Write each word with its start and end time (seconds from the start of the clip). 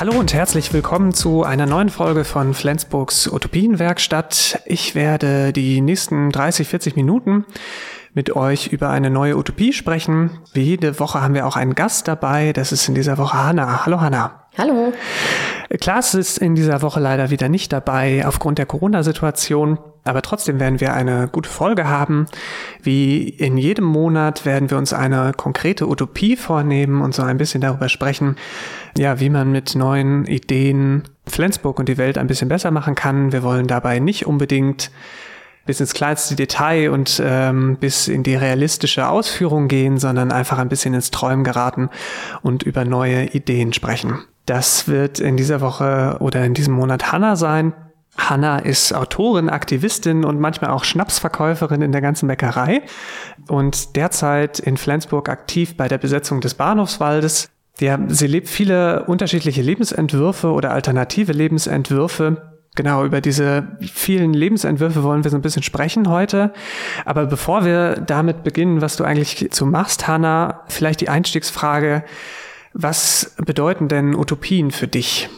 Hallo 0.00 0.18
und 0.18 0.32
herzlich 0.32 0.72
willkommen 0.72 1.12
zu 1.12 1.44
einer 1.44 1.66
neuen 1.66 1.90
Folge 1.90 2.24
von 2.24 2.54
Flensburgs 2.54 3.30
Utopienwerkstatt. 3.30 4.62
Ich 4.64 4.94
werde 4.94 5.52
die 5.52 5.82
nächsten 5.82 6.30
30, 6.30 6.68
40 6.68 6.96
Minuten 6.96 7.44
mit 8.14 8.34
euch 8.34 8.68
über 8.68 8.88
eine 8.88 9.10
neue 9.10 9.36
Utopie 9.36 9.74
sprechen. 9.74 10.40
Wie 10.54 10.62
jede 10.62 10.98
Woche 10.98 11.20
haben 11.20 11.34
wir 11.34 11.46
auch 11.46 11.56
einen 11.56 11.74
Gast 11.74 12.08
dabei. 12.08 12.54
Das 12.54 12.72
ist 12.72 12.88
in 12.88 12.94
dieser 12.94 13.18
Woche 13.18 13.44
Hanna. 13.44 13.84
Hallo 13.84 14.00
Hanna. 14.00 14.46
Hallo. 14.56 14.94
Klaas 15.82 16.14
ist 16.14 16.38
in 16.38 16.54
dieser 16.54 16.80
Woche 16.80 16.98
leider 16.98 17.28
wieder 17.28 17.50
nicht 17.50 17.70
dabei 17.70 18.26
aufgrund 18.26 18.56
der 18.56 18.64
Corona-Situation. 18.64 19.78
Aber 20.10 20.22
trotzdem 20.22 20.58
werden 20.58 20.80
wir 20.80 20.92
eine 20.92 21.28
gute 21.30 21.48
Folge 21.48 21.88
haben. 21.88 22.26
Wie 22.82 23.28
in 23.28 23.56
jedem 23.56 23.84
Monat 23.84 24.44
werden 24.44 24.68
wir 24.68 24.76
uns 24.76 24.92
eine 24.92 25.32
konkrete 25.36 25.88
Utopie 25.88 26.34
vornehmen 26.34 27.00
und 27.00 27.14
so 27.14 27.22
ein 27.22 27.38
bisschen 27.38 27.60
darüber 27.60 27.88
sprechen, 27.88 28.34
ja, 28.98 29.20
wie 29.20 29.30
man 29.30 29.52
mit 29.52 29.76
neuen 29.76 30.26
Ideen 30.26 31.04
Flensburg 31.28 31.78
und 31.78 31.88
die 31.88 31.96
Welt 31.96 32.18
ein 32.18 32.26
bisschen 32.26 32.48
besser 32.48 32.72
machen 32.72 32.96
kann. 32.96 33.30
Wir 33.30 33.44
wollen 33.44 33.68
dabei 33.68 34.00
nicht 34.00 34.26
unbedingt 34.26 34.90
bis 35.64 35.78
ins 35.78 35.94
kleinste 35.94 36.34
Detail 36.34 36.90
und 36.90 37.22
ähm, 37.24 37.76
bis 37.78 38.08
in 38.08 38.24
die 38.24 38.34
realistische 38.34 39.08
Ausführung 39.08 39.68
gehen, 39.68 39.96
sondern 39.98 40.32
einfach 40.32 40.58
ein 40.58 40.68
bisschen 40.68 40.92
ins 40.92 41.12
Träumen 41.12 41.44
geraten 41.44 41.88
und 42.42 42.64
über 42.64 42.84
neue 42.84 43.26
Ideen 43.26 43.72
sprechen. 43.72 44.18
Das 44.44 44.88
wird 44.88 45.20
in 45.20 45.36
dieser 45.36 45.60
Woche 45.60 46.16
oder 46.18 46.44
in 46.44 46.54
diesem 46.54 46.74
Monat 46.74 47.12
Hanna 47.12 47.36
sein. 47.36 47.74
Hanna 48.28 48.58
ist 48.58 48.92
Autorin, 48.92 49.48
Aktivistin 49.48 50.24
und 50.24 50.40
manchmal 50.40 50.70
auch 50.70 50.84
Schnapsverkäuferin 50.84 51.82
in 51.82 51.92
der 51.92 52.00
ganzen 52.00 52.28
Bäckerei 52.28 52.82
und 53.48 53.96
derzeit 53.96 54.58
in 54.58 54.76
Flensburg 54.76 55.28
aktiv 55.28 55.76
bei 55.76 55.88
der 55.88 55.98
Besetzung 55.98 56.40
des 56.40 56.54
Bahnhofswaldes. 56.54 57.50
Ja, 57.80 57.98
sie 58.08 58.26
lebt 58.26 58.48
viele 58.48 59.04
unterschiedliche 59.04 59.62
Lebensentwürfe 59.62 60.52
oder 60.52 60.72
alternative 60.72 61.32
Lebensentwürfe. 61.32 62.58
Genau, 62.76 63.04
über 63.04 63.20
diese 63.20 63.76
vielen 63.80 64.32
Lebensentwürfe 64.32 65.02
wollen 65.02 65.24
wir 65.24 65.30
so 65.30 65.36
ein 65.36 65.42
bisschen 65.42 65.62
sprechen 65.62 66.08
heute. 66.08 66.52
Aber 67.04 67.26
bevor 67.26 67.64
wir 67.64 67.94
damit 67.94 68.44
beginnen, 68.44 68.80
was 68.80 68.96
du 68.96 69.04
eigentlich 69.04 69.50
zu 69.50 69.66
machst, 69.66 70.06
Hanna, 70.06 70.60
vielleicht 70.68 71.00
die 71.00 71.08
Einstiegsfrage. 71.08 72.04
Was 72.72 73.34
bedeuten 73.44 73.88
denn 73.88 74.14
Utopien 74.14 74.70
für 74.70 74.86
dich? 74.86 75.28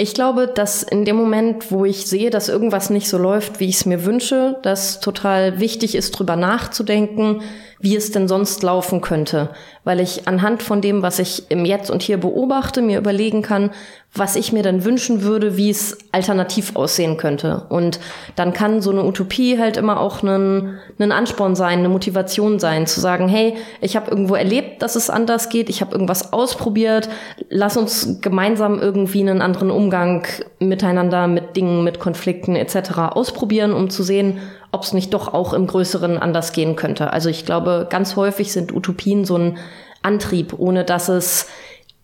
Ich 0.00 0.14
glaube, 0.14 0.46
dass 0.46 0.82
in 0.82 1.04
dem 1.04 1.16
Moment, 1.16 1.70
wo 1.70 1.84
ich 1.84 2.06
sehe, 2.06 2.30
dass 2.30 2.48
irgendwas 2.48 2.88
nicht 2.88 3.06
so 3.06 3.18
läuft, 3.18 3.60
wie 3.60 3.68
ich 3.68 3.74
es 3.74 3.84
mir 3.84 4.06
wünsche, 4.06 4.56
dass 4.62 4.98
total 5.00 5.60
wichtig 5.60 5.94
ist, 5.94 6.12
drüber 6.12 6.36
nachzudenken, 6.36 7.42
wie 7.80 7.96
es 7.96 8.12
denn 8.12 8.28
sonst 8.28 8.62
laufen 8.62 9.00
könnte. 9.00 9.50
Weil 9.84 10.00
ich 10.00 10.28
anhand 10.28 10.62
von 10.62 10.80
dem, 10.80 11.02
was 11.02 11.18
ich 11.18 11.50
im 11.50 11.64
Jetzt 11.64 11.90
und 11.90 12.02
Hier 12.02 12.18
beobachte, 12.18 12.82
mir 12.82 12.98
überlegen 12.98 13.42
kann, 13.42 13.70
was 14.12 14.34
ich 14.34 14.52
mir 14.52 14.64
dann 14.64 14.84
wünschen 14.84 15.22
würde, 15.22 15.56
wie 15.56 15.70
es 15.70 15.96
alternativ 16.10 16.74
aussehen 16.74 17.16
könnte. 17.16 17.64
Und 17.68 18.00
dann 18.34 18.52
kann 18.52 18.82
so 18.82 18.90
eine 18.90 19.04
Utopie 19.04 19.58
halt 19.58 19.76
immer 19.76 20.00
auch 20.00 20.22
ein, 20.22 20.78
Ansporn 20.98 21.54
sein, 21.54 21.78
eine 21.78 21.88
Motivation 21.88 22.58
sein, 22.58 22.86
zu 22.86 23.00
sagen, 23.00 23.28
hey, 23.28 23.56
ich 23.80 23.94
habe 23.94 24.10
irgendwo 24.10 24.34
erlebt, 24.34 24.82
dass 24.82 24.96
es 24.96 25.10
anders 25.10 25.48
geht, 25.48 25.68
ich 25.68 25.80
habe 25.80 25.92
irgendwas 25.92 26.32
ausprobiert, 26.32 27.08
lass 27.48 27.76
uns 27.76 28.20
gemeinsam 28.20 28.80
irgendwie 28.80 29.20
einen 29.20 29.42
anderen 29.42 29.70
Umgang 29.70 30.26
miteinander, 30.58 31.28
mit 31.28 31.54
Dingen, 31.56 31.84
mit 31.84 32.00
Konflikten 32.00 32.56
etc. 32.56 33.12
ausprobieren, 33.12 33.72
um 33.72 33.90
zu 33.90 34.02
sehen, 34.02 34.40
ob 34.72 34.82
es 34.82 34.92
nicht 34.92 35.12
doch 35.14 35.32
auch 35.32 35.52
im 35.52 35.66
Größeren 35.66 36.18
anders 36.18 36.52
gehen 36.52 36.76
könnte. 36.76 37.12
Also 37.12 37.28
ich 37.28 37.44
glaube, 37.44 37.86
ganz 37.90 38.16
häufig 38.16 38.52
sind 38.52 38.72
Utopien 38.72 39.24
so 39.24 39.36
ein 39.36 39.58
Antrieb, 40.02 40.54
ohne 40.56 40.84
dass 40.84 41.08
es 41.08 41.46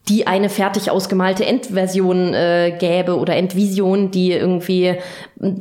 die 0.08 0.27
eine 0.27 0.48
fertig 0.48 0.91
ausgemalte 0.91 1.45
Endversion 1.45 2.33
äh, 2.33 2.77
gäbe 2.78 3.19
oder 3.19 3.34
Endvision, 3.34 4.11
die 4.11 4.33
irgendwie 4.33 4.97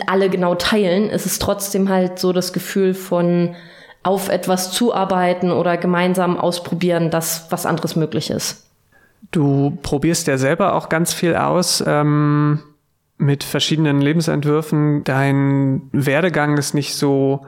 alle 0.06 0.30
genau 0.30 0.56
teilen, 0.56 1.10
ist 1.10 1.26
es 1.26 1.40
trotzdem 1.40 1.90
halt 1.90 2.20
so 2.20 2.32
das 2.32 2.54
Gefühl 2.54 2.94
von 2.94 3.56
auf 4.04 4.30
etwas 4.30 4.72
zuarbeiten 4.72 5.52
oder 5.52 5.78
gemeinsam 5.78 6.38
ausprobieren, 6.38 7.10
dass 7.10 7.48
was 7.50 7.66
anderes 7.66 7.96
möglich 7.96 8.30
ist. 8.30 8.68
Du 9.32 9.80
probierst 9.82 10.28
ja 10.28 10.38
selber 10.38 10.76
auch 10.76 10.90
ganz 10.90 11.12
viel 11.12 11.36
aus 11.36 11.84
ähm, 11.86 12.60
mit 13.18 13.44
verschiedenen 13.44 14.02
Lebensentwürfen. 14.02 15.04
Dein 15.04 15.90
Werdegang 15.92 16.58
ist 16.58 16.74
nicht 16.74 16.96
so 16.96 17.46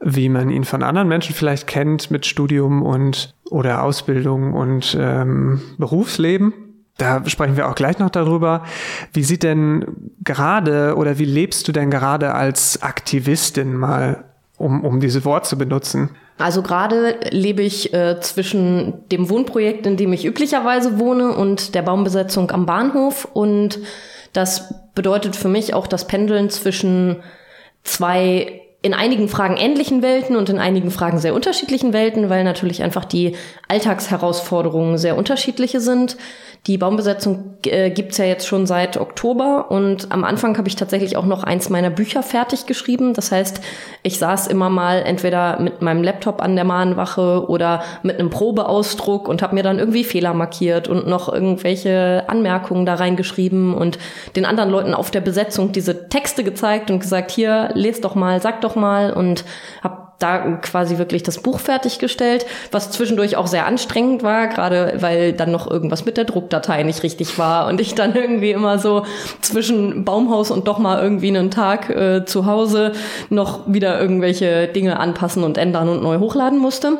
wie 0.00 0.28
man 0.28 0.50
ihn 0.50 0.64
von 0.64 0.82
anderen 0.82 1.08
Menschen 1.08 1.34
vielleicht 1.34 1.66
kennt 1.66 2.10
mit 2.10 2.26
Studium 2.26 2.82
und 2.82 3.34
oder 3.50 3.82
Ausbildung 3.82 4.52
und 4.52 4.96
ähm, 4.98 5.62
Berufsleben. 5.78 6.52
Da 6.98 7.24
sprechen 7.26 7.56
wir 7.56 7.68
auch 7.68 7.74
gleich 7.74 7.98
noch 7.98 8.10
darüber. 8.10 8.64
Wie 9.12 9.22
sieht 9.22 9.42
denn 9.42 9.84
gerade 10.24 10.96
oder 10.96 11.18
wie 11.18 11.24
lebst 11.24 11.68
du 11.68 11.72
denn 11.72 11.90
gerade 11.90 12.34
als 12.34 12.82
Aktivistin 12.82 13.76
mal, 13.76 14.24
um, 14.56 14.84
um 14.84 15.00
dieses 15.00 15.24
Wort 15.24 15.46
zu 15.46 15.58
benutzen? 15.58 16.10
Also 16.38 16.62
gerade 16.62 17.16
lebe 17.30 17.62
ich 17.62 17.94
äh, 17.94 18.20
zwischen 18.20 19.08
dem 19.10 19.30
Wohnprojekt, 19.30 19.86
in 19.86 19.96
dem 19.96 20.12
ich 20.12 20.26
üblicherweise 20.26 20.98
wohne, 20.98 21.34
und 21.34 21.74
der 21.74 21.82
Baumbesetzung 21.82 22.50
am 22.50 22.66
Bahnhof. 22.66 23.26
Und 23.32 23.78
das 24.32 24.74
bedeutet 24.94 25.36
für 25.36 25.48
mich 25.48 25.74
auch 25.74 25.86
das 25.86 26.06
Pendeln 26.06 26.50
zwischen 26.50 27.22
zwei 27.84 28.65
in 28.86 28.94
einigen 28.94 29.28
Fragen 29.28 29.56
ähnlichen 29.56 30.00
Welten 30.00 30.36
und 30.36 30.48
in 30.48 30.60
einigen 30.60 30.92
Fragen 30.92 31.18
sehr 31.18 31.34
unterschiedlichen 31.34 31.92
Welten, 31.92 32.30
weil 32.30 32.44
natürlich 32.44 32.84
einfach 32.84 33.04
die 33.04 33.34
Alltagsherausforderungen 33.66 34.96
sehr 34.96 35.16
unterschiedliche 35.16 35.80
sind. 35.80 36.16
Die 36.66 36.78
Baumbesetzung 36.78 37.56
äh, 37.66 37.90
gibt's 37.90 38.18
ja 38.18 38.24
jetzt 38.24 38.46
schon 38.46 38.66
seit 38.66 38.96
Oktober 38.96 39.70
und 39.70 40.10
am 40.10 40.24
Anfang 40.24 40.58
habe 40.58 40.66
ich 40.66 40.74
tatsächlich 40.74 41.16
auch 41.16 41.24
noch 41.24 41.44
eins 41.44 41.68
meiner 41.68 41.90
Bücher 41.90 42.24
fertig 42.24 42.66
geschrieben. 42.66 43.14
Das 43.14 43.30
heißt, 43.30 43.60
ich 44.02 44.18
saß 44.18 44.48
immer 44.48 44.68
mal 44.68 45.02
entweder 45.02 45.60
mit 45.60 45.80
meinem 45.80 46.02
Laptop 46.02 46.42
an 46.42 46.56
der 46.56 46.64
Mahnwache 46.64 47.44
oder 47.48 47.82
mit 48.02 48.18
einem 48.18 48.30
Probeausdruck 48.30 49.28
und 49.28 49.42
habe 49.42 49.54
mir 49.54 49.62
dann 49.62 49.78
irgendwie 49.78 50.02
Fehler 50.02 50.34
markiert 50.34 50.88
und 50.88 51.06
noch 51.06 51.32
irgendwelche 51.32 52.24
Anmerkungen 52.28 52.86
da 52.86 52.94
reingeschrieben 52.94 53.74
und 53.74 53.98
den 54.34 54.44
anderen 54.44 54.70
Leuten 54.70 54.94
auf 54.94 55.12
der 55.12 55.20
Besetzung 55.20 55.72
diese 55.72 56.08
Texte 56.08 56.42
gezeigt 56.42 56.90
und 56.90 57.00
gesagt, 57.00 57.30
hier, 57.30 57.70
lest 57.74 58.04
doch 58.04 58.14
mal, 58.14 58.40
sag 58.42 58.60
doch 58.60 58.75
mal 58.76 59.12
und 59.12 59.44
habe 59.82 60.06
da 60.18 60.38
quasi 60.62 60.98
wirklich 60.98 61.22
das 61.22 61.38
Buch 61.38 61.60
fertiggestellt, 61.60 62.46
was 62.70 62.90
zwischendurch 62.90 63.36
auch 63.36 63.46
sehr 63.46 63.66
anstrengend 63.66 64.22
war, 64.22 64.48
gerade 64.48 64.94
weil 65.00 65.32
dann 65.32 65.50
noch 65.50 65.70
irgendwas 65.70 66.06
mit 66.06 66.16
der 66.16 66.24
Druckdatei 66.24 66.82
nicht 66.84 67.02
richtig 67.02 67.38
war 67.38 67.66
und 67.66 67.80
ich 67.80 67.94
dann 67.94 68.14
irgendwie 68.14 68.52
immer 68.52 68.78
so 68.78 69.04
zwischen 69.42 70.04
Baumhaus 70.04 70.50
und 70.50 70.68
doch 70.68 70.78
mal 70.78 71.02
irgendwie 71.02 71.28
einen 71.28 71.50
Tag 71.50 71.90
äh, 71.90 72.24
zu 72.24 72.46
Hause 72.46 72.92
noch 73.28 73.60
wieder 73.66 74.00
irgendwelche 74.00 74.68
Dinge 74.68 74.98
anpassen 74.98 75.44
und 75.44 75.58
ändern 75.58 75.88
und 75.88 76.02
neu 76.02 76.18
hochladen 76.18 76.58
musste. 76.58 76.98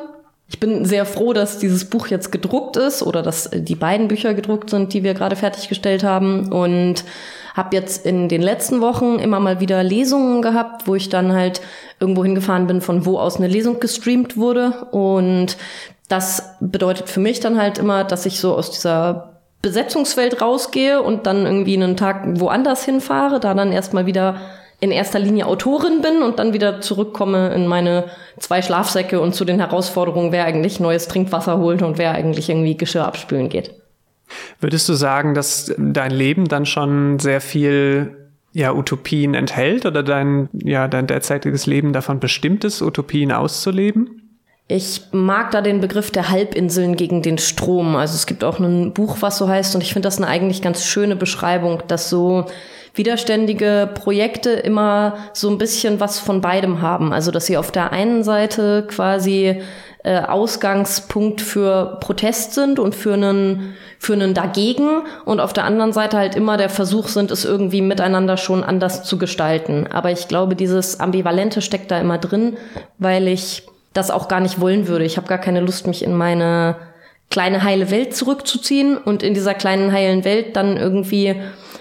Ich 0.48 0.60
bin 0.60 0.84
sehr 0.84 1.06
froh, 1.06 1.32
dass 1.32 1.58
dieses 1.58 1.86
Buch 1.86 2.06
jetzt 2.06 2.30
gedruckt 2.30 2.76
ist 2.76 3.02
oder 3.02 3.22
dass 3.22 3.50
die 3.52 3.74
beiden 3.74 4.06
Bücher 4.06 4.32
gedruckt 4.32 4.70
sind, 4.70 4.92
die 4.92 5.02
wir 5.02 5.14
gerade 5.14 5.34
fertiggestellt 5.34 6.04
haben 6.04 6.52
und 6.52 7.02
habe 7.56 7.74
jetzt 7.74 8.04
in 8.04 8.28
den 8.28 8.42
letzten 8.42 8.82
Wochen 8.82 9.18
immer 9.18 9.40
mal 9.40 9.60
wieder 9.60 9.82
Lesungen 9.82 10.42
gehabt, 10.42 10.86
wo 10.86 10.94
ich 10.94 11.08
dann 11.08 11.32
halt 11.32 11.62
irgendwo 11.98 12.22
hingefahren 12.22 12.66
bin, 12.66 12.82
von 12.82 13.06
wo 13.06 13.18
aus 13.18 13.38
eine 13.38 13.48
Lesung 13.48 13.80
gestreamt 13.80 14.36
wurde. 14.36 14.86
Und 14.92 15.56
das 16.08 16.56
bedeutet 16.60 17.08
für 17.08 17.20
mich 17.20 17.40
dann 17.40 17.58
halt 17.58 17.78
immer, 17.78 18.04
dass 18.04 18.26
ich 18.26 18.38
so 18.40 18.54
aus 18.54 18.70
dieser 18.70 19.40
Besetzungswelt 19.62 20.42
rausgehe 20.42 21.02
und 21.02 21.26
dann 21.26 21.46
irgendwie 21.46 21.74
einen 21.74 21.96
Tag 21.96 22.24
woanders 22.38 22.84
hinfahre, 22.84 23.40
da 23.40 23.54
dann 23.54 23.72
erstmal 23.72 24.04
wieder 24.04 24.36
in 24.78 24.90
erster 24.90 25.18
Linie 25.18 25.46
Autorin 25.46 26.02
bin 26.02 26.22
und 26.22 26.38
dann 26.38 26.52
wieder 26.52 26.82
zurückkomme 26.82 27.54
in 27.54 27.66
meine 27.66 28.04
zwei 28.38 28.60
Schlafsäcke 28.60 29.18
und 29.18 29.34
zu 29.34 29.46
den 29.46 29.58
Herausforderungen, 29.58 30.30
wer 30.30 30.44
eigentlich 30.44 30.78
neues 30.78 31.08
Trinkwasser 31.08 31.56
holt 31.56 31.80
und 31.80 31.96
wer 31.96 32.12
eigentlich 32.12 32.50
irgendwie 32.50 32.76
Geschirr 32.76 33.06
abspülen 33.06 33.48
geht. 33.48 33.74
Würdest 34.60 34.88
du 34.88 34.94
sagen, 34.94 35.34
dass 35.34 35.74
dein 35.78 36.10
Leben 36.10 36.46
dann 36.46 36.66
schon 36.66 37.18
sehr 37.18 37.40
viel 37.40 38.16
ja, 38.52 38.72
Utopien 38.72 39.34
enthält 39.34 39.84
oder 39.84 40.02
dein, 40.02 40.48
ja, 40.52 40.88
dein 40.88 41.06
derzeitiges 41.06 41.66
Leben 41.66 41.92
davon 41.92 42.20
bestimmt 42.20 42.64
ist, 42.64 42.80
Utopien 42.80 43.30
auszuleben? 43.32 44.22
Ich 44.68 45.02
mag 45.12 45.52
da 45.52 45.60
den 45.60 45.80
Begriff 45.80 46.10
der 46.10 46.28
Halbinseln 46.28 46.96
gegen 46.96 47.22
den 47.22 47.38
Strom. 47.38 47.94
Also 47.94 48.14
es 48.14 48.26
gibt 48.26 48.42
auch 48.42 48.58
ein 48.58 48.94
Buch, 48.94 49.18
was 49.20 49.38
so 49.38 49.46
heißt, 49.46 49.74
und 49.74 49.82
ich 49.82 49.92
finde 49.92 50.06
das 50.06 50.16
eine 50.16 50.26
eigentlich 50.26 50.60
ganz 50.60 50.84
schöne 50.84 51.14
Beschreibung, 51.14 51.82
dass 51.86 52.10
so 52.10 52.46
widerständige 52.94 53.90
Projekte 53.94 54.50
immer 54.50 55.18
so 55.34 55.50
ein 55.50 55.58
bisschen 55.58 56.00
was 56.00 56.18
von 56.18 56.40
beidem 56.40 56.82
haben. 56.82 57.12
Also 57.12 57.30
dass 57.30 57.46
sie 57.46 57.56
auf 57.56 57.70
der 57.70 57.92
einen 57.92 58.24
Seite 58.24 58.86
quasi 58.88 59.62
äh, 60.06 60.20
Ausgangspunkt 60.20 61.40
für 61.40 61.98
Protest 62.00 62.54
sind 62.54 62.78
und 62.78 62.94
für 62.94 63.14
einen, 63.14 63.74
für 63.98 64.12
einen 64.12 64.34
dagegen 64.34 65.02
und 65.24 65.40
auf 65.40 65.52
der 65.52 65.64
anderen 65.64 65.92
Seite 65.92 66.16
halt 66.16 66.36
immer 66.36 66.56
der 66.56 66.68
Versuch 66.68 67.08
sind, 67.08 67.32
es 67.32 67.44
irgendwie 67.44 67.82
miteinander 67.82 68.36
schon 68.36 68.62
anders 68.62 69.02
zu 69.02 69.18
gestalten. 69.18 69.88
Aber 69.90 70.12
ich 70.12 70.28
glaube, 70.28 70.54
dieses 70.54 71.00
Ambivalente 71.00 71.60
steckt 71.60 71.90
da 71.90 71.98
immer 71.98 72.18
drin, 72.18 72.56
weil 72.98 73.26
ich 73.26 73.64
das 73.94 74.12
auch 74.12 74.28
gar 74.28 74.38
nicht 74.38 74.60
wollen 74.60 74.86
würde. 74.86 75.04
Ich 75.04 75.16
habe 75.16 75.26
gar 75.26 75.38
keine 75.38 75.58
Lust, 75.58 75.88
mich 75.88 76.04
in 76.04 76.14
meine 76.14 76.76
kleine 77.28 77.64
heile 77.64 77.90
Welt 77.90 78.14
zurückzuziehen 78.14 78.96
und 78.96 79.24
in 79.24 79.34
dieser 79.34 79.54
kleinen 79.54 79.90
heilen 79.90 80.24
Welt 80.24 80.54
dann 80.54 80.76
irgendwie 80.76 81.34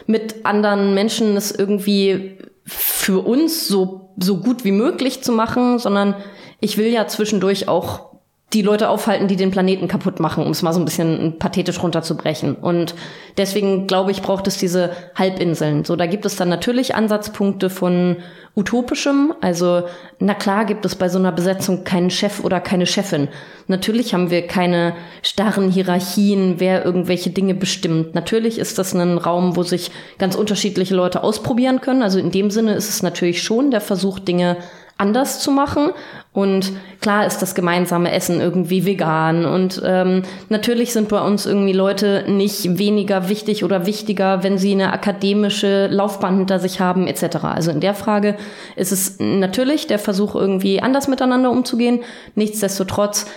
mit 0.07 0.47
anderen 0.47 0.95
Menschen 0.95 1.37
es 1.37 1.51
irgendwie 1.51 2.39
für 2.65 3.19
uns 3.19 3.67
so, 3.67 4.15
so 4.17 4.37
gut 4.37 4.65
wie 4.65 4.71
möglich 4.71 5.21
zu 5.21 5.31
machen, 5.31 5.77
sondern 5.77 6.15
ich 6.59 6.79
will 6.79 6.87
ja 6.87 7.05
zwischendurch 7.05 7.67
auch 7.67 8.14
die 8.55 8.61
Leute 8.61 8.87
aufhalten, 8.87 9.27
die 9.27 9.35
den 9.35 9.51
Planeten 9.51 9.89
kaputt 9.89 10.21
machen, 10.21 10.45
um 10.45 10.51
es 10.51 10.61
mal 10.61 10.71
so 10.71 10.79
ein 10.79 10.85
bisschen 10.85 11.37
pathetisch 11.39 11.83
runterzubrechen. 11.83 12.55
Und 12.55 12.95
deswegen 13.37 13.85
glaube 13.85 14.11
ich, 14.11 14.21
braucht 14.21 14.47
es 14.47 14.57
diese 14.57 14.91
Halbinseln. 15.13 15.83
So, 15.83 15.97
da 15.97 16.05
gibt 16.05 16.25
es 16.25 16.37
dann 16.37 16.47
natürlich 16.47 16.95
Ansatzpunkte 16.95 17.69
von 17.69 18.15
utopischem. 18.55 19.33
Also, 19.41 19.83
na 20.19 20.33
klar 20.33 20.63
gibt 20.63 20.85
es 20.85 20.95
bei 20.95 21.09
so 21.09 21.19
einer 21.19 21.33
Besetzung 21.33 21.83
keinen 21.83 22.09
Chef 22.09 22.45
oder 22.45 22.61
keine 22.61 22.85
Chefin. 22.85 23.27
Natürlich 23.67 24.13
haben 24.13 24.31
wir 24.31 24.47
keine 24.47 24.93
starren 25.21 25.69
Hierarchien, 25.69 26.55
wer 26.59 26.85
irgendwelche 26.85 27.31
Dinge 27.31 27.55
bestimmt. 27.55 28.15
Natürlich 28.15 28.57
ist 28.57 28.79
das 28.79 28.93
ein 28.93 29.17
Raum, 29.17 29.57
wo 29.57 29.63
sich 29.63 29.91
ganz 30.17 30.35
unterschiedliche 30.35 30.95
Leute 30.95 31.23
ausprobieren 31.23 31.81
können. 31.81 32.03
Also 32.03 32.19
in 32.19 32.31
dem 32.31 32.49
Sinne 32.51 32.75
ist 32.75 32.87
es 32.87 33.03
natürlich 33.03 33.43
schon 33.43 33.69
der 33.69 33.81
Versuch, 33.81 34.19
Dinge 34.19 34.55
anders 34.97 35.39
zu 35.39 35.51
machen. 35.51 35.91
Und 36.31 36.73
klar 37.01 37.25
ist 37.25 37.41
das 37.41 37.55
gemeinsame 37.55 38.11
Essen 38.11 38.39
irgendwie 38.39 38.85
vegan. 38.85 39.45
Und 39.45 39.81
ähm, 39.85 40.23
natürlich 40.49 40.93
sind 40.93 41.09
bei 41.09 41.21
uns 41.21 41.45
irgendwie 41.45 41.73
Leute 41.73 42.25
nicht 42.27 42.77
weniger 42.77 43.29
wichtig 43.29 43.63
oder 43.63 43.85
wichtiger, 43.85 44.43
wenn 44.43 44.57
sie 44.57 44.73
eine 44.73 44.93
akademische 44.93 45.87
Laufbahn 45.87 46.37
hinter 46.37 46.59
sich 46.59 46.79
haben, 46.79 47.07
etc. 47.07 47.37
Also 47.43 47.71
in 47.71 47.79
der 47.79 47.93
Frage 47.93 48.35
ist 48.75 48.91
es 48.91 49.17
natürlich 49.19 49.87
der 49.87 49.99
Versuch, 49.99 50.35
irgendwie 50.35 50.81
anders 50.81 51.07
miteinander 51.07 51.51
umzugehen. 51.51 52.01
Nichtsdestotrotz 52.35 53.27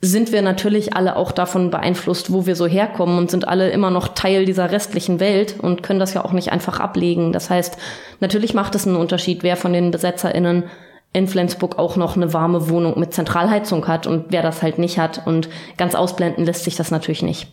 sind 0.00 0.30
wir 0.30 0.42
natürlich 0.42 0.94
alle 0.94 1.16
auch 1.16 1.32
davon 1.32 1.70
beeinflusst, 1.70 2.32
wo 2.32 2.46
wir 2.46 2.54
so 2.54 2.66
herkommen 2.66 3.18
und 3.18 3.30
sind 3.30 3.48
alle 3.48 3.70
immer 3.70 3.90
noch 3.90 4.08
Teil 4.08 4.44
dieser 4.44 4.70
restlichen 4.70 5.18
Welt 5.18 5.56
und 5.60 5.82
können 5.82 5.98
das 5.98 6.14
ja 6.14 6.24
auch 6.24 6.32
nicht 6.32 6.52
einfach 6.52 6.78
ablegen. 6.78 7.32
Das 7.32 7.50
heißt, 7.50 7.76
natürlich 8.20 8.54
macht 8.54 8.76
es 8.76 8.86
einen 8.86 8.96
Unterschied, 8.96 9.42
wer 9.42 9.56
von 9.56 9.72
den 9.72 9.90
BesetzerInnen 9.90 10.64
in 11.12 11.26
Flensburg 11.26 11.78
auch 11.78 11.96
noch 11.96 12.16
eine 12.16 12.32
warme 12.32 12.68
Wohnung 12.68 12.98
mit 12.98 13.14
Zentralheizung 13.14 13.88
hat 13.88 14.06
und 14.06 14.26
wer 14.30 14.42
das 14.42 14.62
halt 14.62 14.78
nicht 14.78 14.98
hat. 14.98 15.26
Und 15.26 15.48
ganz 15.76 15.94
ausblenden 15.94 16.44
lässt 16.44 16.64
sich 16.64 16.76
das 16.76 16.90
natürlich 16.90 17.22
nicht. 17.22 17.48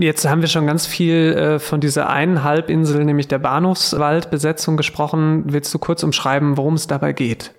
Jetzt 0.00 0.28
haben 0.28 0.40
wir 0.40 0.48
schon 0.48 0.66
ganz 0.66 0.86
viel 0.86 1.32
äh, 1.32 1.58
von 1.58 1.80
dieser 1.80 2.10
einen 2.10 2.44
Halbinsel, 2.44 3.04
nämlich 3.04 3.28
der 3.28 3.38
Bahnhofswaldbesetzung 3.38 4.76
gesprochen. 4.76 5.44
Willst 5.46 5.72
du 5.72 5.78
kurz 5.78 6.02
umschreiben, 6.02 6.56
worum 6.56 6.74
es 6.74 6.86
dabei 6.86 7.12
geht? 7.12 7.52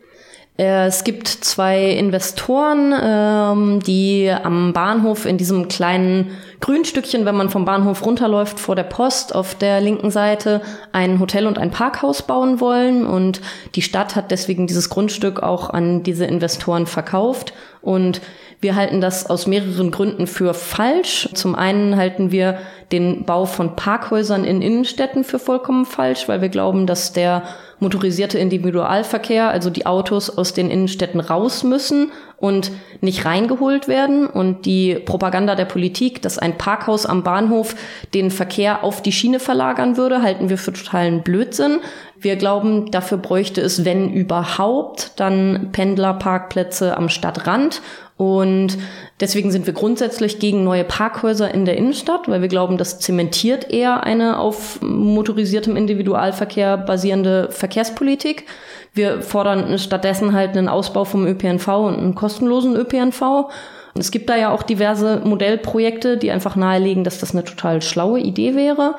Äh, 0.58 0.86
es 0.86 1.04
gibt 1.04 1.28
zwei 1.28 1.92
Investoren, 1.92 2.94
ähm, 3.02 3.80
die 3.82 4.32
am 4.32 4.74
Bahnhof 4.74 5.26
in 5.26 5.38
diesem 5.38 5.68
kleinen 5.68 6.32
Grünstückchen, 6.60 7.26
wenn 7.26 7.36
man 7.36 7.50
vom 7.50 7.66
Bahnhof 7.66 8.06
runterläuft, 8.06 8.60
vor 8.60 8.76
der 8.76 8.84
Post 8.84 9.34
auf 9.34 9.56
der 9.56 9.82
linken 9.82 10.12
Seite 10.12 10.62
ein 10.92 11.20
Hotel 11.20 11.48
und 11.48 11.58
ein 11.58 11.72
Parkhaus 11.72 12.22
bauen 12.22 12.60
wollen. 12.60 13.06
Und 13.06 13.42
die 13.76 13.82
Stadt 13.82 14.16
hat 14.16 14.32
deswegen 14.32 14.68
dieses 14.68 14.90
Grundstück 14.90 15.42
auch 15.42 15.70
an 15.70 16.04
diese 16.04 16.26
Investoren 16.26 16.86
verkauft. 16.86 17.54
Und 17.82 18.22
wir 18.64 18.76
halten 18.76 19.02
das 19.02 19.30
aus 19.30 19.46
mehreren 19.46 19.92
Gründen 19.92 20.26
für 20.26 20.54
falsch. 20.54 21.30
Zum 21.34 21.54
einen 21.54 21.98
halten 21.98 22.32
wir 22.32 22.58
den 22.92 23.26
Bau 23.26 23.46
von 23.46 23.76
Parkhäusern 23.76 24.46
in 24.46 24.62
Innenstädten 24.62 25.24
für 25.24 25.40
vollkommen 25.40 25.86
falsch, 25.86 26.28
weil 26.28 26.42
wir 26.42 26.50
glauben, 26.50 26.88
dass 26.88 27.12
der 27.12 27.44
motorisierte 27.80 28.40
Individualverkehr, 28.40 29.50
also 29.50 29.70
die 29.70 29.86
Autos 29.86 30.30
aus 30.30 30.54
den 30.54 30.72
Innenstädten 30.72 31.20
raus 31.20 31.64
müssen 31.64 32.12
und 32.38 32.72
nicht 33.02 33.26
reingeholt 33.26 33.88
werden. 33.88 34.26
Und 34.28 34.66
die 34.66 34.96
Propaganda 34.96 35.56
der 35.56 35.66
Politik, 35.66 36.22
dass 36.22 36.40
ein 36.40 36.58
Parkhaus 36.58 37.06
am 37.06 37.24
Bahnhof 37.24 37.76
den 38.14 38.32
Verkehr 38.32 38.84
auf 38.84 39.02
die 39.02 39.12
Schiene 39.12 39.40
verlagern 39.40 39.98
würde, 39.98 40.22
halten 40.22 40.50
wir 40.50 40.58
für 40.58 40.72
totalen 40.72 41.24
Blödsinn. 41.24 41.80
Wir 42.18 42.38
glauben, 42.38 42.90
dafür 42.92 43.18
bräuchte 43.18 43.60
es, 43.60 43.86
wenn 43.86 44.14
überhaupt, 44.14 45.20
dann 45.20 45.70
Pendlerparkplätze 45.74 46.96
am 46.98 47.10
Stadtrand 47.10 47.82
und 48.24 48.78
deswegen 49.20 49.52
sind 49.52 49.66
wir 49.66 49.74
grundsätzlich 49.74 50.40
gegen 50.40 50.64
neue 50.64 50.86
Parkhäuser 50.86 51.54
in 51.54 51.66
der 51.66 51.76
Innenstadt, 51.76 52.30
weil 52.30 52.42
wir 52.42 52.48
glauben, 52.48 52.78
das 52.78 53.00
zementiert 53.00 53.70
eher 53.70 54.04
eine 54.04 54.40
auf 54.40 54.82
motorisiertem 54.82 55.76
Individualverkehr 55.76 56.78
basierende 56.78 57.50
Verkehrspolitik. 57.52 58.46
Wir 58.94 59.22
fordern 59.22 59.78
stattdessen 59.78 60.32
halt 60.34 60.56
einen 60.56 60.70
Ausbau 60.70 61.04
vom 61.04 61.26
ÖPNV 61.28 61.68
und 61.68 61.98
einen 61.98 62.16
kostenlosen 62.16 62.76
ÖPNV. 62.76 63.50
Es 63.96 64.10
gibt 64.10 64.30
da 64.30 64.38
ja 64.38 64.52
auch 64.52 64.64
diverse 64.64 65.22
Modellprojekte, 65.24 66.18
die 66.18 66.32
einfach 66.32 66.56
nahelegen, 66.56 67.04
dass 67.04 67.20
das 67.20 67.34
eine 67.34 67.44
total 67.44 67.82
schlaue 67.82 68.20
Idee 68.20 68.56
wäre. 68.56 68.96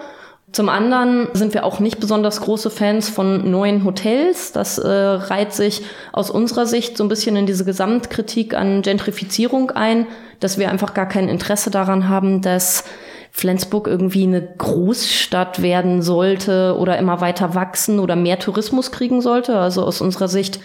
Zum 0.54 0.68
anderen 0.68 1.26
sind 1.32 1.52
wir 1.52 1.64
auch 1.64 1.80
nicht 1.80 1.98
besonders 1.98 2.40
große 2.40 2.70
Fans 2.70 3.08
von 3.08 3.50
neuen 3.50 3.84
Hotels. 3.84 4.52
Das 4.52 4.78
äh, 4.78 4.88
reiht 4.88 5.52
sich 5.52 5.82
aus 6.12 6.30
unserer 6.30 6.64
Sicht 6.64 6.96
so 6.96 7.02
ein 7.02 7.08
bisschen 7.08 7.34
in 7.34 7.44
diese 7.44 7.64
Gesamtkritik 7.64 8.54
an 8.54 8.82
Gentrifizierung 8.82 9.72
ein, 9.72 10.06
dass 10.38 10.56
wir 10.56 10.70
einfach 10.70 10.94
gar 10.94 11.08
kein 11.08 11.28
Interesse 11.28 11.72
daran 11.72 12.08
haben, 12.08 12.40
dass 12.40 12.84
Flensburg 13.32 13.88
irgendwie 13.88 14.28
eine 14.28 14.42
Großstadt 14.42 15.60
werden 15.60 16.02
sollte 16.02 16.76
oder 16.78 16.98
immer 16.98 17.20
weiter 17.20 17.56
wachsen 17.56 17.98
oder 17.98 18.14
mehr 18.14 18.38
Tourismus 18.38 18.92
kriegen 18.92 19.22
sollte. 19.22 19.58
Also 19.58 19.84
aus 19.84 20.00
unserer 20.00 20.28
Sicht 20.28 20.60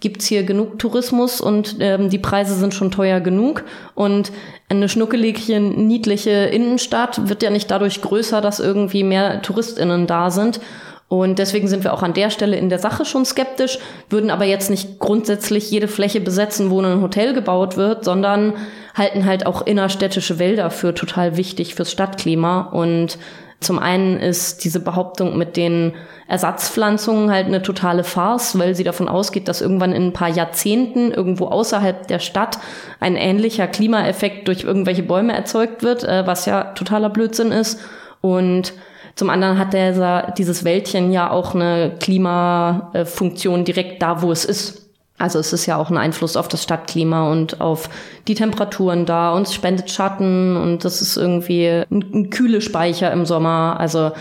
gibt's 0.00 0.26
hier 0.26 0.42
genug 0.42 0.78
Tourismus 0.78 1.40
und 1.40 1.76
ähm, 1.80 2.10
die 2.10 2.18
Preise 2.18 2.54
sind 2.54 2.74
schon 2.74 2.90
teuer 2.90 3.20
genug. 3.20 3.64
Und 3.94 4.32
eine 4.68 4.88
schnuckelige, 4.88 5.60
niedliche 5.60 6.30
Innenstadt 6.30 7.28
wird 7.28 7.42
ja 7.42 7.50
nicht 7.50 7.70
dadurch 7.70 8.02
größer, 8.02 8.40
dass 8.40 8.60
irgendwie 8.60 9.04
mehr 9.04 9.42
TouristInnen 9.42 10.06
da 10.06 10.30
sind. 10.30 10.60
Und 11.08 11.38
deswegen 11.38 11.68
sind 11.68 11.84
wir 11.84 11.92
auch 11.92 12.02
an 12.02 12.14
der 12.14 12.30
Stelle 12.30 12.56
in 12.56 12.68
der 12.68 12.80
Sache 12.80 13.04
schon 13.04 13.24
skeptisch, 13.24 13.78
würden 14.10 14.30
aber 14.30 14.44
jetzt 14.44 14.70
nicht 14.70 14.98
grundsätzlich 14.98 15.70
jede 15.70 15.86
Fläche 15.86 16.20
besetzen, 16.20 16.70
wo 16.70 16.80
ein 16.80 17.00
Hotel 17.00 17.32
gebaut 17.32 17.76
wird, 17.76 18.04
sondern 18.04 18.54
halten 18.94 19.24
halt 19.24 19.46
auch 19.46 19.64
innerstädtische 19.64 20.40
Wälder 20.40 20.70
für 20.70 20.94
total 20.94 21.36
wichtig 21.36 21.76
fürs 21.76 21.92
Stadtklima. 21.92 22.62
Und 22.62 23.18
zum 23.60 23.78
einen 23.78 24.18
ist 24.18 24.64
diese 24.64 24.80
Behauptung 24.80 25.38
mit 25.38 25.56
den 25.56 25.94
Ersatzpflanzungen 26.28 27.30
halt 27.30 27.46
eine 27.46 27.62
totale 27.62 28.04
Farce, 28.04 28.58
weil 28.58 28.74
sie 28.74 28.84
davon 28.84 29.08
ausgeht, 29.08 29.48
dass 29.48 29.62
irgendwann 29.62 29.92
in 29.92 30.08
ein 30.08 30.12
paar 30.12 30.28
Jahrzehnten 30.28 31.10
irgendwo 31.10 31.46
außerhalb 31.46 32.06
der 32.06 32.18
Stadt 32.18 32.58
ein 33.00 33.16
ähnlicher 33.16 33.66
Klimaeffekt 33.66 34.48
durch 34.48 34.64
irgendwelche 34.64 35.02
Bäume 35.02 35.34
erzeugt 35.34 35.82
wird, 35.82 36.04
äh, 36.04 36.26
was 36.26 36.46
ja 36.46 36.64
totaler 36.74 37.08
Blödsinn 37.08 37.52
ist. 37.52 37.80
Und 38.20 38.74
zum 39.14 39.30
anderen 39.30 39.58
hat 39.58 39.72
der, 39.72 40.32
dieses 40.32 40.64
Wäldchen 40.64 41.10
ja 41.10 41.30
auch 41.30 41.54
eine 41.54 41.94
Klimafunktion 41.98 43.64
direkt 43.64 44.02
da, 44.02 44.20
wo 44.20 44.30
es 44.30 44.44
ist. 44.44 44.85
Also 45.18 45.38
es 45.38 45.52
ist 45.52 45.64
ja 45.64 45.76
auch 45.76 45.90
ein 45.90 45.96
Einfluss 45.96 46.36
auf 46.36 46.48
das 46.48 46.62
Stadtklima 46.62 47.30
und 47.30 47.60
auf 47.60 47.88
die 48.28 48.34
Temperaturen 48.34 49.06
da 49.06 49.32
und 49.32 49.46
es 49.46 49.54
spendet 49.54 49.90
Schatten 49.90 50.56
und 50.56 50.84
das 50.84 51.00
ist 51.00 51.16
irgendwie 51.16 51.68
ein, 51.68 52.04
ein 52.12 52.30
kühle 52.30 52.60
Speicher 52.60 53.10
im 53.12 53.24
Sommer. 53.24 53.76
Also 53.78 54.12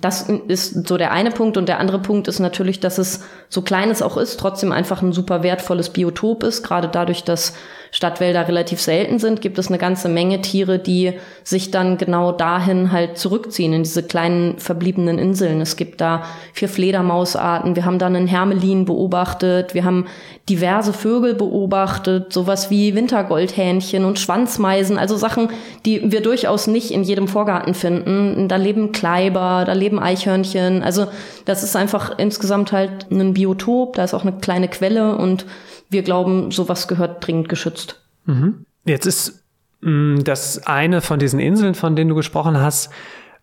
das 0.00 0.28
ist 0.28 0.86
so 0.86 0.96
der 0.96 1.12
eine 1.12 1.30
Punkt. 1.30 1.56
Und 1.56 1.68
der 1.68 1.80
andere 1.80 1.98
Punkt 1.98 2.28
ist 2.28 2.38
natürlich, 2.38 2.78
dass 2.78 2.98
es, 2.98 3.24
so 3.48 3.62
klein 3.62 3.90
es 3.90 4.02
auch 4.02 4.16
ist, 4.16 4.38
trotzdem 4.38 4.70
einfach 4.70 5.02
ein 5.02 5.12
super 5.12 5.42
wertvolles 5.42 5.90
Biotop 5.90 6.42
ist. 6.42 6.62
Gerade 6.62 6.88
dadurch, 6.88 7.24
dass 7.24 7.54
Stadtwälder 7.94 8.48
relativ 8.48 8.80
selten 8.80 9.20
sind, 9.20 9.40
gibt 9.40 9.56
es 9.56 9.68
eine 9.68 9.78
ganze 9.78 10.08
Menge 10.08 10.40
Tiere, 10.40 10.80
die 10.80 11.12
sich 11.44 11.70
dann 11.70 11.96
genau 11.96 12.32
dahin 12.32 12.90
halt 12.90 13.18
zurückziehen, 13.18 13.72
in 13.72 13.84
diese 13.84 14.02
kleinen 14.02 14.58
verbliebenen 14.58 15.20
Inseln. 15.20 15.60
Es 15.60 15.76
gibt 15.76 16.00
da 16.00 16.24
vier 16.52 16.68
Fledermausarten. 16.68 17.76
Wir 17.76 17.84
haben 17.84 18.00
da 18.00 18.06
einen 18.06 18.26
Hermelin 18.26 18.84
beobachtet. 18.84 19.74
Wir 19.74 19.84
haben 19.84 20.06
diverse 20.48 20.92
Vögel 20.92 21.34
beobachtet. 21.34 22.32
Sowas 22.32 22.68
wie 22.68 22.96
Wintergoldhähnchen 22.96 24.04
und 24.04 24.18
Schwanzmeisen. 24.18 24.98
Also 24.98 25.16
Sachen, 25.16 25.50
die 25.86 26.10
wir 26.10 26.20
durchaus 26.20 26.66
nicht 26.66 26.90
in 26.90 27.04
jedem 27.04 27.28
Vorgarten 27.28 27.74
finden. 27.74 28.48
Da 28.48 28.56
leben 28.56 28.90
Kleiber, 28.90 29.62
da 29.64 29.72
leben 29.72 30.00
Eichhörnchen. 30.00 30.82
Also 30.82 31.06
das 31.44 31.62
ist 31.62 31.76
einfach 31.76 32.18
insgesamt 32.18 32.72
halt 32.72 33.08
ein 33.12 33.34
Biotop. 33.34 33.94
Da 33.94 34.02
ist 34.02 34.14
auch 34.14 34.22
eine 34.22 34.32
kleine 34.32 34.66
Quelle 34.66 35.16
und 35.16 35.46
wir 35.90 36.02
glauben, 36.02 36.50
sowas 36.50 36.88
gehört 36.88 37.26
dringend 37.26 37.48
geschützt. 37.48 38.00
Mhm. 38.26 38.64
Jetzt 38.84 39.06
ist 39.06 39.44
mh, 39.80 39.90
mm, 39.90 40.24
das 40.24 40.66
eine 40.66 41.00
von 41.00 41.18
diesen 41.18 41.40
Inseln, 41.40 41.74
von 41.74 41.96
denen 41.96 42.10
du 42.10 42.14
gesprochen 42.14 42.60
hast, 42.60 42.90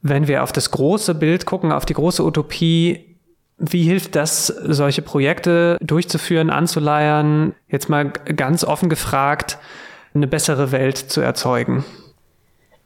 wenn 0.01 0.27
wir 0.27 0.43
auf 0.43 0.51
das 0.51 0.71
große 0.71 1.15
Bild 1.15 1.45
gucken, 1.45 1.71
auf 1.71 1.85
die 1.85 1.93
große 1.93 2.23
Utopie, 2.23 3.05
wie 3.57 3.83
hilft 3.83 4.15
das, 4.15 4.47
solche 4.47 5.03
Projekte 5.03 5.77
durchzuführen, 5.81 6.49
anzuleiern, 6.49 7.53
jetzt 7.69 7.89
mal 7.89 8.09
ganz 8.09 8.63
offen 8.63 8.89
gefragt, 8.89 9.59
eine 10.15 10.27
bessere 10.27 10.71
Welt 10.71 10.97
zu 10.97 11.21
erzeugen? 11.21 11.85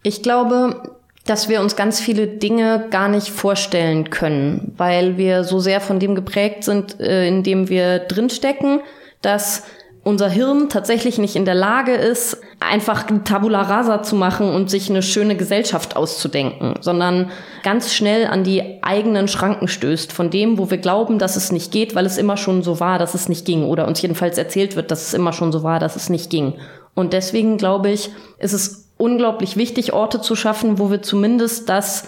Ich 0.04 0.22
glaube, 0.22 0.98
dass 1.26 1.50
wir 1.50 1.62
uns 1.62 1.76
ganz 1.76 2.00
viele 2.00 2.28
Dinge 2.28 2.88
gar 2.92 3.08
nicht 3.08 3.30
vorstellen 3.30 4.10
können, 4.10 4.74
weil 4.78 5.18
wir 5.18 5.44
so 5.44 5.60
sehr 5.60 5.82
von 5.82 6.00
dem 6.00 6.14
geprägt 6.14 6.64
sind, 6.64 7.00
äh, 7.00 7.28
in 7.28 7.42
dem 7.42 7.70
wir 7.70 8.00
drinstecken, 8.00 8.82
dass 9.26 9.64
unser 10.04 10.30
Hirn 10.30 10.70
tatsächlich 10.70 11.18
nicht 11.18 11.36
in 11.36 11.46
der 11.46 11.56
Lage 11.56 11.96
ist, 11.96 12.40
einfach 12.60 13.06
Tabula 13.24 13.64
rasa 13.64 14.04
zu 14.04 14.16
machen 14.16 14.54
und 14.54 14.70
sich 14.70 14.88
eine 14.88 15.02
schöne 15.02 15.36
Gesellschaft 15.36 15.96
auszudenken, 15.96 16.76
sondern 16.80 17.32
ganz 17.64 17.92
schnell 17.92 18.28
an 18.28 18.44
die 18.44 18.84
eigenen 18.84 19.28
Schranken 19.28 19.68
stößt 19.68 20.14
von 20.14 20.30
dem, 20.30 20.60
wo 20.60 20.70
wir 20.70 20.78
glauben, 20.78 21.18
dass 21.18 21.36
es 21.36 21.52
nicht 21.52 21.72
geht, 21.72 21.96
weil 21.96 22.06
es 22.06 22.20
immer 22.20 22.38
schon 22.38 22.62
so 22.62 22.80
war, 22.80 23.00
dass 23.00 23.16
es 23.16 23.30
nicht 23.30 23.46
ging 23.46 23.64
oder 23.64 23.88
uns 23.88 24.00
jedenfalls 24.00 24.38
erzählt 24.38 24.76
wird, 24.76 24.92
dass 24.92 25.08
es 25.08 25.16
immer 25.16 25.34
schon 25.34 25.52
so 25.52 25.64
war, 25.64 25.80
dass 25.80 25.96
es 25.96 26.10
nicht 26.10 26.30
ging. 26.30 26.54
Und 26.94 27.12
deswegen 27.14 27.58
glaube 27.58 27.90
ich, 27.90 28.12
ist 28.38 28.54
es 28.54 28.92
unglaublich 28.98 29.58
wichtig, 29.58 29.92
Orte 29.92 30.22
zu 30.22 30.36
schaffen, 30.36 30.78
wo 30.78 30.92
wir 30.92 31.02
zumindest 31.02 31.68
das 31.68 32.08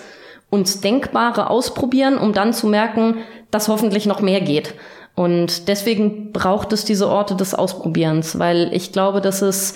uns 0.51 0.81
Denkbare 0.81 1.49
ausprobieren, 1.49 2.19
um 2.19 2.31
dann 2.31 2.53
zu 2.53 2.67
merken, 2.67 3.15
dass 3.49 3.69
hoffentlich 3.69 4.05
noch 4.05 4.21
mehr 4.21 4.41
geht. 4.41 4.75
Und 5.17 5.67
deswegen 5.67 6.31
braucht 6.31 6.71
es 6.73 6.85
diese 6.85 7.09
Orte 7.09 7.35
des 7.35 7.55
Ausprobierens, 7.55 8.37
weil 8.37 8.69
ich 8.71 8.91
glaube, 8.91 9.19
dass 9.19 9.41
es 9.41 9.73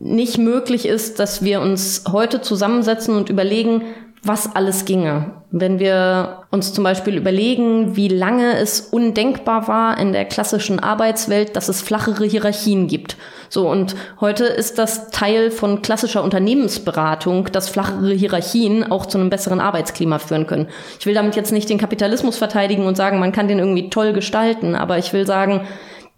nicht 0.00 0.36
möglich 0.36 0.84
ist, 0.84 1.20
dass 1.20 1.44
wir 1.44 1.60
uns 1.60 2.02
heute 2.10 2.40
zusammensetzen 2.40 3.16
und 3.16 3.30
überlegen, 3.30 3.82
was 4.24 4.56
alles 4.56 4.84
ginge. 4.84 5.30
Wenn 5.52 5.78
wir 5.78 6.43
uns 6.54 6.72
zum 6.72 6.84
Beispiel 6.84 7.16
überlegen, 7.16 7.96
wie 7.96 8.08
lange 8.08 8.56
es 8.56 8.80
undenkbar 8.80 9.68
war 9.68 9.98
in 9.98 10.12
der 10.12 10.24
klassischen 10.24 10.78
Arbeitswelt, 10.78 11.56
dass 11.56 11.68
es 11.68 11.82
flachere 11.82 12.24
Hierarchien 12.24 12.86
gibt. 12.86 13.16
So, 13.50 13.68
und 13.68 13.94
heute 14.20 14.44
ist 14.44 14.78
das 14.78 15.10
Teil 15.10 15.50
von 15.50 15.82
klassischer 15.82 16.24
Unternehmensberatung, 16.24 17.52
dass 17.52 17.68
flachere 17.68 18.14
Hierarchien 18.14 18.90
auch 18.90 19.04
zu 19.04 19.18
einem 19.18 19.30
besseren 19.30 19.60
Arbeitsklima 19.60 20.18
führen 20.18 20.46
können. 20.46 20.68
Ich 20.98 21.06
will 21.06 21.14
damit 21.14 21.36
jetzt 21.36 21.52
nicht 21.52 21.68
den 21.68 21.78
Kapitalismus 21.78 22.38
verteidigen 22.38 22.86
und 22.86 22.96
sagen, 22.96 23.18
man 23.18 23.32
kann 23.32 23.48
den 23.48 23.58
irgendwie 23.58 23.90
toll 23.90 24.12
gestalten, 24.12 24.74
aber 24.76 24.96
ich 24.96 25.12
will 25.12 25.26
sagen, 25.26 25.66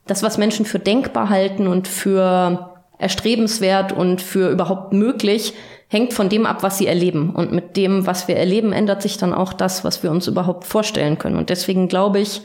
das, 0.06 0.22
was 0.22 0.38
Menschen 0.38 0.66
für 0.66 0.78
denkbar 0.78 1.30
halten 1.30 1.66
und 1.66 1.88
für 1.88 2.76
erstrebenswert 2.98 3.92
und 3.92 4.22
für 4.22 4.50
überhaupt 4.50 4.92
möglich, 4.92 5.54
hängt 5.88 6.12
von 6.12 6.28
dem 6.28 6.46
ab, 6.46 6.62
was 6.62 6.78
sie 6.78 6.86
erleben. 6.86 7.30
Und 7.30 7.52
mit 7.52 7.76
dem, 7.76 8.06
was 8.06 8.28
wir 8.28 8.36
erleben, 8.36 8.72
ändert 8.72 9.02
sich 9.02 9.18
dann 9.18 9.32
auch 9.32 9.52
das, 9.52 9.84
was 9.84 10.02
wir 10.02 10.10
uns 10.10 10.26
überhaupt 10.26 10.64
vorstellen 10.64 11.18
können. 11.18 11.36
Und 11.36 11.50
deswegen 11.50 11.88
glaube 11.88 12.18
ich, 12.18 12.42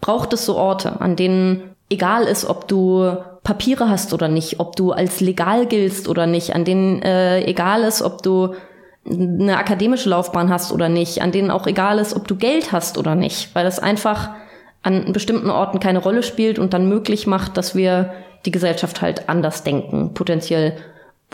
braucht 0.00 0.32
es 0.32 0.44
so 0.46 0.56
Orte, 0.56 1.00
an 1.00 1.16
denen 1.16 1.74
egal 1.90 2.24
ist, 2.24 2.44
ob 2.44 2.68
du 2.68 3.16
Papiere 3.42 3.88
hast 3.88 4.12
oder 4.12 4.28
nicht, 4.28 4.60
ob 4.60 4.76
du 4.76 4.92
als 4.92 5.20
legal 5.20 5.66
giltst 5.66 6.08
oder 6.08 6.26
nicht, 6.26 6.54
an 6.54 6.64
denen 6.64 7.02
äh, 7.02 7.42
egal 7.44 7.82
ist, 7.82 8.02
ob 8.02 8.22
du 8.22 8.54
eine 9.10 9.56
akademische 9.56 10.10
Laufbahn 10.10 10.50
hast 10.50 10.70
oder 10.70 10.88
nicht, 10.88 11.22
an 11.22 11.32
denen 11.32 11.50
auch 11.50 11.66
egal 11.66 11.98
ist, 11.98 12.14
ob 12.14 12.28
du 12.28 12.36
Geld 12.36 12.72
hast 12.72 12.98
oder 12.98 13.14
nicht, 13.14 13.54
weil 13.54 13.66
es 13.66 13.78
einfach 13.78 14.30
an 14.82 15.12
bestimmten 15.12 15.50
Orten 15.50 15.80
keine 15.80 15.98
Rolle 15.98 16.22
spielt 16.22 16.58
und 16.58 16.74
dann 16.74 16.88
möglich 16.88 17.26
macht, 17.26 17.56
dass 17.56 17.74
wir 17.74 18.12
die 18.44 18.50
Gesellschaft 18.50 19.00
halt 19.00 19.28
anders 19.28 19.64
denken, 19.64 20.14
potenziell 20.14 20.76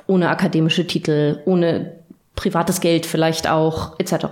ohne 0.06 0.28
akademische 0.28 0.86
Titel, 0.86 1.40
ohne 1.44 1.92
privates 2.36 2.80
Geld 2.80 3.06
vielleicht 3.06 3.48
auch, 3.48 3.98
etc. 3.98 4.26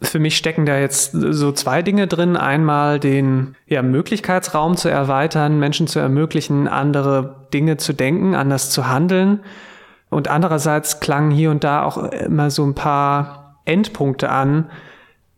Für 0.00 0.18
mich 0.18 0.36
stecken 0.36 0.66
da 0.66 0.78
jetzt 0.78 1.12
so 1.12 1.52
zwei 1.52 1.82
Dinge 1.82 2.08
drin. 2.08 2.36
Einmal 2.36 2.98
den 2.98 3.54
ja, 3.66 3.82
Möglichkeitsraum 3.82 4.76
zu 4.76 4.88
erweitern, 4.88 5.58
Menschen 5.58 5.86
zu 5.86 6.00
ermöglichen, 6.00 6.66
andere 6.66 7.46
Dinge 7.54 7.76
zu 7.76 7.92
denken, 7.92 8.34
anders 8.34 8.70
zu 8.70 8.88
handeln. 8.88 9.40
Und 10.10 10.28
andererseits 10.28 11.00
klangen 11.00 11.30
hier 11.30 11.50
und 11.50 11.64
da 11.64 11.84
auch 11.84 11.98
immer 11.98 12.50
so 12.50 12.64
ein 12.64 12.74
paar 12.74 13.60
Endpunkte 13.64 14.28
an, 14.28 14.70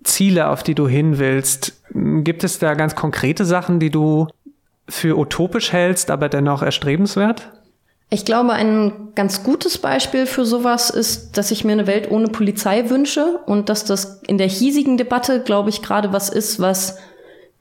Ziele, 0.02 0.48
auf 0.48 0.62
die 0.62 0.74
du 0.74 0.88
hin 0.88 1.18
willst. 1.18 1.82
Gibt 1.92 2.44
es 2.44 2.58
da 2.58 2.74
ganz 2.74 2.94
konkrete 2.94 3.44
Sachen, 3.44 3.80
die 3.80 3.90
du 3.90 4.28
für 4.88 5.18
utopisch 5.18 5.72
hältst, 5.72 6.10
aber 6.10 6.28
dennoch 6.28 6.62
erstrebenswert? 6.62 7.50
Ich 8.14 8.24
glaube, 8.24 8.52
ein 8.52 8.92
ganz 9.16 9.42
gutes 9.42 9.78
Beispiel 9.78 10.26
für 10.26 10.44
sowas 10.44 10.88
ist, 10.88 11.36
dass 11.36 11.50
ich 11.50 11.64
mir 11.64 11.72
eine 11.72 11.88
Welt 11.88 12.12
ohne 12.12 12.28
Polizei 12.28 12.88
wünsche 12.88 13.40
und 13.46 13.68
dass 13.68 13.84
das 13.84 14.22
in 14.28 14.38
der 14.38 14.46
hiesigen 14.46 14.96
Debatte, 14.96 15.40
glaube 15.40 15.70
ich, 15.70 15.82
gerade 15.82 16.12
was 16.12 16.28
ist, 16.28 16.60
was 16.60 16.96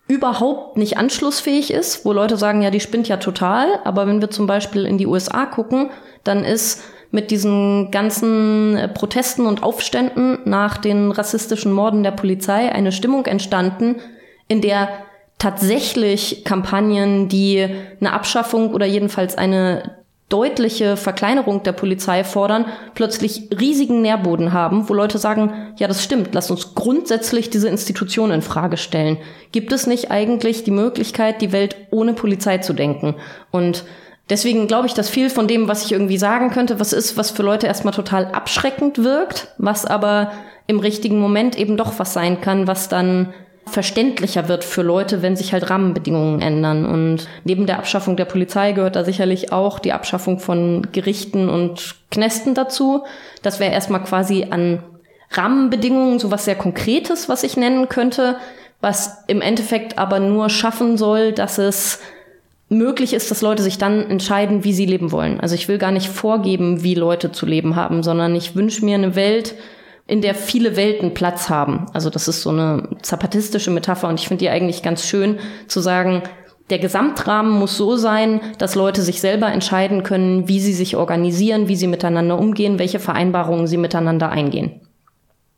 überhaupt 0.07 0.77
nicht 0.77 0.95
anschlussfähig 0.95 1.73
ist, 1.73 2.05
wo 2.05 2.13
Leute 2.13 2.37
sagen, 2.37 2.61
ja, 2.61 2.69
die 2.69 2.81
spinnt 2.81 3.07
ja 3.07 3.17
total. 3.17 3.65
Aber 3.83 4.05
wenn 4.05 4.21
wir 4.21 4.29
zum 4.29 4.45
Beispiel 4.45 4.85
in 4.85 4.99
die 4.99 5.07
USA 5.07 5.47
gucken, 5.47 5.89
dann 6.23 6.45
ist 6.45 6.83
mit 7.09 7.31
diesen 7.31 7.89
ganzen 7.89 8.77
Protesten 8.93 9.47
und 9.47 9.63
Aufständen 9.63 10.37
nach 10.45 10.77
den 10.77 11.11
rassistischen 11.11 11.71
Morden 11.71 12.03
der 12.03 12.11
Polizei 12.11 12.71
eine 12.71 12.91
Stimmung 12.91 13.25
entstanden, 13.25 13.95
in 14.47 14.61
der 14.61 14.89
tatsächlich 15.39 16.45
Kampagnen, 16.45 17.27
die 17.27 17.67
eine 17.99 18.13
Abschaffung 18.13 18.71
oder 18.71 18.85
jedenfalls 18.85 19.35
eine 19.35 20.02
deutliche 20.33 20.97
Verkleinerung 20.97 21.61
der 21.61 21.73
Polizei 21.73 22.23
fordern, 22.23 22.65
plötzlich 22.95 23.49
riesigen 23.59 24.01
Nährboden 24.01 24.51
haben, 24.51 24.89
wo 24.89 24.95
Leute 24.95 25.19
sagen, 25.19 25.53
ja, 25.77 25.87
das 25.87 26.03
stimmt, 26.03 26.29
lass 26.33 26.49
uns 26.49 26.73
grundsätzlich 26.73 27.51
diese 27.51 27.69
Institution 27.69 28.31
in 28.31 28.41
Frage 28.41 28.77
stellen. 28.77 29.19
Gibt 29.51 29.71
es 29.71 29.85
nicht 29.85 30.09
eigentlich 30.09 30.63
die 30.63 30.71
Möglichkeit, 30.71 31.39
die 31.43 31.51
Welt 31.51 31.75
ohne 31.91 32.13
Polizei 32.13 32.57
zu 32.57 32.73
denken? 32.73 33.13
Und 33.51 33.83
deswegen 34.27 34.65
glaube 34.65 34.87
ich, 34.87 34.95
dass 34.95 35.07
viel 35.07 35.29
von 35.29 35.47
dem, 35.47 35.67
was 35.67 35.85
ich 35.85 35.91
irgendwie 35.91 36.17
sagen 36.17 36.49
könnte, 36.49 36.79
was 36.79 36.93
ist, 36.93 37.15
was 37.15 37.29
für 37.29 37.43
Leute 37.43 37.67
erstmal 37.67 37.93
total 37.93 38.25
abschreckend 38.25 39.03
wirkt, 39.03 39.49
was 39.59 39.85
aber 39.85 40.31
im 40.65 40.79
richtigen 40.79 41.19
Moment 41.19 41.59
eben 41.59 41.77
doch 41.77 41.99
was 41.99 42.11
sein 42.11 42.41
kann, 42.41 42.65
was 42.65 42.89
dann 42.89 43.35
verständlicher 43.65 44.47
wird 44.47 44.63
für 44.63 44.81
Leute, 44.81 45.21
wenn 45.21 45.35
sich 45.35 45.53
halt 45.53 45.69
Rahmenbedingungen 45.69 46.41
ändern. 46.41 46.85
Und 46.85 47.27
neben 47.43 47.65
der 47.65 47.79
Abschaffung 47.79 48.15
der 48.15 48.25
Polizei 48.25 48.73
gehört 48.73 48.95
da 48.95 49.03
sicherlich 49.03 49.51
auch 49.51 49.79
die 49.79 49.93
Abschaffung 49.93 50.39
von 50.39 50.87
Gerichten 50.91 51.49
und 51.49 51.95
Knästen 52.11 52.53
dazu. 52.55 53.03
Das 53.41 53.59
wäre 53.59 53.73
erstmal 53.73 54.03
quasi 54.03 54.47
an 54.49 54.83
Rahmenbedingungen 55.31 56.19
so 56.19 56.31
was 56.31 56.45
sehr 56.45 56.55
Konkretes, 56.55 57.29
was 57.29 57.43
ich 57.43 57.57
nennen 57.57 57.89
könnte, 57.89 58.37
was 58.81 59.23
im 59.27 59.41
Endeffekt 59.41 59.97
aber 59.97 60.19
nur 60.19 60.49
schaffen 60.49 60.97
soll, 60.97 61.31
dass 61.31 61.57
es 61.57 61.99
möglich 62.69 63.13
ist, 63.13 63.31
dass 63.31 63.41
Leute 63.41 63.63
sich 63.63 63.77
dann 63.77 64.09
entscheiden, 64.09 64.63
wie 64.63 64.73
sie 64.73 64.85
leben 64.85 65.11
wollen. 65.11 65.39
Also 65.39 65.55
ich 65.55 65.67
will 65.67 65.77
gar 65.77 65.91
nicht 65.91 66.07
vorgeben, 66.07 66.83
wie 66.83 66.95
Leute 66.95 67.31
zu 67.31 67.45
leben 67.45 67.75
haben, 67.75 68.03
sondern 68.03 68.35
ich 68.35 68.55
wünsche 68.55 68.83
mir 68.83 68.95
eine 68.95 69.15
Welt, 69.15 69.55
in 70.05 70.21
der 70.21 70.35
viele 70.35 70.75
Welten 70.75 71.13
Platz 71.13 71.49
haben. 71.49 71.85
Also 71.93 72.09
das 72.09 72.27
ist 72.27 72.41
so 72.41 72.49
eine 72.49 72.89
zapatistische 73.01 73.71
Metapher 73.71 74.07
und 74.07 74.19
ich 74.19 74.27
finde 74.27 74.43
die 74.43 74.49
eigentlich 74.49 74.83
ganz 74.83 75.05
schön 75.05 75.39
zu 75.67 75.79
sagen, 75.79 76.23
der 76.69 76.79
Gesamtrahmen 76.79 77.51
muss 77.51 77.77
so 77.77 77.97
sein, 77.97 78.41
dass 78.57 78.75
Leute 78.75 79.01
sich 79.01 79.21
selber 79.21 79.51
entscheiden 79.51 80.03
können, 80.03 80.47
wie 80.47 80.59
sie 80.59 80.73
sich 80.73 80.95
organisieren, 80.95 81.67
wie 81.67 81.75
sie 81.75 81.87
miteinander 81.87 82.39
umgehen, 82.39 82.79
welche 82.79 82.99
Vereinbarungen 82.99 83.67
sie 83.67 83.77
miteinander 83.77 84.29
eingehen. 84.29 84.81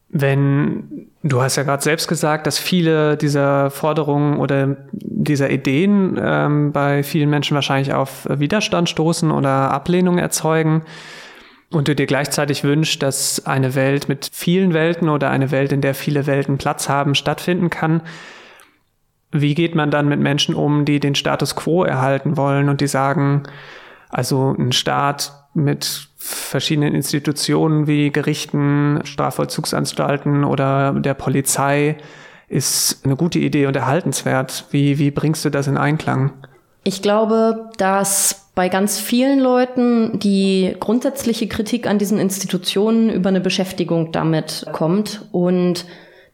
Wenn 0.09 1.09
du 1.23 1.41
hast 1.41 1.57
ja 1.57 1.63
gerade 1.63 1.83
selbst 1.83 2.07
gesagt, 2.07 2.47
dass 2.47 2.57
viele 2.57 3.17
dieser 3.17 3.69
Forderungen 3.69 4.37
oder 4.37 4.77
dieser 4.91 5.49
Ideen 5.49 6.19
ähm, 6.21 6.71
bei 6.71 7.03
vielen 7.03 7.29
Menschen 7.29 7.55
wahrscheinlich 7.55 7.93
auf 7.93 8.27
Widerstand 8.29 8.89
stoßen 8.89 9.31
oder 9.31 9.71
Ablehnung 9.71 10.17
erzeugen 10.17 10.83
und 11.71 11.87
du 11.87 11.95
dir 11.95 12.05
gleichzeitig 12.05 12.63
wünschst, 12.63 13.01
dass 13.01 13.45
eine 13.45 13.75
Welt 13.75 14.07
mit 14.07 14.29
vielen 14.31 14.73
Welten 14.73 15.09
oder 15.09 15.29
eine 15.29 15.51
Welt, 15.51 15.71
in 15.71 15.81
der 15.81 15.95
viele 15.95 16.27
Welten 16.27 16.57
Platz 16.57 16.89
haben, 16.89 17.15
stattfinden 17.15 17.69
kann, 17.69 18.01
wie 19.31 19.55
geht 19.55 19.75
man 19.75 19.91
dann 19.91 20.07
mit 20.07 20.19
Menschen 20.19 20.55
um, 20.55 20.85
die 20.85 20.99
den 20.99 21.15
Status 21.15 21.55
quo 21.55 21.83
erhalten 21.83 22.37
wollen 22.37 22.69
und 22.69 22.81
die 22.81 22.87
sagen, 22.87 23.43
also 24.09 24.55
ein 24.57 24.71
Staat 24.71 25.33
mit 25.53 26.09
verschiedenen 26.17 26.95
Institutionen 26.95 27.87
wie 27.87 28.11
Gerichten, 28.11 29.01
Strafvollzugsanstalten 29.03 30.43
oder 30.43 30.93
der 30.93 31.13
Polizei 31.13 31.97
ist 32.47 33.03
eine 33.03 33.15
gute 33.15 33.39
Idee 33.39 33.65
und 33.65 33.75
erhaltenswert. 33.75 34.65
Wie, 34.71 34.99
wie 34.99 35.11
bringst 35.11 35.43
du 35.45 35.49
das 35.49 35.67
in 35.67 35.77
Einklang? 35.77 36.31
Ich 36.83 37.01
glaube, 37.01 37.69
dass 37.77 38.44
bei 38.55 38.69
ganz 38.69 38.99
vielen 38.99 39.39
Leuten 39.39 40.17
die 40.17 40.75
grundsätzliche 40.79 41.47
Kritik 41.47 41.87
an 41.87 41.99
diesen 41.99 42.17
Institutionen 42.17 43.09
über 43.09 43.29
eine 43.29 43.41
Beschäftigung 43.41 44.13
damit 44.13 44.65
kommt 44.71 45.27
und 45.33 45.85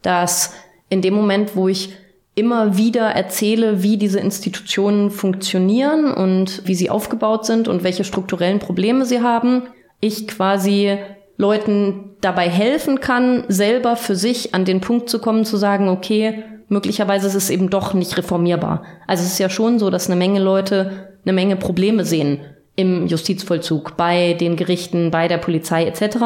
dass 0.04 0.54
in 0.90 1.01
dem 1.01 1.16
Moment, 1.16 1.56
wo 1.56 1.68
ich 1.68 1.94
immer 2.36 2.78
wieder 2.78 3.08
erzähle, 3.08 3.84
wie 3.84 3.98
diese 3.98 4.20
Institutionen 4.20 5.10
funktionieren 5.10 6.13
und 6.13 6.62
wie 6.66 6.75
sie 6.75 6.90
aufgebaut 6.90 7.46
sind 7.46 7.68
und 7.68 7.84
welche 7.84 8.04
strukturellen 8.04 8.60
Probleme 8.60 9.06
sie 9.06 9.22
haben, 9.22 9.63
ich 10.00 10.28
quasi 10.28 10.98
Leuten 11.38 12.12
dabei 12.22 12.50
helfen 12.50 13.00
kann, 13.00 13.46
selber 13.48 13.96
für 13.96 14.16
sich 14.16 14.54
an 14.54 14.63
den 14.63 14.80
Punkt 14.80 15.10
zu 15.10 15.20
kommen, 15.20 15.44
zu 15.44 15.58
sagen, 15.58 15.90
okay, 15.90 16.44
möglicherweise 16.68 17.28
ist 17.28 17.36
es 17.36 17.50
eben 17.50 17.70
doch 17.70 17.94
nicht 17.94 18.16
reformierbar. 18.18 18.84
Also 19.08 19.24
es 19.24 19.34
ist 19.34 19.40
ja 19.40 19.50
schon 19.50 19.80
so, 19.80 19.90
dass 19.90 20.08
eine 20.08 20.16
Menge 20.16 20.40
Leute 20.40 21.11
eine 21.24 21.34
Menge 21.34 21.56
Probleme 21.56 22.06
sehen 22.06 22.40
im 22.75 23.08
Justizvollzug, 23.08 23.98
bei 23.98 24.34
den 24.34 24.56
Gerichten, 24.56 25.12
bei 25.12 25.28
der 25.28 25.38
Polizei 25.38 25.86
etc., 25.86 26.18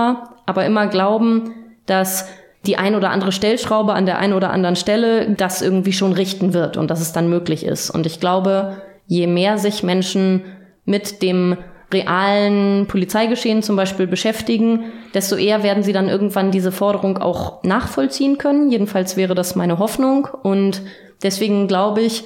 aber 0.45 0.65
immer 0.65 0.87
glauben, 0.87 1.53
dass 1.85 2.27
die 2.65 2.77
ein 2.77 2.95
oder 2.95 3.09
andere 3.11 3.31
Stellschraube 3.31 3.93
an 3.93 4.05
der 4.05 4.19
einen 4.19 4.33
oder 4.33 4.51
anderen 4.51 4.75
Stelle 4.75 5.31
das 5.31 5.61
irgendwie 5.61 5.93
schon 5.93 6.13
richten 6.13 6.53
wird 6.53 6.77
und 6.77 6.89
dass 6.89 7.01
es 7.01 7.13
dann 7.13 7.29
möglich 7.29 7.65
ist. 7.65 7.89
Und 7.89 8.05
ich 8.05 8.19
glaube, 8.19 8.77
je 9.07 9.27
mehr 9.27 9.57
sich 9.57 9.83
Menschen 9.83 10.43
mit 10.85 11.21
dem 11.21 11.57
realen 11.93 12.87
Polizeigeschehen 12.87 13.61
zum 13.61 13.75
Beispiel 13.75 14.07
beschäftigen, 14.07 14.85
desto 15.13 15.35
eher 15.35 15.63
werden 15.63 15.83
sie 15.83 15.93
dann 15.93 16.09
irgendwann 16.09 16.51
diese 16.51 16.71
Forderung 16.71 17.17
auch 17.17 17.63
nachvollziehen 17.63 18.37
können. 18.37 18.71
Jedenfalls 18.71 19.17
wäre 19.17 19.35
das 19.35 19.55
meine 19.55 19.77
Hoffnung. 19.79 20.27
Und 20.43 20.81
deswegen 21.21 21.67
glaube 21.67 22.01
ich, 22.01 22.25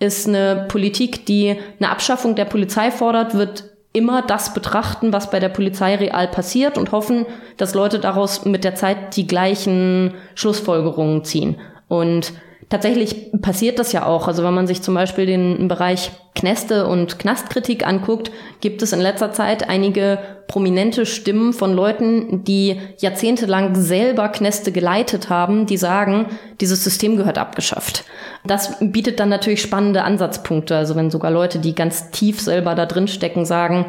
ist 0.00 0.26
eine 0.26 0.66
Politik, 0.68 1.26
die 1.26 1.56
eine 1.78 1.90
Abschaffung 1.90 2.34
der 2.34 2.46
Polizei 2.46 2.90
fordert, 2.90 3.34
wird 3.34 3.64
immer 3.92 4.22
das 4.22 4.54
betrachten, 4.54 5.12
was 5.12 5.30
bei 5.30 5.40
der 5.40 5.48
Polizei 5.48 5.94
real 5.96 6.28
passiert 6.28 6.78
und 6.78 6.92
hoffen, 6.92 7.26
dass 7.56 7.74
Leute 7.74 7.98
daraus 7.98 8.44
mit 8.44 8.64
der 8.64 8.74
Zeit 8.74 9.16
die 9.16 9.26
gleichen 9.26 10.14
Schlussfolgerungen 10.34 11.24
ziehen. 11.24 11.56
Und 11.88 12.32
tatsächlich 12.70 13.32
passiert 13.42 13.78
das 13.78 13.92
ja 13.92 14.06
auch. 14.06 14.28
Also 14.28 14.42
wenn 14.42 14.54
man 14.54 14.66
sich 14.66 14.80
zum 14.80 14.94
Beispiel 14.94 15.26
den 15.26 15.68
Bereich 15.68 16.12
Knäste 16.34 16.86
und 16.86 17.18
Knastkritik 17.18 17.86
anguckt, 17.86 18.30
gibt 18.60 18.80
es 18.80 18.92
in 18.92 19.00
letzter 19.00 19.32
Zeit 19.32 19.68
einige 19.68 20.18
prominente 20.46 21.04
Stimmen 21.04 21.52
von 21.52 21.74
Leuten, 21.74 22.44
die 22.44 22.80
jahrzehntelang 22.98 23.74
selber 23.74 24.28
Knäste 24.28 24.72
geleitet 24.72 25.28
haben, 25.28 25.66
die 25.66 25.76
sagen, 25.76 26.26
dieses 26.60 26.82
System 26.82 27.16
gehört 27.16 27.38
abgeschafft. 27.38 28.04
Das 28.46 28.76
bietet 28.80 29.20
dann 29.20 29.28
natürlich 29.28 29.60
spannende 29.60 30.04
Ansatzpunkte. 30.04 30.76
Also 30.76 30.94
wenn 30.96 31.10
sogar 31.10 31.30
Leute, 31.30 31.58
die 31.58 31.74
ganz 31.74 32.10
tief 32.10 32.40
selber 32.40 32.74
da 32.74 32.86
drin 32.86 33.08
stecken, 33.08 33.44
sagen, 33.44 33.86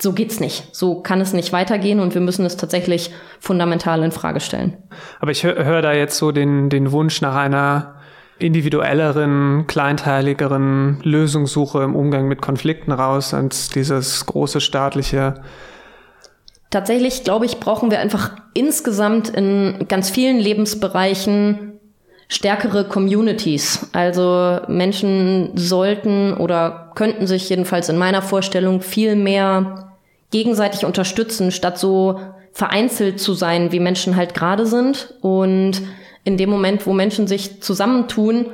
so 0.00 0.12
geht's 0.12 0.40
nicht. 0.40 0.74
So 0.74 1.02
kann 1.02 1.20
es 1.20 1.32
nicht 1.32 1.52
weitergehen 1.52 2.00
und 2.00 2.14
wir 2.14 2.20
müssen 2.20 2.46
es 2.46 2.56
tatsächlich 2.56 3.10
fundamental 3.40 4.02
in 4.02 4.12
Frage 4.12 4.40
stellen. 4.40 4.76
Aber 5.20 5.32
ich 5.32 5.44
höre 5.44 5.64
hör 5.64 5.82
da 5.82 5.92
jetzt 5.92 6.16
so 6.16 6.32
den, 6.32 6.70
den 6.70 6.92
Wunsch 6.92 7.20
nach 7.20 7.34
einer 7.34 7.95
individuelleren, 8.38 9.66
kleinteiligeren 9.66 10.98
Lösungssuche 11.02 11.82
im 11.82 11.94
Umgang 11.96 12.28
mit 12.28 12.42
Konflikten 12.42 12.92
raus 12.92 13.32
als 13.32 13.70
dieses 13.70 14.26
große 14.26 14.60
staatliche. 14.60 15.34
Tatsächlich, 16.70 17.24
glaube 17.24 17.46
ich, 17.46 17.60
brauchen 17.60 17.90
wir 17.90 18.00
einfach 18.00 18.32
insgesamt 18.52 19.30
in 19.30 19.86
ganz 19.88 20.10
vielen 20.10 20.38
Lebensbereichen 20.38 21.72
stärkere 22.28 22.84
Communities. 22.84 23.88
Also 23.92 24.60
Menschen 24.68 25.52
sollten 25.54 26.34
oder 26.34 26.92
könnten 26.94 27.26
sich 27.26 27.48
jedenfalls 27.48 27.88
in 27.88 27.98
meiner 27.98 28.20
Vorstellung 28.20 28.80
viel 28.80 29.16
mehr 29.16 29.94
gegenseitig 30.30 30.84
unterstützen, 30.84 31.52
statt 31.52 31.78
so 31.78 32.20
vereinzelt 32.52 33.20
zu 33.20 33.34
sein, 33.34 33.70
wie 33.70 33.80
Menschen 33.80 34.16
halt 34.16 34.34
gerade 34.34 34.66
sind. 34.66 35.14
Und 35.20 35.82
in 36.26 36.36
dem 36.36 36.50
Moment, 36.50 36.86
wo 36.86 36.92
Menschen 36.92 37.28
sich 37.28 37.62
zusammentun, 37.62 38.46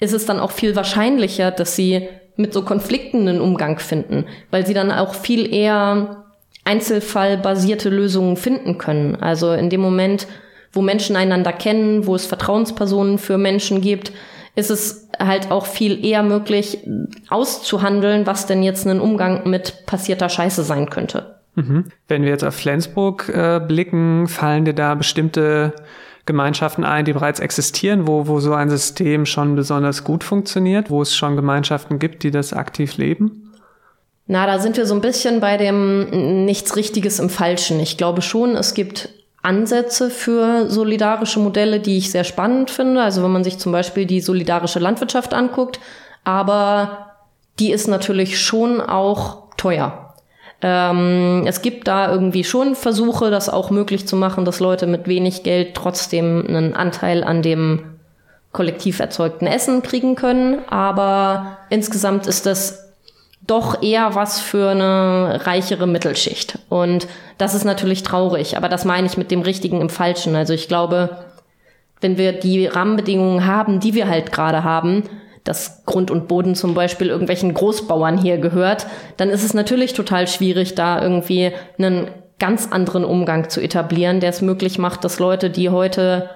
ist 0.00 0.12
es 0.12 0.26
dann 0.26 0.40
auch 0.40 0.50
viel 0.50 0.74
wahrscheinlicher, 0.74 1.52
dass 1.52 1.76
sie 1.76 2.08
mit 2.36 2.52
so 2.52 2.62
Konflikten 2.62 3.28
einen 3.28 3.40
Umgang 3.40 3.78
finden, 3.78 4.24
weil 4.50 4.66
sie 4.66 4.74
dann 4.74 4.90
auch 4.90 5.14
viel 5.14 5.54
eher 5.54 6.24
einzelfallbasierte 6.64 7.88
Lösungen 7.88 8.36
finden 8.36 8.78
können. 8.78 9.14
Also 9.14 9.52
in 9.52 9.70
dem 9.70 9.80
Moment, 9.80 10.26
wo 10.72 10.82
Menschen 10.82 11.14
einander 11.14 11.52
kennen, 11.52 12.06
wo 12.08 12.16
es 12.16 12.26
Vertrauenspersonen 12.26 13.18
für 13.18 13.38
Menschen 13.38 13.80
gibt, 13.80 14.10
ist 14.56 14.70
es 14.70 15.08
halt 15.16 15.52
auch 15.52 15.66
viel 15.66 16.04
eher 16.04 16.24
möglich 16.24 16.78
auszuhandeln, 17.28 18.26
was 18.26 18.46
denn 18.46 18.64
jetzt 18.64 18.88
ein 18.88 19.00
Umgang 19.00 19.48
mit 19.48 19.86
passierter 19.86 20.28
Scheiße 20.28 20.64
sein 20.64 20.90
könnte. 20.90 21.36
Mhm. 21.54 21.84
Wenn 22.08 22.24
wir 22.24 22.30
jetzt 22.30 22.44
auf 22.44 22.56
Flensburg 22.56 23.28
äh, 23.28 23.60
blicken, 23.60 24.26
fallen 24.26 24.64
dir 24.64 24.74
da 24.74 24.96
bestimmte 24.96 25.74
Gemeinschaften 26.30 26.84
ein, 26.84 27.04
die 27.04 27.12
bereits 27.12 27.40
existieren, 27.40 28.06
wo, 28.06 28.28
wo 28.28 28.38
so 28.38 28.54
ein 28.54 28.70
System 28.70 29.26
schon 29.26 29.56
besonders 29.56 30.04
gut 30.04 30.22
funktioniert, 30.22 30.88
wo 30.88 31.02
es 31.02 31.16
schon 31.16 31.34
Gemeinschaften 31.34 31.98
gibt, 31.98 32.22
die 32.22 32.30
das 32.30 32.52
aktiv 32.52 32.96
leben? 32.96 33.52
Na, 34.28 34.46
da 34.46 34.60
sind 34.60 34.76
wir 34.76 34.86
so 34.86 34.94
ein 34.94 35.00
bisschen 35.00 35.40
bei 35.40 35.56
dem 35.56 36.44
nichts 36.44 36.76
Richtiges 36.76 37.18
im 37.18 37.30
Falschen. 37.30 37.80
Ich 37.80 37.96
glaube 37.96 38.22
schon, 38.22 38.54
es 38.54 38.74
gibt 38.74 39.08
Ansätze 39.42 40.08
für 40.08 40.70
solidarische 40.70 41.40
Modelle, 41.40 41.80
die 41.80 41.98
ich 41.98 42.12
sehr 42.12 42.22
spannend 42.22 42.70
finde. 42.70 43.02
Also 43.02 43.24
wenn 43.24 43.32
man 43.32 43.42
sich 43.42 43.58
zum 43.58 43.72
Beispiel 43.72 44.06
die 44.06 44.20
solidarische 44.20 44.78
Landwirtschaft 44.78 45.34
anguckt, 45.34 45.80
aber 46.22 47.16
die 47.58 47.72
ist 47.72 47.88
natürlich 47.88 48.40
schon 48.40 48.80
auch 48.80 49.48
teuer. 49.56 50.09
Ähm, 50.62 51.44
es 51.46 51.62
gibt 51.62 51.88
da 51.88 52.12
irgendwie 52.12 52.44
schon 52.44 52.74
Versuche, 52.74 53.30
das 53.30 53.48
auch 53.48 53.70
möglich 53.70 54.06
zu 54.06 54.16
machen, 54.16 54.44
dass 54.44 54.60
Leute 54.60 54.86
mit 54.86 55.08
wenig 55.08 55.42
Geld 55.42 55.74
trotzdem 55.74 56.44
einen 56.46 56.74
Anteil 56.74 57.24
an 57.24 57.42
dem 57.42 57.84
kollektiv 58.52 58.98
erzeugten 59.00 59.46
Essen 59.46 59.82
kriegen 59.82 60.16
können. 60.16 60.58
Aber 60.68 61.58
insgesamt 61.70 62.26
ist 62.26 62.46
das 62.46 62.90
doch 63.46 63.82
eher 63.82 64.14
was 64.14 64.40
für 64.40 64.70
eine 64.70 65.40
reichere 65.44 65.86
Mittelschicht. 65.86 66.58
Und 66.68 67.08
das 67.38 67.54
ist 67.54 67.64
natürlich 67.64 68.02
traurig, 68.02 68.56
aber 68.56 68.68
das 68.68 68.84
meine 68.84 69.06
ich 69.06 69.16
mit 69.16 69.30
dem 69.30 69.40
Richtigen 69.42 69.80
im 69.80 69.88
Falschen. 69.88 70.36
Also 70.36 70.52
ich 70.52 70.68
glaube, 70.68 71.24
wenn 72.00 72.18
wir 72.18 72.32
die 72.32 72.66
Rahmenbedingungen 72.66 73.46
haben, 73.46 73.80
die 73.80 73.94
wir 73.94 74.08
halt 74.08 74.30
gerade 74.32 74.62
haben, 74.62 75.04
dass 75.50 75.84
Grund 75.84 76.12
und 76.12 76.28
Boden 76.28 76.54
zum 76.54 76.74
Beispiel 76.74 77.08
irgendwelchen 77.08 77.52
Großbauern 77.52 78.16
hier 78.16 78.38
gehört, 78.38 78.86
dann 79.16 79.30
ist 79.30 79.42
es 79.42 79.52
natürlich 79.52 79.94
total 79.94 80.28
schwierig, 80.28 80.76
da 80.76 81.02
irgendwie 81.02 81.50
einen 81.76 82.08
ganz 82.38 82.68
anderen 82.70 83.04
Umgang 83.04 83.50
zu 83.50 83.60
etablieren, 83.60 84.20
der 84.20 84.30
es 84.30 84.42
möglich 84.42 84.78
macht, 84.78 85.02
dass 85.02 85.18
Leute, 85.18 85.50
die 85.50 85.68
heute 85.68 86.30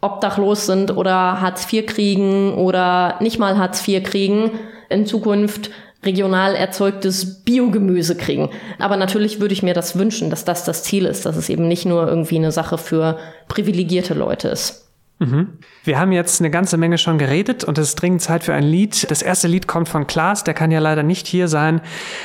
obdachlos 0.00 0.64
sind 0.64 0.96
oder 0.96 1.42
Hartz 1.42 1.70
IV 1.70 1.84
kriegen 1.84 2.54
oder 2.54 3.16
nicht 3.20 3.38
mal 3.38 3.58
Hartz 3.58 3.86
IV 3.86 4.02
kriegen, 4.02 4.50
in 4.88 5.04
Zukunft 5.04 5.70
regional 6.02 6.54
erzeugtes 6.54 7.44
Biogemüse 7.44 8.16
kriegen. 8.16 8.48
Aber 8.78 8.96
natürlich 8.96 9.40
würde 9.40 9.52
ich 9.52 9.62
mir 9.62 9.74
das 9.74 9.98
wünschen, 9.98 10.30
dass 10.30 10.46
das 10.46 10.64
das 10.64 10.84
Ziel 10.84 11.04
ist, 11.04 11.26
dass 11.26 11.36
es 11.36 11.50
eben 11.50 11.68
nicht 11.68 11.84
nur 11.84 12.08
irgendwie 12.08 12.36
eine 12.36 12.50
Sache 12.50 12.78
für 12.78 13.18
privilegierte 13.48 14.14
Leute 14.14 14.48
ist. 14.48 14.81
Mhm. 15.22 15.58
Wir 15.84 15.98
haben 15.98 16.12
jetzt 16.12 16.40
eine 16.40 16.50
ganze 16.50 16.76
Menge 16.76 16.98
schon 16.98 17.18
geredet 17.18 17.64
und 17.64 17.78
es 17.78 17.88
ist 17.88 17.94
dringend 17.96 18.22
Zeit 18.22 18.44
für 18.44 18.54
ein 18.54 18.64
Lied. 18.64 19.10
Das 19.10 19.22
erste 19.22 19.48
Lied 19.48 19.66
kommt 19.66 19.88
von 19.88 20.06
Klaas, 20.06 20.44
der 20.44 20.54
kann 20.54 20.70
ja 20.70 20.80
leider 20.80 21.02
nicht 21.02 21.26
hier 21.26 21.48
sein. 21.48 21.80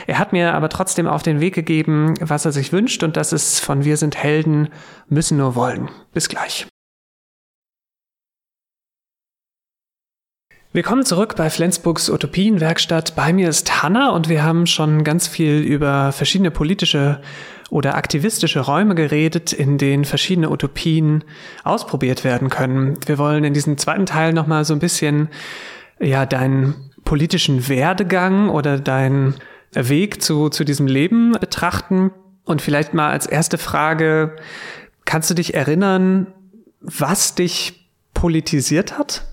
Er 0.07 0.19
hat 0.19 0.33
mir 0.33 0.53
aber 0.53 0.69
trotzdem 0.69 1.07
auf 1.07 1.23
den 1.23 1.39
Weg 1.39 1.55
gegeben, 1.55 2.15
was 2.19 2.45
er 2.45 2.51
sich 2.51 2.71
wünscht 2.73 3.03
und 3.03 3.17
das 3.17 3.33
ist 3.33 3.59
von 3.59 3.85
Wir 3.85 3.97
sind 3.97 4.15
Helden, 4.17 4.69
müssen 5.09 5.37
nur 5.37 5.55
wollen. 5.55 5.89
Bis 6.13 6.29
gleich. 6.29 6.67
Willkommen 10.77 11.05
zurück 11.05 11.35
bei 11.35 11.49
Flensburgs 11.49 12.07
Utopienwerkstatt. 12.07 13.15
Bei 13.15 13.33
mir 13.33 13.49
ist 13.49 13.81
Hanna 13.81 14.11
und 14.11 14.29
wir 14.29 14.43
haben 14.43 14.67
schon 14.67 15.03
ganz 15.03 15.27
viel 15.27 15.57
über 15.61 16.11
verschiedene 16.11 16.51
politische 16.51 17.19
oder 17.71 17.95
aktivistische 17.95 18.59
Räume 18.59 18.93
geredet, 18.93 19.53
in 19.53 19.79
denen 19.79 20.05
verschiedene 20.05 20.51
Utopien 20.51 21.23
ausprobiert 21.63 22.23
werden 22.23 22.51
können. 22.51 22.99
Wir 23.07 23.17
wollen 23.17 23.43
in 23.43 23.55
diesem 23.55 23.79
zweiten 23.79 24.05
Teil 24.05 24.33
nochmal 24.33 24.65
so 24.65 24.73
ein 24.75 24.79
bisschen, 24.79 25.29
ja, 25.99 26.27
deinen 26.27 26.75
politischen 27.03 27.67
Werdegang 27.67 28.49
oder 28.49 28.77
deinen 28.77 29.33
Weg 29.73 30.21
zu, 30.21 30.49
zu 30.49 30.63
diesem 30.63 30.85
Leben 30.85 31.31
betrachten. 31.31 32.11
Und 32.45 32.61
vielleicht 32.61 32.93
mal 32.93 33.09
als 33.09 33.25
erste 33.25 33.57
Frage, 33.57 34.35
kannst 35.05 35.31
du 35.31 35.33
dich 35.33 35.55
erinnern, 35.55 36.27
was 36.81 37.33
dich 37.33 37.89
politisiert 38.13 38.99
hat? 38.99 39.23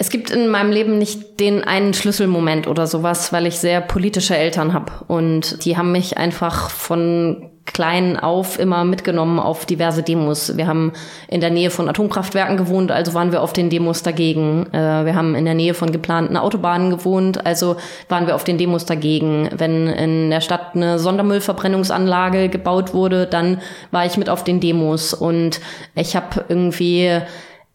Es 0.00 0.10
gibt 0.10 0.30
in 0.30 0.48
meinem 0.48 0.70
Leben 0.70 0.98
nicht 0.98 1.40
den 1.40 1.64
einen 1.64 1.92
Schlüsselmoment 1.92 2.68
oder 2.68 2.86
sowas, 2.86 3.32
weil 3.32 3.46
ich 3.46 3.58
sehr 3.58 3.80
politische 3.80 4.36
Eltern 4.36 4.72
habe. 4.72 4.92
Und 5.08 5.64
die 5.64 5.76
haben 5.76 5.90
mich 5.90 6.16
einfach 6.16 6.70
von 6.70 7.50
klein 7.72 8.18
auf 8.18 8.58
immer 8.58 8.84
mitgenommen 8.84 9.38
auf 9.38 9.66
diverse 9.66 10.02
Demos. 10.02 10.56
Wir 10.56 10.66
haben 10.66 10.92
in 11.28 11.40
der 11.40 11.50
Nähe 11.50 11.70
von 11.70 11.88
Atomkraftwerken 11.88 12.56
gewohnt, 12.56 12.90
also 12.90 13.12
waren 13.12 13.32
wir 13.32 13.42
auf 13.42 13.52
den 13.52 13.70
Demos 13.70 14.02
dagegen. 14.02 14.66
Äh, 14.72 15.04
wir 15.04 15.14
haben 15.14 15.34
in 15.34 15.44
der 15.44 15.54
Nähe 15.54 15.74
von 15.74 15.92
geplanten 15.92 16.36
Autobahnen 16.36 16.90
gewohnt, 16.90 17.44
also 17.44 17.76
waren 18.08 18.26
wir 18.26 18.36
auf 18.36 18.44
den 18.44 18.56
Demos 18.56 18.86
dagegen. 18.86 19.50
Wenn 19.54 19.86
in 19.88 20.30
der 20.30 20.40
Stadt 20.40 20.74
eine 20.74 20.98
Sondermüllverbrennungsanlage 20.98 22.48
gebaut 22.48 22.94
wurde, 22.94 23.26
dann 23.26 23.60
war 23.90 24.06
ich 24.06 24.16
mit 24.16 24.30
auf 24.30 24.44
den 24.44 24.60
Demos. 24.60 25.12
Und 25.12 25.60
ich 25.94 26.16
habe 26.16 26.44
irgendwie 26.48 27.20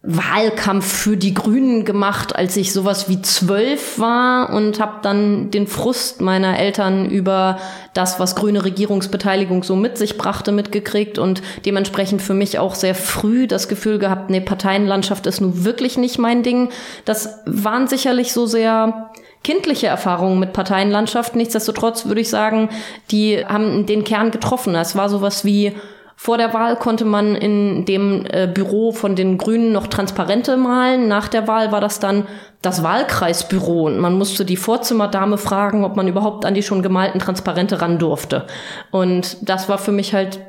Wahlkampf 0.06 0.86
für 0.86 1.16
die 1.16 1.32
Grünen 1.32 1.86
gemacht, 1.86 2.36
als 2.36 2.58
ich 2.58 2.74
sowas 2.74 3.08
wie 3.08 3.22
zwölf 3.22 3.98
war 3.98 4.50
und 4.50 4.78
habe 4.78 4.98
dann 5.00 5.50
den 5.50 5.66
Frust 5.66 6.20
meiner 6.20 6.58
Eltern 6.58 7.08
über 7.08 7.58
das, 7.94 8.20
was 8.20 8.36
grüne 8.36 8.64
Regierungsbeteiligung 8.64 9.62
so 9.62 9.76
mit 9.76 9.96
sich 9.96 10.18
brachte, 10.18 10.52
mitgekriegt 10.52 11.18
und 11.18 11.40
dementsprechend 11.64 12.20
für 12.20 12.34
mich 12.34 12.58
auch 12.58 12.74
sehr 12.74 12.94
früh 12.94 13.46
das 13.46 13.66
Gefühl 13.66 13.98
gehabt, 13.98 14.28
nee, 14.28 14.40
Parteienlandschaft 14.40 15.26
ist 15.26 15.40
nun 15.40 15.64
wirklich 15.64 15.96
nicht 15.96 16.18
mein 16.18 16.42
Ding. 16.42 16.68
Das 17.06 17.38
waren 17.46 17.88
sicherlich 17.88 18.34
so 18.34 18.44
sehr 18.44 19.10
kindliche 19.42 19.86
Erfahrungen 19.86 20.38
mit 20.38 20.52
Parteienlandschaft. 20.52 21.34
Nichtsdestotrotz 21.34 22.04
würde 22.04 22.20
ich 22.20 22.28
sagen, 22.28 22.68
die 23.10 23.42
haben 23.46 23.86
den 23.86 24.04
Kern 24.04 24.30
getroffen. 24.30 24.74
Es 24.74 24.96
war 24.96 25.08
sowas 25.08 25.46
wie 25.46 25.72
Vor 26.16 26.38
der 26.38 26.54
Wahl 26.54 26.76
konnte 26.76 27.04
man 27.04 27.34
in 27.34 27.84
dem 27.84 28.24
äh, 28.26 28.46
Büro 28.46 28.92
von 28.92 29.16
den 29.16 29.36
Grünen 29.36 29.72
noch 29.72 29.88
Transparente 29.88 30.56
malen. 30.56 31.08
Nach 31.08 31.28
der 31.28 31.48
Wahl 31.48 31.72
war 31.72 31.80
das 31.80 32.00
dann 32.00 32.26
das 32.62 32.82
Wahlkreisbüro 32.82 33.86
und 33.86 33.98
man 33.98 34.16
musste 34.16 34.44
die 34.44 34.56
Vorzimmerdame 34.56 35.38
fragen, 35.38 35.84
ob 35.84 35.96
man 35.96 36.08
überhaupt 36.08 36.46
an 36.46 36.54
die 36.54 36.62
schon 36.62 36.82
gemalten 36.82 37.18
Transparente 37.18 37.82
ran 37.82 37.98
durfte. 37.98 38.46
Und 38.90 39.36
das 39.48 39.68
war 39.68 39.78
für 39.78 39.92
mich 39.92 40.14
halt 40.14 40.40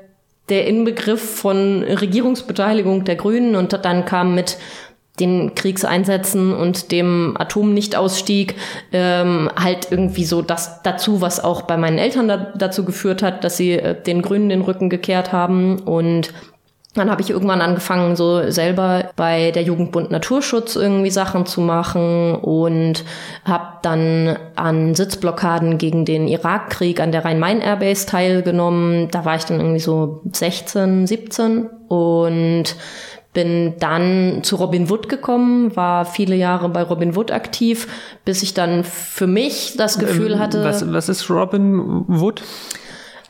der 0.49 0.67
Inbegriff 0.67 1.37
von 1.39 1.83
Regierungsbeteiligung 1.83 3.03
der 3.03 3.15
Grünen 3.15 3.55
und 3.55 3.73
dann 3.83 4.05
kam 4.05 4.35
mit 4.35 4.57
den 5.19 5.55
Kriegseinsätzen 5.55 6.53
und 6.53 6.91
dem 6.91 7.35
Atomnichtausstieg 7.37 8.55
ähm, 8.91 9.49
halt 9.55 9.87
irgendwie 9.91 10.25
so 10.25 10.41
das 10.41 10.81
dazu, 10.83 11.21
was 11.21 11.43
auch 11.43 11.63
bei 11.63 11.77
meinen 11.77 11.97
Eltern 11.97 12.27
da, 12.27 12.37
dazu 12.37 12.83
geführt 12.83 13.23
hat, 13.23 13.43
dass 13.43 13.57
sie 13.57 13.73
äh, 13.73 14.01
den 14.01 14.21
Grünen 14.21 14.49
den 14.49 14.61
Rücken 14.61 14.89
gekehrt 14.89 15.31
haben 15.31 15.79
und 15.79 16.33
dann 16.95 17.11
habe 17.11 17.21
ich 17.21 17.29
irgendwann 17.29 17.61
angefangen, 17.61 18.15
so 18.15 18.49
selber 18.49 19.11
bei 19.17 19.51
der 19.51 19.63
Jugendbund 19.63 20.11
Naturschutz 20.11 20.77
irgendwie 20.77 21.09
Sachen 21.09 21.45
zu 21.45 21.59
machen 21.59 22.35
und 22.35 23.03
habe 23.43 23.79
dann 23.81 24.37
an 24.55 24.95
Sitzblockaden 24.95 25.77
gegen 25.77 26.05
den 26.05 26.27
Irakkrieg 26.29 27.01
an 27.01 27.11
der 27.11 27.25
Rhein-Main-Airbase 27.25 28.05
teilgenommen. 28.05 29.09
Da 29.11 29.25
war 29.25 29.35
ich 29.35 29.43
dann 29.43 29.59
irgendwie 29.59 29.81
so 29.81 30.21
16, 30.31 31.05
17 31.05 31.69
und 31.89 32.75
bin 33.35 33.75
dann 33.79 34.39
zu 34.41 34.55
Robin 34.55 34.89
Wood 34.89 35.09
gekommen, 35.09 35.75
war 35.75 36.05
viele 36.05 36.35
Jahre 36.35 36.69
bei 36.69 36.81
Robin 36.81 37.15
Wood 37.15 37.29
aktiv, 37.29 37.87
bis 38.23 38.41
ich 38.41 38.55
dann 38.55 38.83
für 38.83 39.27
mich 39.27 39.75
das 39.77 39.99
Gefühl 39.99 40.33
ähm, 40.33 40.39
hatte. 40.39 40.63
Was, 40.63 40.91
was 40.91 41.09
ist 41.09 41.29
Robin 41.29 42.05
Wood? 42.07 42.41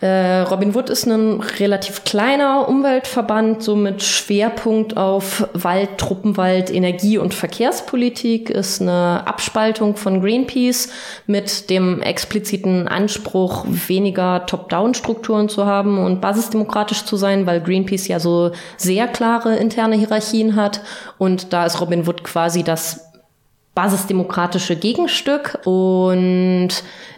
Äh, 0.01 0.41
Robin 0.41 0.75
Wood 0.75 0.89
ist 0.89 1.05
ein 1.05 1.39
relativ 1.39 2.03
kleiner 2.03 2.67
Umweltverband, 2.67 3.63
so 3.63 3.75
mit 3.75 4.03
Schwerpunkt 4.03 4.97
auf 4.97 5.47
Wald, 5.53 5.97
Truppenwald, 5.97 6.69
Energie- 6.69 7.17
und 7.17 7.33
Verkehrspolitik, 7.33 8.49
ist 8.49 8.81
eine 8.81 9.25
Abspaltung 9.25 9.95
von 9.95 10.21
Greenpeace 10.21 10.89
mit 11.27 11.69
dem 11.69 12.01
expliziten 12.01 12.89
Anspruch, 12.89 13.65
weniger 13.67 14.45
Top-Down-Strukturen 14.45 15.47
zu 15.47 15.65
haben 15.65 15.97
und 16.03 16.19
basisdemokratisch 16.19 17.05
zu 17.05 17.15
sein, 17.15 17.45
weil 17.45 17.61
Greenpeace 17.61 18.09
ja 18.09 18.19
so 18.19 18.51
sehr 18.75 19.07
klare 19.07 19.55
interne 19.55 19.95
Hierarchien 19.95 20.57
hat. 20.57 20.81
Und 21.17 21.53
da 21.53 21.65
ist 21.65 21.79
Robin 21.79 22.05
Wood 22.05 22.23
quasi 22.25 22.63
das 22.63 23.11
basisdemokratische 23.75 24.75
Gegenstück. 24.75 25.59
Und 25.65 26.69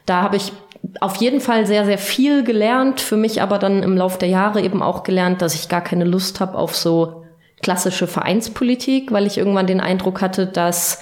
da 0.06 0.22
habe 0.24 0.36
ich 0.36 0.52
auf 1.00 1.18
jeden 1.18 1.42
Fall 1.42 1.66
sehr, 1.66 1.86
sehr 1.86 1.98
viel 1.98 2.44
gelernt, 2.44 3.02
für 3.02 3.18
mich 3.18 3.42
aber 3.42 3.60
dann 3.60 3.84
im 3.84 3.98
Laufe 3.98 4.20
der 4.20 4.30
Jahre 4.30 4.62
eben 4.62 4.82
auch 4.82 5.04
gelernt, 5.04 5.42
dass 5.42 5.56
ich 5.56 5.70
gar 5.70 5.82
keine 5.82 6.06
Lust 6.06 6.40
habe 6.40 6.58
auf 6.58 6.76
so 6.76 7.24
klassische 7.62 8.08
Vereinspolitik, 8.08 9.12
weil 9.12 9.26
ich 9.26 9.38
irgendwann 9.38 9.68
den 9.68 9.82
Eindruck 9.82 10.22
hatte, 10.22 10.46
dass 10.46 11.00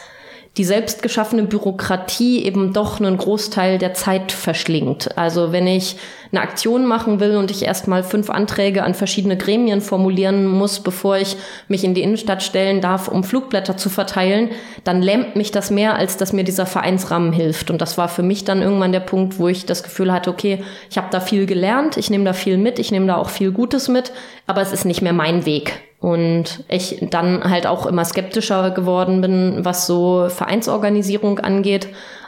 die 0.58 0.64
selbst 0.64 1.02
geschaffene 1.02 1.44
Bürokratie 1.44 2.44
eben 2.44 2.72
doch 2.72 3.00
einen 3.00 3.18
Großteil 3.18 3.78
der 3.78 3.94
Zeit 3.94 4.32
verschlingt. 4.32 5.18
Also 5.18 5.52
wenn 5.52 5.68
ich 5.68 5.98
eine 6.36 6.46
Aktion 6.46 6.86
machen 6.86 7.20
will 7.20 7.38
und 7.38 7.50
ich 7.50 7.64
erstmal 7.64 8.04
fünf 8.04 8.30
Anträge 8.30 8.84
an 8.84 8.94
verschiedene 8.94 9.38
Gremien 9.38 9.82
formulieren 9.82 10.46
muss, 10.46 10.82
bevor 10.82 11.18
ich 11.18 11.38
mich 11.68 11.84
in 11.84 11.94
die 11.94 12.02
Innenstadt 12.02 12.44
stellen 12.44 12.82
darf, 12.82 13.08
um 13.08 13.24
Flugblätter 13.24 13.78
zu 13.78 13.90
verteilen, 13.90 14.50
dann 14.84 15.02
lähmt 15.02 15.36
mich 15.36 15.52
das 15.52 15.72
mehr, 15.72 15.96
als 15.96 16.18
dass 16.18 16.34
mir 16.34 16.44
dieser 16.44 16.66
Vereinsrahmen 16.66 17.32
hilft. 17.32 17.72
Und 17.72 17.82
das 17.82 17.98
war 17.98 18.10
für 18.10 18.24
mich 18.24 18.44
dann 18.44 18.62
irgendwann 18.62 18.92
der 18.92 19.00
Punkt, 19.00 19.40
wo 19.40 19.48
ich 19.48 19.66
das 19.66 19.84
Gefühl 19.84 20.12
hatte, 20.12 20.30
okay, 20.30 20.64
ich 20.90 20.98
habe 20.98 21.08
da 21.12 21.20
viel 21.20 21.46
gelernt, 21.46 21.98
ich 21.98 22.10
nehme 22.10 22.26
da 22.26 22.34
viel 22.34 22.58
mit, 22.58 22.80
ich 22.80 22.92
nehme 22.92 23.08
da 23.08 23.16
auch 23.16 23.30
viel 23.30 23.52
Gutes 23.52 23.88
mit, 23.88 24.12
aber 24.48 24.62
es 24.62 24.72
ist 24.72 24.86
nicht 24.86 25.02
mehr 25.02 25.14
mein 25.14 25.46
Weg. 25.46 25.82
Und 26.00 26.64
ich 26.68 27.08
dann 27.10 27.50
halt 27.50 27.66
auch 27.66 27.86
immer 27.86 28.06
skeptischer 28.06 28.72
geworden 28.72 29.22
bin, 29.22 29.60
was 29.64 29.88
so 29.88 30.28
Vereinsorganisierung 30.30 31.40
angeht. 31.40 31.88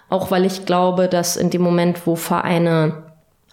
Auch 0.10 0.32
weil 0.32 0.46
ich 0.46 0.66
glaube, 0.66 1.08
dass 1.08 1.36
in 1.36 1.50
dem 1.50 1.62
Moment, 1.62 2.08
wo 2.08 2.16
Vereine 2.16 3.07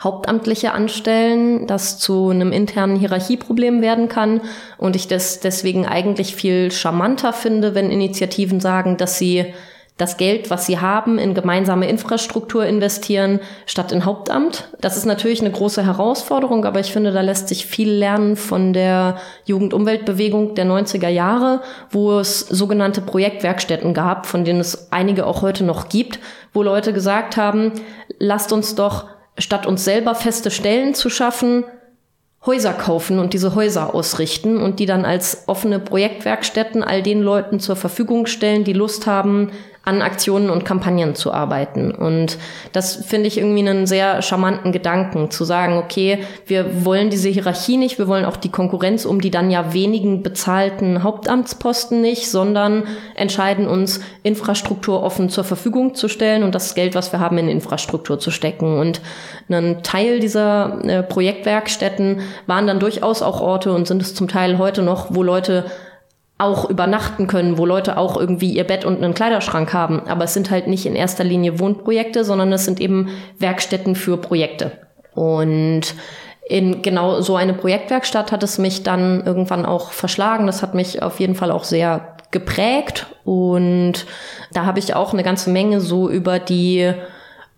Hauptamtliche 0.05 0.73
anstellen, 0.73 1.67
das 1.67 1.99
zu 1.99 2.29
einem 2.29 2.53
internen 2.53 2.97
Hierarchieproblem 2.97 3.83
werden 3.83 4.09
kann. 4.09 4.43
Und 4.79 4.95
ich 4.97 5.09
das 5.09 5.41
deswegen 5.41 5.87
eigentlich 5.87 6.37
viel 6.37 6.71
charmanter 6.71 7.33
finde, 7.33 7.75
wenn 7.75 7.91
Initiativen 7.91 8.61
sagen, 8.61 8.97
dass 8.97 9.19
sie 9.19 9.55
das 9.97 10.17
Geld, 10.17 10.51
was 10.51 10.67
sie 10.67 10.81
haben, 10.81 11.19
in 11.19 11.35
gemeinsame 11.35 11.89
Infrastruktur 11.89 12.67
investieren, 12.67 13.39
statt 13.65 13.93
in 13.93 14.05
Hauptamt. 14.05 14.69
Das 14.81 14.97
ist 14.97 15.07
natürlich 15.07 15.41
eine 15.41 15.53
große 15.53 15.87
Herausforderung, 15.87 16.65
aber 16.65 16.81
ich 16.81 16.93
finde, 16.93 17.13
da 17.13 17.21
lässt 17.21 17.47
sich 17.47 17.67
viel 17.67 17.91
lernen 17.91 18.35
von 18.35 18.73
der 18.73 19.19
Jugendumweltbewegung 19.45 20.57
der 20.57 20.67
90er 20.67 21.09
Jahre, 21.09 21.61
wo 21.91 22.19
es 22.19 22.41
sogenannte 22.41 23.03
Projektwerkstätten 23.03 23.95
gab, 23.95 24.27
von 24.27 24.45
denen 24.45 24.59
es 24.59 24.91
einige 24.91 25.27
auch 25.27 25.43
heute 25.43 25.63
noch 25.63 25.89
gibt, 25.89 26.19
wo 26.53 26.65
Leute 26.65 26.93
gesagt 26.93 27.37
haben, 27.37 27.71
lasst 28.19 28.53
uns 28.53 28.75
doch, 28.75 29.07
statt 29.39 29.67
uns 29.67 29.85
selber 29.85 30.15
feste 30.15 30.51
Stellen 30.51 30.95
zu 30.95 31.11
schaffen, 31.11 31.65
Häuser 32.47 32.75
kaufen 32.75 33.19
und 33.19 33.33
diese 33.33 33.55
Häuser 33.55 33.95
ausrichten 33.95 34.59
und 34.59 34.79
die 34.79 34.87
dann 34.87 35.07
als 35.07 35.45
offene 35.47 35.79
Projektwerkstätten 35.79 36.83
all 36.83 37.03
den 37.03 37.23
Leuten 37.23 37.59
zur 37.59 37.75
Verfügung 37.75 38.27
stellen, 38.27 38.65
die 38.65 38.75
Lust 38.75 39.07
haben, 39.07 39.51
an 39.85 40.01
Aktionen 40.01 40.51
und 40.51 40.65
Kampagnen 40.65 41.15
zu 41.15 41.33
arbeiten. 41.33 41.91
Und 41.91 42.39
das 42.73 42.97
finde 43.05 43.29
ich 43.29 43.39
irgendwie 43.39 43.69
einen 43.69 43.87
sehr 43.87 44.23
charmanten 44.23 44.73
Gedanken, 44.73 45.31
zu 45.31 45.45
sagen, 45.45 45.77
okay, 45.77 46.25
wir 46.47 46.85
wollen 46.85 47.11
diese 47.11 47.29
Hierarchie 47.29 47.77
nicht, 47.77 47.99
wir 47.99 48.09
wollen 48.09 48.25
auch 48.25 48.37
die 48.37 48.51
Konkurrenz 48.51 49.05
um 49.05 49.21
die 49.21 49.31
dann 49.31 49.51
ja 49.51 49.75
wenigen 49.75 50.23
bezahlten 50.23 51.03
Hauptamtsposten 51.03 52.01
nicht, 52.01 52.31
sondern 52.31 52.85
entscheiden 53.15 53.67
uns, 53.67 54.01
Infrastruktur 54.23 55.03
offen 55.03 55.29
zur 55.29 55.45
Verfügung 55.45 55.95
zu 55.95 56.09
stellen 56.09 56.43
und 56.43 56.55
das 56.55 56.75
Geld, 56.75 56.95
was 56.95 57.13
wir 57.13 57.21
haben, 57.21 57.37
in 57.39 57.49
Infrastruktur 57.49 58.19
zu 58.19 58.31
stecken. 58.31 58.79
Und 58.79 59.01
ein 59.51 59.83
Teil 59.83 60.21
dieser 60.21 60.83
äh, 60.85 61.03
Projektwerkstätten 61.03 62.21
waren 62.47 62.67
dann 62.67 62.81
durchaus 62.81 63.21
auch 63.23 63.41
Orte 63.41 63.73
und 63.73 63.87
sind 63.87 64.01
es 64.01 64.15
zum 64.15 64.29
Teil 64.29 64.59
heute 64.59 64.83
noch, 64.83 65.15
wo 65.15 65.23
Leute 65.23 65.67
auch 66.37 66.69
übernachten 66.69 67.27
können, 67.27 67.59
wo 67.59 67.67
Leute 67.67 67.97
auch 67.97 68.17
irgendwie 68.17 68.53
ihr 68.53 68.65
Bett 68.65 68.85
und 68.85 69.03
einen 69.03 69.15
Kleiderschrank 69.15 69.73
haben. 69.73 70.03
Aber 70.09 70.25
es 70.25 70.35
sind 70.35 70.51
halt 70.51 70.67
nicht 70.67 70.85
in 70.85 70.97
erster 70.97 71.25
Linie 71.25 71.61
Wohnprojekte, 71.61 72.25
sondern 72.25 72.53
es 72.53 72.65
sind 72.65 72.81
eben 72.81 73.09
Werkstätten 73.39 73.95
für 73.95 74.17
Projekte. 74.17 74.73
Und 75.15 75.95
in 76.47 76.83
genau 76.83 77.21
so 77.21 77.37
eine 77.37 77.55
Projektwerkstatt 77.55 78.33
hat 78.33 78.43
es 78.43 78.59
mich 78.59 78.83
dann 78.83 79.25
irgendwann 79.25 79.65
auch 79.65 79.93
verschlagen. 79.93 80.47
Das 80.47 80.63
hat 80.63 80.75
mich 80.75 81.03
auf 81.03 81.21
jeden 81.21 81.37
Fall 81.37 81.51
auch 81.51 81.65
sehr 81.65 82.17
geprägt. 82.33 83.07
Und 83.25 84.05
da 84.53 84.67
habe 84.67 84.81
ich 84.81 84.95
auch 84.95 85.13
eine 85.13 85.23
ganze 85.23 85.51
Menge 85.51 85.81
so 85.81 86.11
über 86.11 86.39
die 86.41 86.93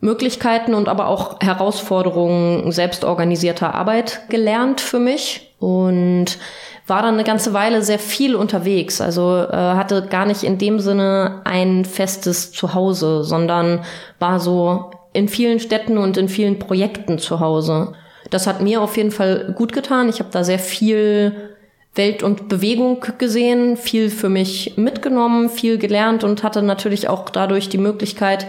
Möglichkeiten 0.01 0.75
und 0.75 0.89
aber 0.89 1.09
auch 1.09 1.41
Herausforderungen 1.41 2.71
selbstorganisierter 2.73 3.75
Arbeit 3.75 4.29
gelernt 4.29 4.81
für 4.81 4.99
mich. 4.99 5.55
Und 5.59 6.39
war 6.87 7.03
dann 7.03 7.15
eine 7.15 7.25
ganze 7.25 7.53
Weile 7.53 7.83
sehr 7.83 7.99
viel 7.99 8.37
unterwegs. 8.37 9.01
Also 9.01 9.39
äh, 9.39 9.57
hatte 9.57 10.07
gar 10.09 10.27
nicht 10.27 10.45
in 10.45 10.59
dem 10.59 10.79
Sinne 10.79 11.41
ein 11.45 11.85
festes 11.85 12.53
Zuhause, 12.53 13.25
sondern 13.25 13.85
war 14.19 14.39
so 14.39 14.91
in 15.13 15.29
vielen 15.29 15.59
Städten 15.59 15.99
und 15.99 16.17
in 16.17 16.29
vielen 16.29 16.59
Projekten 16.59 17.19
zu 17.19 17.41
Hause. 17.41 17.95
Das 18.31 18.47
hat 18.47 18.61
mir 18.61 18.83
auf 18.83 18.97
jeden 18.97 19.11
Fall 19.11 19.55
gut 19.57 19.73
getan. 19.73 20.09
Ich 20.09 20.21
habe 20.21 20.31
da 20.31 20.45
sehr 20.45 20.59
viel 20.59 21.55
Welt 21.95 22.23
und 22.23 22.49
Bewegung 22.49 23.05
gesehen, 23.19 23.77
viel 23.77 24.11
für 24.11 24.29
mich 24.29 24.77
mitgenommen, 24.77 25.49
viel 25.49 25.79
gelernt 25.79 26.23
und 26.23 26.43
hatte 26.43 26.63
natürlich 26.63 27.09
auch 27.09 27.31
dadurch 27.31 27.69
die 27.69 27.79
Möglichkeit, 27.79 28.47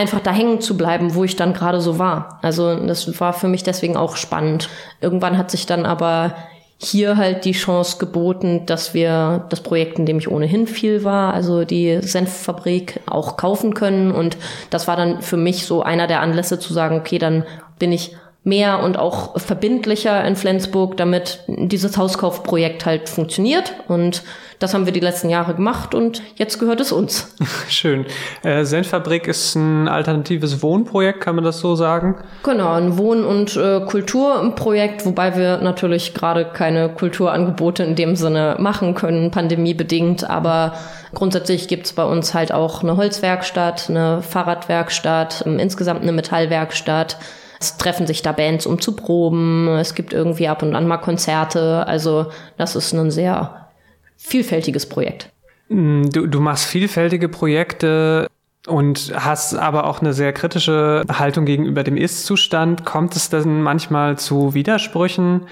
einfach 0.00 0.20
da 0.20 0.32
hängen 0.32 0.62
zu 0.62 0.76
bleiben, 0.76 1.14
wo 1.14 1.24
ich 1.24 1.36
dann 1.36 1.52
gerade 1.52 1.80
so 1.80 1.98
war. 1.98 2.38
Also 2.40 2.74
das 2.74 3.20
war 3.20 3.34
für 3.34 3.48
mich 3.48 3.62
deswegen 3.62 3.96
auch 3.96 4.16
spannend. 4.16 4.70
Irgendwann 5.02 5.36
hat 5.36 5.50
sich 5.50 5.66
dann 5.66 5.84
aber 5.84 6.34
hier 6.78 7.18
halt 7.18 7.44
die 7.44 7.52
Chance 7.52 7.98
geboten, 7.98 8.64
dass 8.64 8.94
wir 8.94 9.44
das 9.50 9.60
Projekt, 9.60 9.98
in 9.98 10.06
dem 10.06 10.18
ich 10.18 10.30
ohnehin 10.30 10.66
viel 10.66 11.04
war, 11.04 11.34
also 11.34 11.66
die 11.66 11.98
Senffabrik 12.00 13.00
auch 13.04 13.36
kaufen 13.36 13.74
können. 13.74 14.10
Und 14.10 14.38
das 14.70 14.88
war 14.88 14.96
dann 14.96 15.20
für 15.20 15.36
mich 15.36 15.66
so 15.66 15.82
einer 15.82 16.06
der 16.06 16.22
Anlässe 16.22 16.58
zu 16.58 16.72
sagen, 16.72 16.96
okay, 16.96 17.18
dann 17.18 17.44
bin 17.78 17.92
ich 17.92 18.16
mehr 18.42 18.82
und 18.82 18.98
auch 18.98 19.38
verbindlicher 19.38 20.24
in 20.24 20.34
Flensburg, 20.34 20.96
damit 20.96 21.44
dieses 21.46 21.98
Hauskaufprojekt 21.98 22.86
halt 22.86 23.10
funktioniert. 23.10 23.74
Und 23.86 24.22
das 24.58 24.72
haben 24.72 24.86
wir 24.86 24.92
die 24.92 25.00
letzten 25.00 25.28
Jahre 25.28 25.54
gemacht 25.54 25.94
und 25.94 26.22
jetzt 26.36 26.58
gehört 26.58 26.80
es 26.80 26.90
uns. 26.90 27.34
Schön. 27.68 28.06
Äh, 28.42 28.64
Senfabrik 28.64 29.26
ist 29.26 29.56
ein 29.56 29.88
alternatives 29.88 30.62
Wohnprojekt, 30.62 31.20
kann 31.20 31.34
man 31.34 31.44
das 31.44 31.60
so 31.60 31.74
sagen? 31.74 32.16
Genau, 32.42 32.72
ein 32.72 32.96
Wohn- 32.96 33.24
und 33.24 33.56
äh, 33.56 33.80
Kulturprojekt, 33.80 35.04
wobei 35.04 35.36
wir 35.36 35.58
natürlich 35.58 36.14
gerade 36.14 36.46
keine 36.46 36.88
Kulturangebote 36.88 37.84
in 37.84 37.94
dem 37.94 38.16
Sinne 38.16 38.56
machen 38.58 38.94
können, 38.94 39.30
pandemiebedingt. 39.30 40.28
Aber 40.28 40.74
grundsätzlich 41.14 41.68
gibt's 41.68 41.92
bei 41.92 42.04
uns 42.04 42.32
halt 42.32 42.52
auch 42.52 42.82
eine 42.82 42.96
Holzwerkstatt, 42.96 43.90
eine 43.90 44.22
Fahrradwerkstatt, 44.22 45.42
insgesamt 45.42 46.02
eine 46.02 46.12
Metallwerkstatt 46.12 47.18
Es 47.60 47.76
treffen 47.76 48.06
sich 48.06 48.22
da 48.22 48.32
Bands, 48.32 48.64
um 48.66 48.80
zu 48.80 48.96
proben. 48.96 49.68
Es 49.68 49.94
gibt 49.94 50.14
irgendwie 50.14 50.48
ab 50.48 50.62
und 50.62 50.74
an 50.74 50.88
mal 50.88 50.96
Konzerte. 50.98 51.86
Also 51.86 52.26
das 52.56 52.74
ist 52.74 52.92
ein 52.94 53.10
sehr 53.10 53.68
vielfältiges 54.16 54.88
Projekt. 54.88 55.30
Mm, 55.68 56.04
du, 56.04 56.26
du 56.26 56.40
machst 56.40 56.64
vielfältige 56.64 57.28
Projekte 57.28 58.28
und 58.66 59.12
hast 59.14 59.54
aber 59.54 59.86
auch 59.86 60.00
eine 60.00 60.14
sehr 60.14 60.32
kritische 60.32 61.04
Haltung 61.12 61.44
gegenüber 61.44 61.84
dem 61.84 61.96
Ist-Zustand. 61.96 62.84
Kommt 62.86 63.14
es 63.14 63.28
dann 63.28 63.62
manchmal 63.62 64.18
zu 64.18 64.54
Widersprüchen 64.54 65.46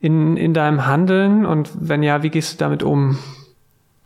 in, 0.00 0.36
in 0.36 0.54
deinem 0.54 0.86
Handeln? 0.86 1.46
Und 1.46 1.70
wenn 1.74 2.02
ja, 2.02 2.22
wie 2.24 2.30
gehst 2.30 2.54
du 2.54 2.64
damit 2.64 2.82
um? 2.82 3.18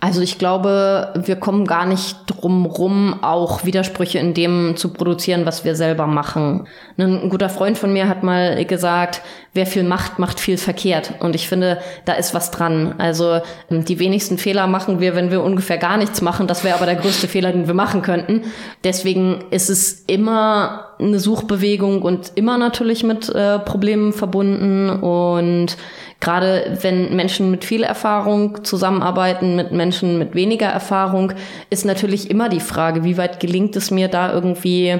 Also 0.00 0.20
ich 0.20 0.38
glaube, 0.38 1.12
wir 1.16 1.34
kommen 1.36 1.66
gar 1.66 1.84
nicht 1.84 2.18
drum 2.28 2.66
rum, 2.66 3.18
auch 3.20 3.64
Widersprüche 3.64 4.20
in 4.20 4.32
dem 4.32 4.76
zu 4.76 4.92
produzieren, 4.92 5.44
was 5.44 5.64
wir 5.64 5.74
selber 5.74 6.06
machen. 6.06 6.68
Ein 6.98 7.28
guter 7.28 7.48
Freund 7.48 7.76
von 7.76 7.92
mir 7.92 8.08
hat 8.08 8.22
mal 8.22 8.64
gesagt, 8.64 9.22
wer 9.54 9.66
viel 9.66 9.82
macht, 9.82 10.20
macht 10.20 10.38
viel 10.38 10.56
verkehrt. 10.56 11.14
Und 11.18 11.34
ich 11.34 11.48
finde, 11.48 11.78
da 12.04 12.12
ist 12.12 12.32
was 12.32 12.52
dran. 12.52 12.94
Also 12.98 13.40
ähm, 13.72 13.84
die 13.84 13.98
wenigsten 13.98 14.38
Fehler 14.38 14.68
machen 14.68 15.00
wir, 15.00 15.16
wenn 15.16 15.32
wir 15.32 15.42
ungefähr 15.42 15.78
gar 15.78 15.96
nichts 15.96 16.22
machen. 16.22 16.46
Das 16.46 16.62
wäre 16.62 16.76
aber 16.76 16.86
der 16.86 16.94
größte 16.94 17.26
Fehler, 17.26 17.50
den 17.50 17.66
wir 17.66 17.74
machen 17.74 18.02
könnten. 18.02 18.42
Deswegen 18.84 19.46
ist 19.50 19.68
es 19.68 20.04
immer 20.06 20.94
eine 21.00 21.18
Suchbewegung 21.18 22.02
und 22.02 22.32
immer 22.36 22.56
natürlich 22.56 23.02
mit 23.02 23.28
äh, 23.30 23.58
Problemen 23.58 24.12
verbunden 24.12 24.90
und 24.90 25.76
Gerade 26.20 26.78
wenn 26.82 27.14
Menschen 27.14 27.50
mit 27.50 27.64
viel 27.64 27.84
Erfahrung 27.84 28.64
zusammenarbeiten 28.64 29.54
mit 29.54 29.70
Menschen 29.70 30.18
mit 30.18 30.34
weniger 30.34 30.66
Erfahrung, 30.66 31.32
ist 31.70 31.84
natürlich 31.84 32.28
immer 32.28 32.48
die 32.48 32.60
Frage, 32.60 33.04
wie 33.04 33.16
weit 33.16 33.38
gelingt 33.38 33.76
es 33.76 33.90
mir 33.90 34.08
da 34.08 34.32
irgendwie 34.32 34.98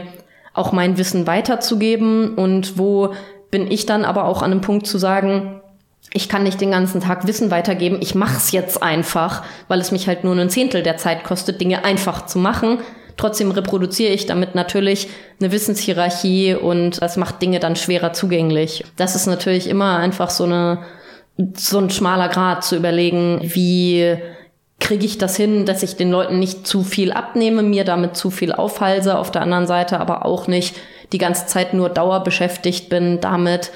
auch 0.55 0.73
mein 0.73 0.97
Wissen 0.97 1.27
weiterzugeben 1.27 2.35
und 2.35 2.79
wo 2.79 3.15
bin 3.51 3.71
ich 3.71 3.87
dann 3.87 4.05
aber 4.05 4.25
auch 4.25 4.43
an 4.43 4.53
einem 4.53 4.61
Punkt 4.61 4.87
zu 4.87 4.99
sagen, 4.99 5.61
ich 6.13 6.29
kann 6.29 6.45
nicht 6.45 6.61
den 6.61 6.71
ganzen 6.71 7.01
Tag 7.01 7.27
Wissen 7.27 7.51
weitergeben, 7.51 7.99
ich 8.01 8.15
mach's 8.15 8.53
jetzt 8.53 8.83
einfach, 8.83 9.43
weil 9.67 9.81
es 9.81 9.93
mich 9.93 10.07
halt 10.09 10.25
nur 10.25 10.37
ein 10.37 10.51
Zehntel 10.51 10.83
der 10.83 10.97
Zeit 10.97 11.25
kostet, 11.25 11.61
Dinge 11.61 11.85
einfach 11.85 12.27
zu 12.27 12.39
machen. 12.39 12.79
Trotzdem 13.17 13.51
reproduziere 13.51 14.13
ich 14.13 14.27
damit 14.27 14.55
natürlich 14.55 15.09
eine 15.41 15.51
Wissenshierarchie 15.51 16.55
und 16.55 17.03
das 17.03 17.17
macht 17.17 17.43
Dinge 17.43 17.59
dann 17.59 17.75
schwerer 17.75 18.13
zugänglich. 18.13 18.85
Das 18.97 19.17
ist 19.17 19.27
natürlich 19.27 19.69
immer 19.69 19.97
einfach 19.97 20.31
so 20.31 20.45
eine 20.45 20.79
so 21.55 21.79
ein 21.79 21.91
schmaler 21.91 22.29
Grad 22.29 22.65
zu 22.65 22.77
überlegen, 22.77 23.41
wie 23.43 24.17
kriege 24.81 25.05
ich 25.05 25.19
das 25.19 25.37
hin, 25.37 25.67
dass 25.67 25.83
ich 25.83 25.97
den 25.97 26.11
Leuten 26.11 26.39
nicht 26.39 26.67
zu 26.67 26.83
viel 26.83 27.13
abnehme, 27.13 27.63
mir 27.63 27.85
damit 27.85 28.17
zu 28.17 28.31
viel 28.31 28.53
aufhalse, 28.53 29.19
auf 29.19 29.31
der 29.31 29.43
anderen 29.43 29.67
Seite 29.67 30.01
aber 30.01 30.25
auch 30.25 30.47
nicht 30.47 30.77
die 31.13 31.19
ganze 31.19 31.47
Zeit 31.47 31.75
nur 31.75 31.89
Dauer 31.89 32.23
beschäftigt 32.23 32.89
bin, 32.89 33.21
damit 33.21 33.71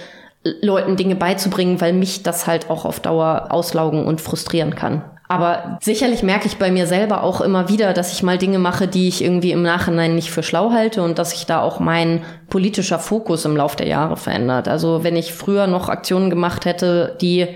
Leuten 0.45 0.97
Dinge 0.97 1.15
beizubringen, 1.15 1.81
weil 1.81 1.93
mich 1.93 2.23
das 2.23 2.47
halt 2.47 2.69
auch 2.69 2.85
auf 2.85 3.01
Dauer 3.01 3.49
auslaugen 3.51 4.05
und 4.07 4.21
frustrieren 4.21 4.75
kann. 4.75 5.05
Aber 5.33 5.79
sicherlich 5.81 6.23
merke 6.23 6.47
ich 6.47 6.59
bei 6.59 6.71
mir 6.71 6.87
selber 6.87 7.23
auch 7.23 7.41
immer 7.41 7.71
wieder, 7.71 7.95
dass 7.95 8.13
ich 8.13 8.23
mal 8.23 8.37
Dinge 8.37 8.59
mache, 8.59 8.87
die 8.87 9.09
ich 9.09 9.25
irgendwie 9.25 9.53
im 9.53 9.63
Nachhinein 9.63 10.15
nicht 10.15 10.31
für 10.31 10.43
schlau 10.43 10.73
halte 10.73 11.03
und 11.03 11.19
dass 11.19 11.31
sich 11.31 11.47
da 11.47 11.63
auch 11.63 11.81
mein 11.81 12.23
politischer 12.51 12.99
Fokus 12.99 13.47
im 13.47 13.57
Laufe 13.57 13.79
der 13.79 13.87
Jahre 13.87 14.19
verändert. 14.19 14.69
Also 14.69 15.05
wenn 15.05 15.17
ich 15.17 15.33
früher 15.33 15.67
noch 15.67 15.89
Aktionen 15.89 16.29
gemacht 16.29 16.67
hätte, 16.67 17.17
die 17.23 17.49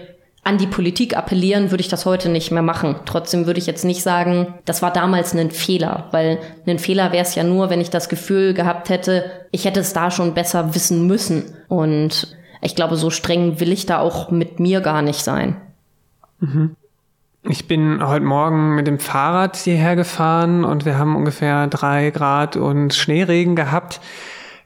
an 0.42 0.56
die 0.56 0.66
Politik 0.66 1.18
appellieren, 1.18 1.70
würde 1.70 1.82
ich 1.82 1.88
das 1.88 2.06
heute 2.06 2.30
nicht 2.30 2.50
mehr 2.50 2.62
machen. 2.62 2.96
Trotzdem 3.04 3.44
würde 3.44 3.60
ich 3.60 3.66
jetzt 3.66 3.84
nicht 3.84 4.02
sagen, 4.02 4.54
das 4.64 4.80
war 4.80 4.90
damals 4.90 5.34
ein 5.34 5.50
Fehler, 5.50 6.06
weil 6.12 6.38
ein 6.66 6.78
Fehler 6.78 7.12
wäre 7.12 7.24
es 7.24 7.34
ja 7.34 7.44
nur, 7.44 7.68
wenn 7.68 7.82
ich 7.82 7.90
das 7.90 8.08
Gefühl 8.08 8.54
gehabt 8.54 8.88
hätte, 8.88 9.30
ich 9.50 9.66
hätte 9.66 9.80
es 9.80 9.92
da 9.92 10.10
schon 10.10 10.32
besser 10.32 10.74
wissen 10.74 11.06
müssen. 11.06 11.56
Und 11.68 12.38
ich 12.62 12.74
glaube, 12.74 12.96
so 12.96 13.10
streng 13.10 13.60
will 13.60 13.70
ich 13.70 13.84
da 13.84 13.98
auch 13.98 14.30
mit 14.30 14.60
mir 14.60 14.80
gar 14.80 15.02
nicht 15.02 15.22
sein. 15.22 15.60
Mhm. 16.40 16.74
Ich 17.48 17.68
bin 17.68 18.04
heute 18.04 18.24
Morgen 18.24 18.74
mit 18.74 18.88
dem 18.88 18.98
Fahrrad 18.98 19.56
hierher 19.56 19.94
gefahren 19.94 20.64
und 20.64 20.84
wir 20.84 20.98
haben 20.98 21.14
ungefähr 21.14 21.68
drei 21.68 22.10
Grad 22.10 22.56
und 22.56 22.92
Schneeregen 22.92 23.54
gehabt. 23.54 24.00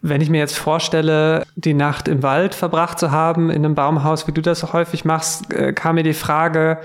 Wenn 0.01 0.23
ich 0.23 0.31
mir 0.31 0.39
jetzt 0.39 0.59
vorstelle, 0.59 1.45
die 1.57 1.75
Nacht 1.75 2.09
im 2.09 2.23
Wald 2.23 2.55
verbracht 2.55 2.99
zu 2.99 3.11
haben, 3.11 3.51
in 3.51 3.67
einem 3.67 3.75
Baumhaus, 3.75 4.27
wie 4.27 4.33
du 4.33 4.41
das 4.41 4.73
häufig 4.73 5.05
machst, 5.05 5.53
äh, 5.53 5.75
kam 5.75 5.97
mir 5.97 6.05
die 6.05 6.15
Frage, 6.15 6.79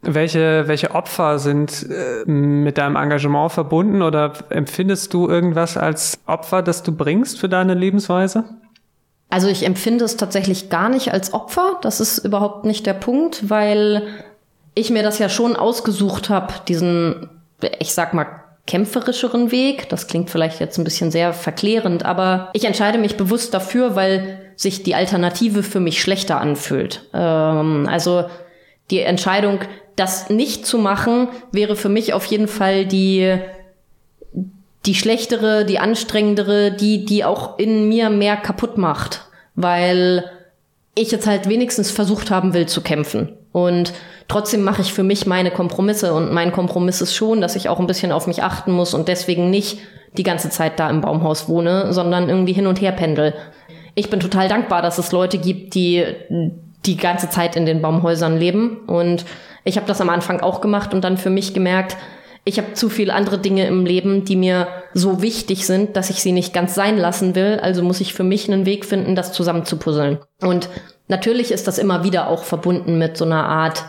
welche, 0.00 0.66
welche 0.66 0.92
Opfer 0.92 1.38
sind 1.38 1.86
äh, 1.90 2.24
mit 2.30 2.78
deinem 2.78 2.96
Engagement 2.96 3.52
verbunden 3.52 4.00
oder 4.00 4.32
empfindest 4.48 5.12
du 5.12 5.28
irgendwas 5.28 5.76
als 5.76 6.20
Opfer, 6.26 6.62
das 6.62 6.82
du 6.82 6.90
bringst 6.90 7.38
für 7.38 7.50
deine 7.50 7.74
Lebensweise? 7.74 8.44
Also 9.28 9.48
ich 9.48 9.66
empfinde 9.66 10.06
es 10.06 10.16
tatsächlich 10.16 10.70
gar 10.70 10.88
nicht 10.88 11.12
als 11.12 11.34
Opfer. 11.34 11.78
Das 11.82 12.00
ist 12.00 12.18
überhaupt 12.18 12.64
nicht 12.64 12.86
der 12.86 12.94
Punkt, 12.94 13.50
weil 13.50 14.06
ich 14.74 14.90
mir 14.90 15.02
das 15.02 15.18
ja 15.18 15.28
schon 15.28 15.56
ausgesucht 15.56 16.30
habe, 16.30 16.54
diesen, 16.66 17.28
ich 17.78 17.94
sag 17.94 18.14
mal, 18.14 18.26
kämpferischeren 18.66 19.50
Weg. 19.50 19.88
Das 19.88 20.06
klingt 20.06 20.30
vielleicht 20.30 20.60
jetzt 20.60 20.78
ein 20.78 20.84
bisschen 20.84 21.10
sehr 21.10 21.32
verklärend, 21.32 22.04
aber 22.04 22.50
ich 22.52 22.64
entscheide 22.64 22.98
mich 22.98 23.16
bewusst 23.16 23.52
dafür, 23.54 23.96
weil 23.96 24.38
sich 24.56 24.82
die 24.82 24.94
Alternative 24.94 25.62
für 25.62 25.80
mich 25.80 26.00
schlechter 26.00 26.40
anfühlt. 26.40 27.08
Ähm, 27.12 27.88
also 27.90 28.24
die 28.90 29.00
Entscheidung, 29.00 29.60
das 29.96 30.30
nicht 30.30 30.64
zu 30.66 30.78
machen, 30.78 31.28
wäre 31.50 31.76
für 31.76 31.88
mich 31.88 32.14
auf 32.14 32.24
jeden 32.26 32.48
Fall 32.48 32.86
die 32.86 33.38
die 34.86 34.94
schlechtere, 34.96 35.64
die 35.64 35.78
anstrengendere, 35.78 36.72
die 36.72 37.04
die 37.04 37.24
auch 37.24 37.58
in 37.58 37.88
mir 37.88 38.10
mehr 38.10 38.36
kaputt 38.36 38.78
macht, 38.78 39.26
weil 39.54 40.24
ich 40.94 41.12
jetzt 41.12 41.26
halt 41.26 41.48
wenigstens 41.48 41.90
versucht 41.90 42.30
haben 42.30 42.52
will 42.52 42.66
zu 42.66 42.80
kämpfen. 42.80 43.36
Und 43.52 43.92
trotzdem 44.28 44.62
mache 44.64 44.82
ich 44.82 44.92
für 44.92 45.02
mich 45.02 45.26
meine 45.26 45.50
Kompromisse 45.50 46.14
und 46.14 46.32
mein 46.32 46.52
Kompromiss 46.52 47.02
ist 47.02 47.14
schon, 47.14 47.40
dass 47.40 47.54
ich 47.54 47.68
auch 47.68 47.78
ein 47.78 47.86
bisschen 47.86 48.10
auf 48.10 48.26
mich 48.26 48.42
achten 48.42 48.72
muss 48.72 48.94
und 48.94 49.08
deswegen 49.08 49.50
nicht 49.50 49.78
die 50.16 50.22
ganze 50.22 50.50
Zeit 50.50 50.78
da 50.80 50.88
im 50.90 51.02
Baumhaus 51.02 51.48
wohne, 51.48 51.92
sondern 51.92 52.28
irgendwie 52.28 52.52
hin 52.54 52.66
und 52.66 52.80
her 52.80 52.92
pendel. 52.92 53.34
Ich 53.94 54.08
bin 54.08 54.20
total 54.20 54.48
dankbar, 54.48 54.80
dass 54.80 54.98
es 54.98 55.12
Leute 55.12 55.38
gibt, 55.38 55.74
die 55.74 56.04
die 56.86 56.96
ganze 56.96 57.28
Zeit 57.28 57.56
in 57.56 57.66
den 57.66 57.82
Baumhäusern 57.82 58.38
leben 58.38 58.78
und 58.86 59.24
ich 59.64 59.76
habe 59.76 59.86
das 59.86 60.00
am 60.00 60.10
Anfang 60.10 60.40
auch 60.40 60.60
gemacht 60.60 60.92
und 60.92 61.04
dann 61.04 61.16
für 61.16 61.30
mich 61.30 61.54
gemerkt, 61.54 61.96
ich 62.44 62.58
habe 62.58 62.72
zu 62.72 62.88
viele 62.88 63.14
andere 63.14 63.38
Dinge 63.38 63.66
im 63.66 63.86
Leben, 63.86 64.24
die 64.24 64.34
mir 64.34 64.66
so 64.94 65.22
wichtig 65.22 65.64
sind, 65.64 65.96
dass 65.96 66.10
ich 66.10 66.22
sie 66.22 66.32
nicht 66.32 66.52
ganz 66.52 66.74
sein 66.74 66.98
lassen 66.98 67.34
will. 67.36 67.60
Also 67.62 67.82
muss 67.82 68.00
ich 68.00 68.14
für 68.14 68.24
mich 68.24 68.50
einen 68.50 68.66
Weg 68.66 68.84
finden, 68.84 69.14
das 69.14 69.32
zusammenzupuzzeln. 69.32 70.18
Und 70.40 70.68
natürlich 71.06 71.52
ist 71.52 71.68
das 71.68 71.78
immer 71.78 72.02
wieder 72.02 72.28
auch 72.28 72.42
verbunden 72.42 72.98
mit 72.98 73.16
so 73.16 73.24
einer 73.24 73.46
Art 73.46 73.84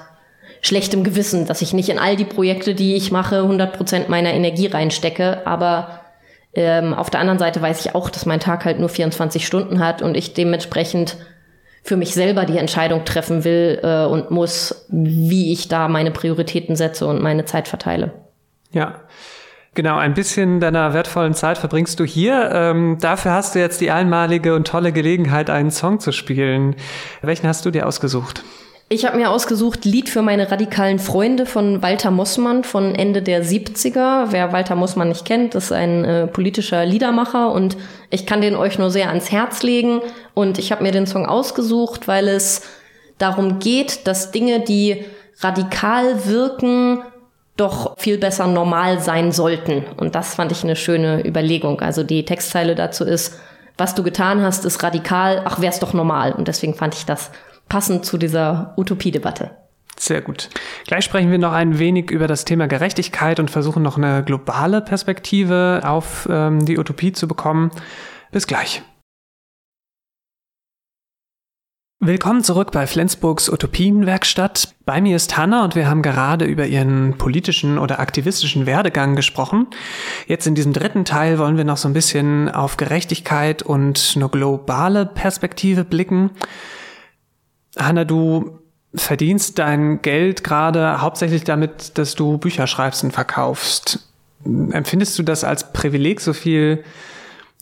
schlechtem 0.62 1.04
Gewissen, 1.04 1.46
dass 1.48 1.64
ich 1.64 1.74
nicht 1.74 1.90
in 1.90 2.00
all 2.00 2.16
die 2.16 2.26
Projekte, 2.26 2.76
die 2.76 2.96
ich 2.96 3.12
mache, 3.12 3.38
100 3.38 3.74
Prozent 3.74 4.10
meiner 4.10 4.34
Energie 4.34 4.68
reinstecke. 4.68 5.46
Aber 5.48 6.02
ähm, 6.54 6.94
auf 6.94 7.10
der 7.10 7.22
anderen 7.22 7.40
Seite 7.40 7.60
weiß 7.60 7.84
ich 7.84 7.96
auch, 7.96 8.12
dass 8.12 8.28
mein 8.28 8.40
Tag 8.40 8.66
halt 8.66 8.80
nur 8.80 8.90
24 8.90 9.48
Stunden 9.48 9.80
hat 9.80 10.04
und 10.04 10.16
ich 10.16 10.36
dementsprechend 10.36 11.18
für 11.82 11.98
mich 11.98 12.14
selber 12.14 12.46
die 12.46 12.60
Entscheidung 12.60 13.04
treffen 13.04 13.44
will 13.44 13.80
äh, 13.84 14.06
und 14.06 14.32
muss, 14.32 14.86
wie 14.90 15.52
ich 15.52 15.68
da 15.68 15.88
meine 15.88 16.12
Prioritäten 16.12 16.76
setze 16.76 17.08
und 17.08 17.22
meine 17.22 17.46
Zeit 17.46 17.68
verteile. 17.68 18.23
Ja. 18.74 18.96
Genau, 19.76 19.98
ein 19.98 20.14
bisschen 20.14 20.60
deiner 20.60 20.94
wertvollen 20.94 21.34
Zeit 21.34 21.58
verbringst 21.58 22.00
du 22.00 22.04
hier. 22.04 22.52
Ähm, 22.54 22.98
dafür 23.02 23.32
hast 23.32 23.56
du 23.56 23.60
jetzt 23.60 23.82
die 23.82 23.90
einmalige 23.90 24.54
und 24.56 24.68
tolle 24.68 24.92
Gelegenheit, 24.92 25.50
einen 25.50 25.72
Song 25.72 26.00
zu 26.00 26.12
spielen. 26.12 26.76
Welchen 27.24 27.48
hast 27.48 27.66
du 27.66 27.72
dir 27.72 27.88
ausgesucht? 27.88 28.44
Ich 28.90 29.06
habe 29.06 29.18
mir 29.18 29.32
ausgesucht 29.32 29.86
Lied 29.86 30.10
für 30.10 30.22
meine 30.22 30.52
radikalen 30.52 31.00
Freunde 31.00 31.48
von 31.48 31.82
Walter 31.82 32.12
Mossmann 32.12 32.64
von 32.64 32.94
Ende 32.94 33.24
der 33.24 33.44
70er. 33.44 34.28
Wer 34.30 34.52
Walter 34.52 34.76
Mossmann 34.76 35.10
nicht 35.10 35.26
kennt, 35.26 35.56
ist 35.56 35.72
ein 35.72 36.06
äh, 36.06 36.28
politischer 36.28 36.86
Liedermacher 36.86 37.52
und 37.52 37.76
ich 38.12 38.28
kann 38.28 38.42
den 38.42 38.56
euch 38.56 38.78
nur 38.78 38.92
sehr 38.92 39.10
ans 39.10 39.32
Herz 39.32 39.64
legen. 39.64 40.02
Und 40.36 40.60
ich 40.60 40.72
habe 40.72 40.84
mir 40.84 40.92
den 40.92 41.08
Song 41.08 41.26
ausgesucht, 41.26 42.08
weil 42.08 42.28
es 42.28 42.62
darum 43.18 43.58
geht, 43.58 44.06
dass 44.06 44.30
Dinge, 44.30 44.60
die 44.60 45.04
radikal 45.40 46.28
wirken, 46.28 47.00
doch 47.56 47.98
viel 48.00 48.18
besser 48.18 48.48
normal 48.48 49.00
sein 49.00 49.32
sollten. 49.32 49.86
Und 49.98 50.16
das 50.16 50.36
fand 50.36 50.52
ich 50.52 50.64
eine 50.64 50.76
schöne 50.76 51.26
Überlegung. 51.26 51.82
Also 51.82 52.04
die 52.04 52.26
Textzeile 52.26 52.76
dazu 52.76 53.04
ist, 53.04 53.40
was 53.78 53.96
du 53.96 54.04
getan 54.04 54.42
hast, 54.42 54.66
ist 54.66 54.82
radikal, 54.84 55.42
ach, 55.46 55.60
wär's 55.62 55.80
doch 55.80 55.94
normal. 55.94 56.34
Und 56.34 56.48
deswegen 56.48 56.76
fand 56.76 56.96
ich 56.96 57.06
das 57.06 57.32
passend 57.70 58.06
zu 58.06 58.18
dieser 58.18 58.74
Utopiedebatte. 58.78 59.52
Sehr 59.98 60.22
gut. 60.22 60.50
Gleich 60.88 61.06
sprechen 61.06 61.32
wir 61.32 61.38
noch 61.38 61.54
ein 61.54 61.80
wenig 61.80 62.12
über 62.12 62.28
das 62.28 62.46
Thema 62.46 62.68
Gerechtigkeit 62.68 63.40
und 63.40 63.52
versuchen 63.52 63.84
noch 63.84 63.98
eine 63.98 64.24
globale 64.24 64.82
Perspektive 64.82 65.82
auf 65.84 66.28
ähm, 66.30 66.66
die 66.66 66.78
Utopie 66.78 67.14
zu 67.14 67.28
bekommen. 67.28 67.72
Bis 68.32 68.48
gleich. 68.48 68.82
Willkommen 72.06 72.44
zurück 72.44 72.74
bei 72.74 72.86
Flensburgs 72.86 73.48
Utopienwerkstatt. 73.48 74.76
Bei 74.86 75.00
mir 75.00 75.16
ist 75.16 75.38
Hanna 75.38 75.64
und 75.64 75.74
wir 75.74 75.88
haben 75.88 76.02
gerade 76.02 76.44
über 76.44 76.66
ihren 76.66 77.18
politischen 77.18 77.78
oder 77.78 78.02
aktivistischen 78.02 78.66
Werdegang 78.66 79.16
gesprochen. 79.16 79.68
Jetzt 80.28 80.46
in 80.46 80.54
diesem 80.54 80.74
dritten 80.74 81.06
Teil 81.06 81.40
wollen 81.40 81.56
wir 81.56 81.64
noch 81.64 81.78
so 81.78 81.88
ein 81.88 81.94
bisschen 81.94 82.50
auf 82.50 82.76
Gerechtigkeit 82.76 83.64
und 83.64 84.16
eine 84.18 84.28
globale 84.28 85.06
Perspektive 85.06 85.86
blicken. 85.86 86.32
Hanna, 87.78 88.04
du 88.04 88.60
verdienst 88.94 89.58
dein 89.58 90.02
Geld 90.02 90.44
gerade 90.44 91.00
hauptsächlich 91.00 91.46
damit, 91.46 91.98
dass 91.98 92.16
du 92.16 92.38
Bücher 92.38 92.68
schreibst 92.68 93.06
und 93.06 93.12
verkaufst. 93.12 94.12
Empfindest 94.44 95.18
du 95.18 95.24
das 95.24 95.46
als 95.46 95.72
Privileg, 95.72 96.20
so 96.20 96.34
viel 96.34 96.84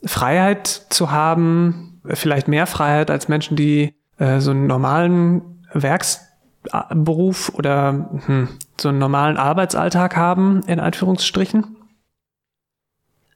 Freiheit 0.04 0.65
zu 0.89 1.12
haben, 1.12 2.01
vielleicht 2.06 2.47
mehr 2.47 2.65
Freiheit 2.65 3.12
als 3.12 3.27
Menschen, 3.27 3.56
die 3.56 3.93
äh, 4.21 4.39
so 4.39 4.51
einen 4.51 4.67
normalen 4.67 5.65
Werksberuf 5.73 7.51
oder 7.55 8.12
hm, 8.25 8.49
so 8.79 8.89
einen 8.89 8.99
normalen 8.99 9.38
Arbeitsalltag 9.38 10.15
haben, 10.15 10.62
in 10.67 10.79
Anführungsstrichen? 10.79 11.75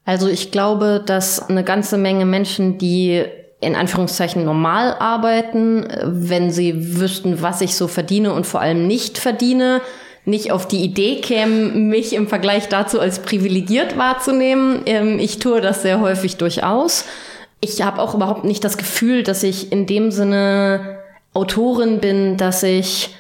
Also 0.06 0.28
ich 0.28 0.52
glaube, 0.52 1.04
dass 1.04 1.50
eine 1.50 1.63
ganze 1.63 1.98
Menge 1.98 2.26
Menschen, 2.26 2.78
die 2.78 3.26
in 3.62 3.76
Anführungszeichen 3.76 4.45
normal 4.45 4.93
arbeiten, 5.00 5.88
wenn 6.04 6.52
sie 6.52 7.00
wüssten, 7.00 7.41
was 7.41 7.62
ich 7.62 7.76
so 7.76 7.88
verdiene 7.88 8.32
und 8.34 8.45
vor 8.45 8.62
allem 8.62 8.86
nicht 8.86 9.17
verdiene, 9.17 9.82
nicht 10.26 10.52
auf 10.52 10.67
die 10.67 10.84
Idee 10.84 11.21
kämen, 11.21 11.88
mich 11.88 12.13
im 12.13 12.28
Vergleich 12.28 12.67
dazu 12.67 13.00
als 13.00 13.19
privilegiert 13.19 13.98
wahrzunehmen. 13.98 14.82
Ähm, 14.86 15.17
ich 15.17 15.39
tue 15.39 15.62
das 15.62 15.82
sehr 15.82 16.00
häufig 16.00 16.38
durchaus 16.38 17.06
ich 17.62 17.82
habe 17.82 18.02
auch 18.02 18.13
überhaupt 18.13 18.44
nicht 18.44 18.63
das 18.63 18.78
Gefühl, 18.78 19.24
dass 19.24 19.44
ich 19.44 19.72
in 19.72 19.86
dem 19.86 20.12
Sinne 20.12 21.00
Autorin 21.34 22.00
bin, 22.00 22.38
dass 22.38 22.63
ich 22.63 23.15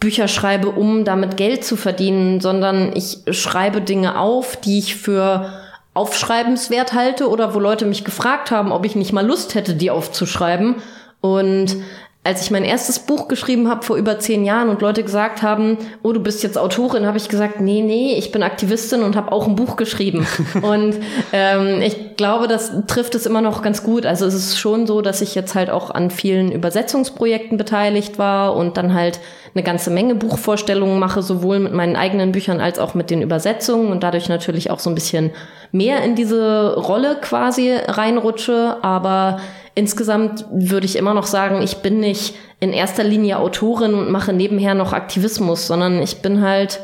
Bücher 0.00 0.26
schreibe, 0.26 0.70
um 0.70 1.04
damit 1.04 1.36
Geld 1.36 1.64
zu 1.64 1.76
verdienen, 1.76 2.40
sondern 2.40 2.94
ich 2.96 3.18
schreibe 3.30 3.80
Dinge 3.80 4.18
auf, 4.18 4.56
die 4.56 4.78
ich 4.78 4.96
für 4.96 5.52
aufschreibenswert 5.94 6.92
halte 6.92 7.28
oder 7.28 7.54
wo 7.54 7.60
Leute 7.60 7.84
mich 7.84 8.04
gefragt 8.04 8.50
haben, 8.50 8.72
ob 8.72 8.84
ich 8.84 8.96
nicht 8.96 9.12
mal 9.12 9.24
Lust 9.24 9.54
hätte, 9.54 9.74
die 9.74 9.90
aufzuschreiben. 9.90 10.76
Und 11.20 11.76
als 12.24 12.40
ich 12.40 12.52
mein 12.52 12.62
erstes 12.62 13.00
Buch 13.00 13.26
geschrieben 13.26 13.68
habe 13.68 13.82
vor 13.82 13.96
über 13.96 14.20
zehn 14.20 14.44
Jahren 14.44 14.68
und 14.68 14.80
Leute 14.80 15.02
gesagt 15.02 15.42
haben, 15.42 15.76
oh, 16.04 16.12
du 16.12 16.20
bist 16.20 16.44
jetzt 16.44 16.56
Autorin, 16.56 17.04
habe 17.04 17.18
ich 17.18 17.28
gesagt, 17.28 17.60
nee, 17.60 17.82
nee, 17.82 18.14
ich 18.14 18.30
bin 18.30 18.44
Aktivistin 18.44 19.02
und 19.02 19.16
habe 19.16 19.32
auch 19.32 19.48
ein 19.48 19.56
Buch 19.56 19.74
geschrieben. 19.74 20.24
und 20.62 20.94
ähm, 21.32 21.82
ich 21.82 22.16
glaube, 22.16 22.46
das 22.46 22.72
trifft 22.86 23.16
es 23.16 23.26
immer 23.26 23.40
noch 23.40 23.60
ganz 23.62 23.82
gut. 23.82 24.06
Also 24.06 24.24
es 24.24 24.34
ist 24.34 24.56
schon 24.56 24.86
so, 24.86 25.02
dass 25.02 25.20
ich 25.20 25.34
jetzt 25.34 25.56
halt 25.56 25.68
auch 25.68 25.90
an 25.90 26.10
vielen 26.10 26.52
Übersetzungsprojekten 26.52 27.58
beteiligt 27.58 28.20
war 28.20 28.54
und 28.54 28.76
dann 28.76 28.94
halt 28.94 29.18
eine 29.54 29.64
ganze 29.64 29.90
Menge 29.90 30.14
Buchvorstellungen 30.14 31.00
mache, 31.00 31.22
sowohl 31.22 31.58
mit 31.58 31.72
meinen 31.72 31.96
eigenen 31.96 32.30
Büchern 32.30 32.60
als 32.60 32.78
auch 32.78 32.94
mit 32.94 33.10
den 33.10 33.20
Übersetzungen 33.20 33.90
und 33.90 34.04
dadurch 34.04 34.28
natürlich 34.28 34.70
auch 34.70 34.78
so 34.78 34.90
ein 34.90 34.94
bisschen 34.94 35.32
mehr 35.72 36.04
in 36.04 36.14
diese 36.14 36.76
Rolle 36.76 37.18
quasi 37.20 37.72
reinrutsche. 37.72 38.76
Aber 38.82 39.40
insgesamt 39.74 40.44
würde 40.50 40.86
ich 40.86 40.96
immer 40.96 41.14
noch 41.14 41.26
sagen, 41.26 41.62
ich 41.62 41.78
bin 41.78 42.00
nicht 42.00 42.34
in 42.60 42.72
erster 42.72 43.04
Linie 43.04 43.38
Autorin 43.38 43.94
und 43.94 44.10
mache 44.10 44.32
nebenher 44.32 44.74
noch 44.74 44.92
Aktivismus, 44.92 45.66
sondern 45.66 46.00
ich 46.00 46.22
bin 46.22 46.42
halt 46.42 46.80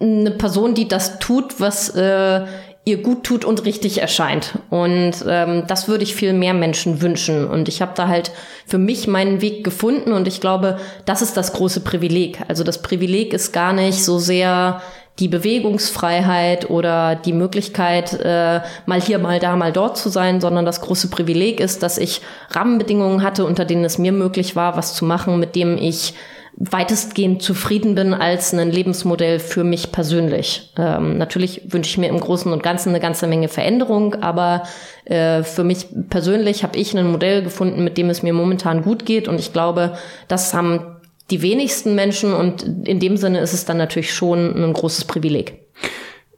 eine 0.00 0.30
Person, 0.30 0.74
die 0.74 0.88
das 0.88 1.18
tut, 1.18 1.60
was 1.60 1.90
äh, 1.90 2.44
ihr 2.84 3.02
gut 3.02 3.24
tut 3.24 3.44
und 3.44 3.64
richtig 3.64 3.98
erscheint. 3.98 4.58
Und 4.68 5.12
ähm, 5.26 5.64
das 5.66 5.88
würde 5.88 6.04
ich 6.04 6.14
viel 6.14 6.34
mehr 6.34 6.52
Menschen 6.52 7.00
wünschen. 7.00 7.46
Und 7.46 7.68
ich 7.68 7.80
habe 7.80 7.92
da 7.94 8.08
halt 8.08 8.30
für 8.66 8.78
mich 8.78 9.06
meinen 9.06 9.40
Weg 9.40 9.64
gefunden 9.64 10.12
und 10.12 10.28
ich 10.28 10.40
glaube, 10.40 10.78
das 11.06 11.22
ist 11.22 11.36
das 11.36 11.54
große 11.54 11.80
Privileg. 11.80 12.40
Also 12.48 12.62
das 12.62 12.82
Privileg 12.82 13.32
ist 13.32 13.52
gar 13.52 13.72
nicht 13.72 14.04
so 14.04 14.18
sehr 14.18 14.82
die 15.20 15.28
Bewegungsfreiheit 15.28 16.70
oder 16.70 17.14
die 17.14 17.32
Möglichkeit, 17.32 18.12
äh, 18.14 18.60
mal 18.86 19.00
hier, 19.00 19.18
mal 19.18 19.38
da, 19.38 19.54
mal 19.54 19.72
dort 19.72 19.96
zu 19.96 20.08
sein, 20.08 20.40
sondern 20.40 20.64
das 20.64 20.80
große 20.80 21.08
Privileg 21.08 21.60
ist, 21.60 21.82
dass 21.82 21.98
ich 21.98 22.20
Rahmenbedingungen 22.50 23.22
hatte, 23.22 23.44
unter 23.44 23.64
denen 23.64 23.84
es 23.84 23.98
mir 23.98 24.12
möglich 24.12 24.56
war, 24.56 24.76
was 24.76 24.94
zu 24.94 25.04
machen, 25.04 25.38
mit 25.38 25.54
dem 25.54 25.78
ich 25.78 26.14
weitestgehend 26.56 27.42
zufrieden 27.42 27.94
bin 27.94 28.14
als 28.14 28.52
ein 28.52 28.70
Lebensmodell 28.70 29.40
für 29.40 29.64
mich 29.64 29.90
persönlich. 29.90 30.72
Ähm, 30.78 31.18
natürlich 31.18 31.72
wünsche 31.72 31.90
ich 31.90 31.98
mir 31.98 32.08
im 32.08 32.20
Großen 32.20 32.52
und 32.52 32.62
Ganzen 32.62 32.90
eine 32.90 33.00
ganze 33.00 33.26
Menge 33.26 33.48
Veränderung, 33.48 34.14
aber 34.16 34.62
äh, 35.04 35.42
für 35.42 35.64
mich 35.64 35.86
persönlich 36.10 36.62
habe 36.62 36.78
ich 36.78 36.96
ein 36.96 37.10
Modell 37.10 37.42
gefunden, 37.42 37.82
mit 37.82 37.98
dem 37.98 38.08
es 38.08 38.22
mir 38.22 38.32
momentan 38.32 38.82
gut 38.82 39.04
geht 39.04 39.26
und 39.26 39.40
ich 39.40 39.52
glaube, 39.52 39.96
das 40.28 40.54
haben 40.54 40.93
die 41.30 41.42
wenigsten 41.42 41.94
Menschen 41.94 42.34
und 42.34 42.62
in 42.86 43.00
dem 43.00 43.16
Sinne 43.16 43.40
ist 43.40 43.54
es 43.54 43.64
dann 43.64 43.78
natürlich 43.78 44.12
schon 44.12 44.62
ein 44.62 44.72
großes 44.72 45.04
Privileg. 45.06 45.64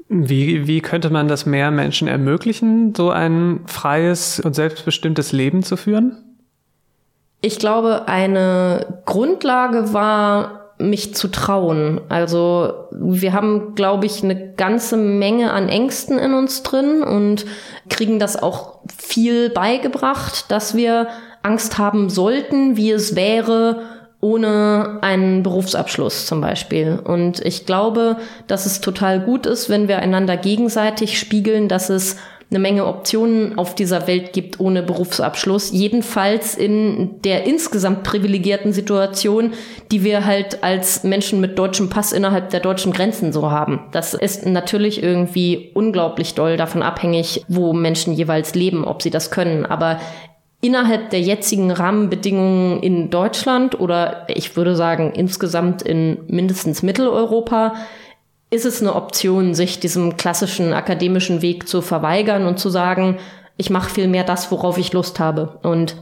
Wie, 0.08 0.68
wie 0.68 0.80
könnte 0.80 1.10
man 1.10 1.26
das 1.26 1.46
mehr 1.46 1.72
Menschen 1.72 2.06
ermöglichen, 2.06 2.94
so 2.94 3.10
ein 3.10 3.60
freies 3.66 4.38
und 4.38 4.54
selbstbestimmtes 4.54 5.32
Leben 5.32 5.64
zu 5.64 5.76
führen? 5.76 6.16
Ich 7.40 7.58
glaube, 7.58 8.06
eine 8.06 9.00
Grundlage 9.04 9.92
war, 9.92 10.74
mich 10.78 11.14
zu 11.14 11.28
trauen. 11.28 12.00
Also 12.08 12.88
wir 12.92 13.32
haben, 13.32 13.74
glaube 13.74 14.06
ich, 14.06 14.22
eine 14.22 14.52
ganze 14.54 14.96
Menge 14.96 15.52
an 15.52 15.68
Ängsten 15.68 16.18
in 16.18 16.34
uns 16.34 16.62
drin 16.62 17.02
und 17.02 17.46
kriegen 17.88 18.18
das 18.18 18.40
auch 18.40 18.80
viel 18.96 19.50
beigebracht, 19.50 20.50
dass 20.50 20.76
wir 20.76 21.08
Angst 21.42 21.78
haben 21.78 22.10
sollten, 22.10 22.76
wie 22.76 22.90
es 22.90 23.16
wäre, 23.16 23.82
ohne 24.26 24.98
einen 25.02 25.44
Berufsabschluss 25.44 26.26
zum 26.26 26.40
Beispiel. 26.40 26.98
Und 27.02 27.38
ich 27.46 27.64
glaube, 27.64 28.16
dass 28.48 28.66
es 28.66 28.80
total 28.80 29.20
gut 29.20 29.46
ist, 29.46 29.70
wenn 29.70 29.86
wir 29.86 30.00
einander 30.00 30.36
gegenseitig 30.36 31.16
spiegeln, 31.16 31.68
dass 31.68 31.90
es 31.90 32.16
eine 32.50 32.58
Menge 32.58 32.86
Optionen 32.86 33.56
auf 33.56 33.76
dieser 33.76 34.08
Welt 34.08 34.32
gibt 34.32 34.58
ohne 34.58 34.82
Berufsabschluss. 34.82 35.70
Jedenfalls 35.72 36.56
in 36.56 37.20
der 37.22 37.44
insgesamt 37.44 38.02
privilegierten 38.02 38.72
Situation, 38.72 39.52
die 39.92 40.02
wir 40.02 40.24
halt 40.24 40.64
als 40.64 41.04
Menschen 41.04 41.40
mit 41.40 41.56
deutschem 41.56 41.88
Pass 41.88 42.12
innerhalb 42.12 42.50
der 42.50 42.60
deutschen 42.60 42.92
Grenzen 42.92 43.32
so 43.32 43.50
haben. 43.50 43.80
Das 43.92 44.14
ist 44.14 44.44
natürlich 44.44 45.02
irgendwie 45.02 45.70
unglaublich 45.74 46.34
doll 46.34 46.56
davon 46.56 46.82
abhängig, 46.82 47.44
wo 47.48 47.72
Menschen 47.72 48.12
jeweils 48.12 48.54
leben, 48.56 48.84
ob 48.84 49.02
sie 49.02 49.10
das 49.10 49.30
können. 49.30 49.66
Aber 49.66 50.00
innerhalb 50.60 51.10
der 51.10 51.20
jetzigen 51.20 51.70
Rahmenbedingungen 51.70 52.82
in 52.82 53.10
Deutschland 53.10 53.78
oder 53.78 54.26
ich 54.28 54.56
würde 54.56 54.74
sagen 54.74 55.12
insgesamt 55.12 55.82
in 55.82 56.18
mindestens 56.26 56.82
Mitteleuropa 56.82 57.74
ist 58.50 58.64
es 58.64 58.80
eine 58.80 58.94
Option, 58.94 59.54
sich 59.54 59.80
diesem 59.80 60.16
klassischen 60.16 60.72
akademischen 60.72 61.42
Weg 61.42 61.68
zu 61.68 61.82
verweigern 61.82 62.46
und 62.46 62.58
zu 62.58 62.68
sagen, 62.70 63.18
ich 63.56 63.70
mache 63.70 63.90
viel 63.90 64.08
mehr 64.08 64.24
das, 64.24 64.50
worauf 64.50 64.78
ich 64.78 64.92
Lust 64.92 65.18
habe. 65.18 65.58
Und 65.62 65.96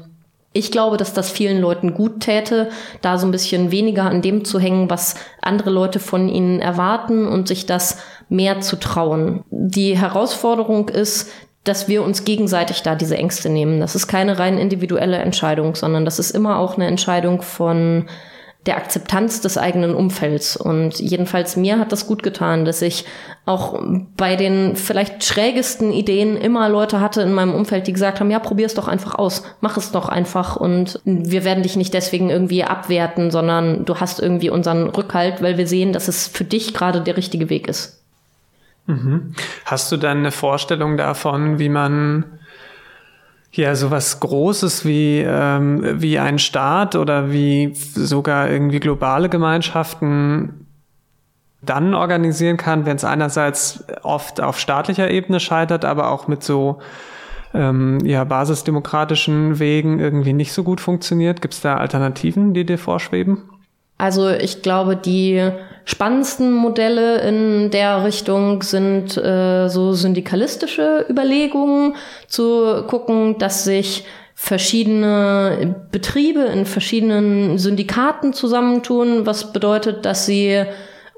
ich 0.52 0.70
glaube, 0.70 0.96
dass 0.96 1.12
das 1.12 1.30
vielen 1.30 1.60
Leuten 1.60 1.94
gut 1.94 2.20
täte, 2.20 2.70
da 3.00 3.18
so 3.18 3.26
ein 3.26 3.32
bisschen 3.32 3.70
weniger 3.70 4.04
an 4.04 4.22
dem 4.22 4.44
zu 4.44 4.60
hängen, 4.60 4.90
was 4.90 5.16
andere 5.40 5.70
Leute 5.70 5.98
von 5.98 6.28
ihnen 6.28 6.60
erwarten 6.60 7.26
und 7.26 7.48
sich 7.48 7.66
das 7.66 7.98
mehr 8.28 8.60
zu 8.60 8.78
trauen. 8.78 9.42
Die 9.50 9.98
Herausforderung 9.98 10.88
ist, 10.90 11.30
dass 11.64 11.88
wir 11.88 12.02
uns 12.02 12.24
gegenseitig 12.24 12.82
da 12.82 12.94
diese 12.94 13.16
Ängste 13.16 13.48
nehmen. 13.48 13.80
Das 13.80 13.94
ist 13.94 14.06
keine 14.06 14.38
rein 14.38 14.58
individuelle 14.58 15.16
Entscheidung, 15.16 15.74
sondern 15.74 16.04
das 16.04 16.18
ist 16.18 16.30
immer 16.30 16.58
auch 16.58 16.76
eine 16.76 16.86
Entscheidung 16.86 17.40
von 17.42 18.06
der 18.66 18.76
Akzeptanz 18.76 19.40
des 19.40 19.58
eigenen 19.58 19.94
Umfelds. 19.94 20.56
Und 20.56 20.98
jedenfalls 20.98 21.56
mir 21.56 21.78
hat 21.78 21.92
das 21.92 22.06
gut 22.06 22.22
getan, 22.22 22.64
dass 22.64 22.82
ich 22.82 23.04
auch 23.44 23.78
bei 24.16 24.36
den 24.36 24.76
vielleicht 24.76 25.22
schrägesten 25.24 25.92
Ideen 25.92 26.36
immer 26.36 26.68
Leute 26.68 27.00
hatte 27.00 27.22
in 27.22 27.32
meinem 27.32 27.54
Umfeld, 27.54 27.86
die 27.86 27.92
gesagt 27.92 28.20
haben, 28.20 28.30
ja, 28.30 28.38
probier 28.38 28.66
es 28.66 28.74
doch 28.74 28.88
einfach 28.88 29.14
aus, 29.16 29.42
mach 29.60 29.76
es 29.76 29.92
doch 29.92 30.08
einfach 30.08 30.56
und 30.56 31.00
wir 31.04 31.44
werden 31.44 31.62
dich 31.62 31.76
nicht 31.76 31.92
deswegen 31.92 32.30
irgendwie 32.30 32.64
abwerten, 32.64 33.30
sondern 33.30 33.84
du 33.84 33.96
hast 33.96 34.18
irgendwie 34.20 34.48
unseren 34.48 34.88
Rückhalt, 34.88 35.42
weil 35.42 35.58
wir 35.58 35.66
sehen, 35.66 35.92
dass 35.92 36.08
es 36.08 36.26
für 36.26 36.44
dich 36.44 36.72
gerade 36.72 37.02
der 37.02 37.18
richtige 37.18 37.50
Weg 37.50 37.68
ist. 37.68 38.03
Mhm. 38.86 39.34
Hast 39.64 39.90
du 39.92 39.96
dann 39.96 40.18
eine 40.18 40.30
Vorstellung 40.30 40.96
davon, 40.96 41.58
wie 41.58 41.68
man 41.68 42.24
ja 43.52 43.74
sowas 43.76 44.20
Großes 44.20 44.84
wie, 44.84 45.20
ähm, 45.20 46.00
wie 46.02 46.18
ein 46.18 46.38
Staat 46.38 46.96
oder 46.96 47.30
wie 47.30 47.72
sogar 47.74 48.50
irgendwie 48.50 48.80
globale 48.80 49.28
Gemeinschaften 49.28 50.66
dann 51.62 51.94
organisieren 51.94 52.56
kann, 52.56 52.84
wenn 52.84 52.96
es 52.96 53.04
einerseits 53.04 53.84
oft 54.02 54.40
auf 54.40 54.58
staatlicher 54.58 55.10
Ebene 55.10 55.40
scheitert, 55.40 55.84
aber 55.84 56.10
auch 56.10 56.28
mit 56.28 56.42
so 56.42 56.80
ähm, 57.54 58.00
ja, 58.04 58.24
basisdemokratischen 58.24 59.58
Wegen 59.58 60.00
irgendwie 60.00 60.32
nicht 60.32 60.52
so 60.52 60.62
gut 60.64 60.80
funktioniert? 60.80 61.40
Gibt 61.40 61.54
es 61.54 61.60
da 61.60 61.76
Alternativen, 61.76 62.52
die 62.52 62.66
dir 62.66 62.78
vorschweben? 62.78 63.42
Also 63.98 64.28
ich 64.28 64.62
glaube, 64.62 64.96
die 64.96 65.50
spannendsten 65.84 66.52
Modelle 66.52 67.20
in 67.20 67.70
der 67.70 68.04
Richtung 68.04 68.62
sind 68.62 69.16
äh, 69.16 69.68
so 69.68 69.92
syndikalistische 69.92 71.06
Überlegungen, 71.08 71.96
zu 72.26 72.84
gucken, 72.86 73.38
dass 73.38 73.64
sich 73.64 74.04
verschiedene 74.34 75.76
Betriebe 75.92 76.40
in 76.40 76.66
verschiedenen 76.66 77.58
Syndikaten 77.58 78.32
zusammentun, 78.32 79.26
was 79.26 79.52
bedeutet, 79.52 80.04
dass 80.04 80.26
sie 80.26 80.64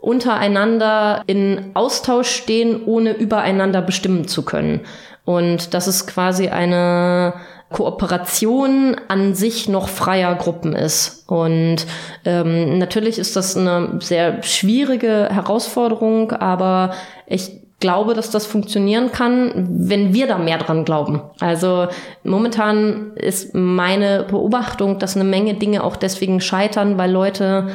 untereinander 0.01 1.23
in 1.27 1.71
Austausch 1.75 2.29
stehen, 2.29 2.85
ohne 2.85 3.13
übereinander 3.13 3.83
bestimmen 3.83 4.29
zu 4.29 4.45
können. 4.45 4.81
Und 5.25 5.75
das 5.75 5.89
ist 5.89 6.07
quasi 6.07 6.49
eine 6.49 7.35
Kooperation 7.71 8.97
an 9.09 9.35
sich 9.35 9.69
noch 9.69 9.89
freier 9.89 10.35
Gruppen 10.37 10.75
ist. 10.75 11.25
Und 11.27 11.87
ähm, 12.25 12.79
natürlich 12.79 13.19
ist 13.19 13.35
das 13.35 13.57
eine 13.57 13.99
sehr 14.01 14.43
schwierige 14.43 15.29
Herausforderung, 15.31 16.33
aber 16.33 16.93
ich 17.27 17.61
glaube, 17.81 18.15
dass 18.15 18.31
das 18.31 18.47
funktionieren 18.47 19.13
kann, 19.13 19.67
wenn 19.69 20.15
wir 20.15 20.27
da 20.27 20.39
mehr 20.39 20.59
dran 20.59 20.85
glauben. 20.85 21.21
Also 21.41 21.89
momentan 22.25 23.13
ist 23.17 23.55
meine 23.55 24.25
Beobachtung, 24.25 24.99
dass 24.99 25.17
eine 25.17 25.25
Menge 25.25 25.55
Dinge 25.55 25.85
auch 25.85 25.97
deswegen 25.97 26.41
scheitern, 26.41 26.97
weil 26.99 27.11
Leute 27.11 27.69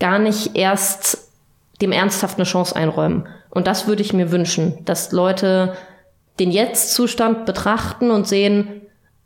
gar 0.00 0.18
nicht 0.18 0.56
erst 0.56 1.28
dem 1.80 1.92
ernsthaft 1.92 2.36
eine 2.36 2.44
Chance 2.44 2.76
einräumen. 2.76 3.26
Und 3.50 3.66
das 3.66 3.86
würde 3.86 4.02
ich 4.02 4.12
mir 4.12 4.30
wünschen, 4.30 4.84
dass 4.84 5.12
Leute 5.12 5.74
den 6.40 6.50
Jetzt-Zustand 6.50 7.46
betrachten 7.46 8.10
und 8.10 8.26
sehen, 8.26 8.80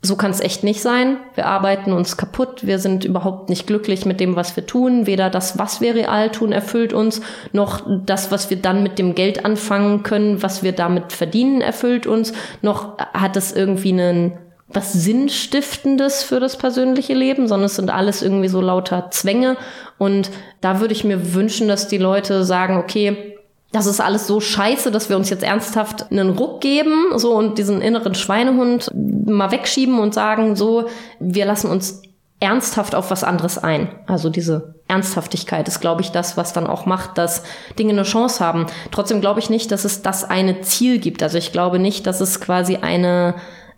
so 0.05 0.15
kann 0.15 0.31
es 0.31 0.39
echt 0.39 0.63
nicht 0.63 0.81
sein. 0.81 1.17
Wir 1.33 1.47
arbeiten 1.47 1.91
uns 1.91 2.15
kaputt. 2.15 2.67
Wir 2.67 2.77
sind 2.77 3.05
überhaupt 3.05 3.49
nicht 3.49 3.65
glücklich 3.65 4.05
mit 4.05 4.19
dem, 4.19 4.35
was 4.35 4.55
wir 4.55 4.67
tun. 4.67 5.07
Weder 5.07 5.29
das, 5.29 5.57
was 5.57 5.81
wir 5.81 5.95
real 5.95 6.29
tun, 6.29 6.51
erfüllt 6.51 6.93
uns, 6.93 7.21
noch 7.51 7.81
das, 8.05 8.29
was 8.31 8.49
wir 8.49 8.57
dann 8.57 8.83
mit 8.83 8.99
dem 8.99 9.15
Geld 9.15 9.45
anfangen 9.45 10.03
können, 10.03 10.43
was 10.43 10.61
wir 10.61 10.73
damit 10.73 11.11
verdienen, 11.11 11.61
erfüllt 11.61 12.05
uns, 12.05 12.33
noch 12.61 12.97
hat 13.13 13.35
es 13.35 13.51
irgendwie 13.51 13.93
einen 13.93 14.37
was 14.67 14.93
Sinnstiftendes 14.93 16.23
für 16.23 16.39
das 16.39 16.57
persönliche 16.57 17.13
Leben, 17.13 17.47
sondern 17.47 17.67
es 17.67 17.75
sind 17.75 17.91
alles 17.91 18.21
irgendwie 18.21 18.47
so 18.47 18.61
lauter 18.61 19.09
Zwänge. 19.11 19.57
Und 19.97 20.31
da 20.59 20.79
würde 20.79 20.93
ich 20.93 21.03
mir 21.03 21.33
wünschen, 21.33 21.67
dass 21.67 21.87
die 21.87 21.99
Leute 21.99 22.43
sagen, 22.43 22.77
okay, 22.77 23.34
das 23.75 23.87
ist 23.87 23.99
alles 23.99 24.25
so 24.25 24.39
scheiße, 24.39 24.89
dass 24.89 25.09
wir 25.09 25.17
uns 25.17 25.29
jetzt 25.29 25.43
ernsthaft 25.43 26.09
einen 26.09 26.29
Ruck 26.29 26.61
geben, 26.61 27.17
so 27.17 27.33
und 27.33 27.57
diesen 27.57 27.81
inneren 27.81 28.15
Schweinehund 28.15 28.89
mal 28.93 29.51
wegschieben 29.51 29.99
und 29.99 30.13
sagen, 30.13 30.55
so, 30.55 30.87
wir 31.19 31.45
lassen 31.45 31.69
uns 31.69 32.01
ernsthaft 32.39 32.95
auf 32.95 33.11
was 33.11 33.25
anderes 33.25 33.57
ein. 33.57 33.89
Also 34.07 34.29
diese 34.29 34.75
Ernsthaftigkeit 34.87 35.67
ist, 35.67 35.81
glaube 35.81 36.01
ich, 36.01 36.11
das, 36.11 36.37
was 36.37 36.53
dann 36.53 36.67
auch 36.67 36.85
macht, 36.85 37.17
dass 37.17 37.43
Dinge 37.77 37.91
eine 37.91 38.03
Chance 38.03 38.43
haben. 38.43 38.67
Trotzdem 38.91 39.19
glaube 39.19 39.41
ich 39.41 39.49
nicht, 39.49 39.71
dass 39.73 39.83
es 39.83 40.01
das 40.01 40.23
eine 40.23 40.61
Ziel 40.61 40.99
gibt. 40.99 41.21
Also 41.21 41.37
ich 41.37 41.51
glaube 41.51 41.77
nicht, 41.77 42.07
dass 42.07 42.21
es 42.21 42.39
quasi 42.39 42.77
eine 42.77 43.35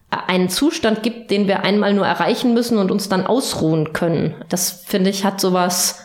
einen 0.10 0.48
Zustand 0.48 1.04
gibt, 1.04 1.32
den 1.32 1.50
wir 1.50 1.64
einmal 1.64 1.94
nur 1.94 2.08
erreichen 2.08 2.54
müssen 2.54 2.78
und 2.78 2.92
uns 2.92 3.10
dann 3.10 3.28
ausruhen 3.28 3.92
können. 3.92 4.36
Das 4.48 4.72
finde 4.86 5.10
ich 5.10 5.26
hat 5.26 5.42
sowas, 5.42 6.00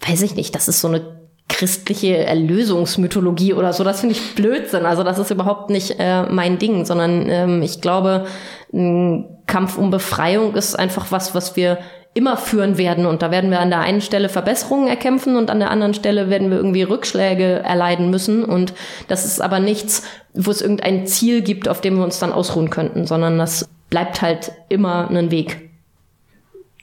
weiß 0.00 0.22
ich 0.22 0.36
nicht, 0.36 0.54
das 0.54 0.68
ist 0.68 0.80
so 0.80 0.88
eine 0.88 1.25
christliche 1.48 2.18
Erlösungsmythologie 2.18 3.54
oder 3.54 3.72
so. 3.72 3.84
Das 3.84 4.00
finde 4.00 4.14
ich 4.14 4.34
Blödsinn. 4.34 4.84
Also 4.84 5.02
das 5.04 5.18
ist 5.18 5.30
überhaupt 5.30 5.70
nicht 5.70 5.96
äh, 5.98 6.24
mein 6.24 6.58
Ding, 6.58 6.84
sondern 6.84 7.28
ähm, 7.28 7.62
ich 7.62 7.80
glaube, 7.80 8.26
ein 8.72 9.26
Kampf 9.46 9.78
um 9.78 9.90
Befreiung 9.90 10.54
ist 10.54 10.78
einfach 10.78 11.12
was, 11.12 11.34
was 11.34 11.56
wir 11.56 11.78
immer 12.14 12.36
führen 12.36 12.78
werden. 12.78 13.06
Und 13.06 13.22
da 13.22 13.30
werden 13.30 13.50
wir 13.50 13.60
an 13.60 13.70
der 13.70 13.80
einen 13.80 14.00
Stelle 14.00 14.28
Verbesserungen 14.28 14.88
erkämpfen 14.88 15.36
und 15.36 15.50
an 15.50 15.60
der 15.60 15.70
anderen 15.70 15.94
Stelle 15.94 16.30
werden 16.30 16.50
wir 16.50 16.56
irgendwie 16.56 16.82
Rückschläge 16.82 17.60
erleiden 17.62 18.10
müssen. 18.10 18.44
Und 18.44 18.72
das 19.06 19.24
ist 19.24 19.40
aber 19.40 19.60
nichts, 19.60 20.02
wo 20.32 20.50
es 20.50 20.62
irgendein 20.62 21.06
Ziel 21.06 21.42
gibt, 21.42 21.68
auf 21.68 21.80
dem 21.80 21.96
wir 21.96 22.04
uns 22.04 22.18
dann 22.18 22.32
ausruhen 22.32 22.70
könnten, 22.70 23.06
sondern 23.06 23.38
das 23.38 23.68
bleibt 23.90 24.22
halt 24.22 24.52
immer 24.68 25.08
ein 25.10 25.30
Weg. 25.30 25.65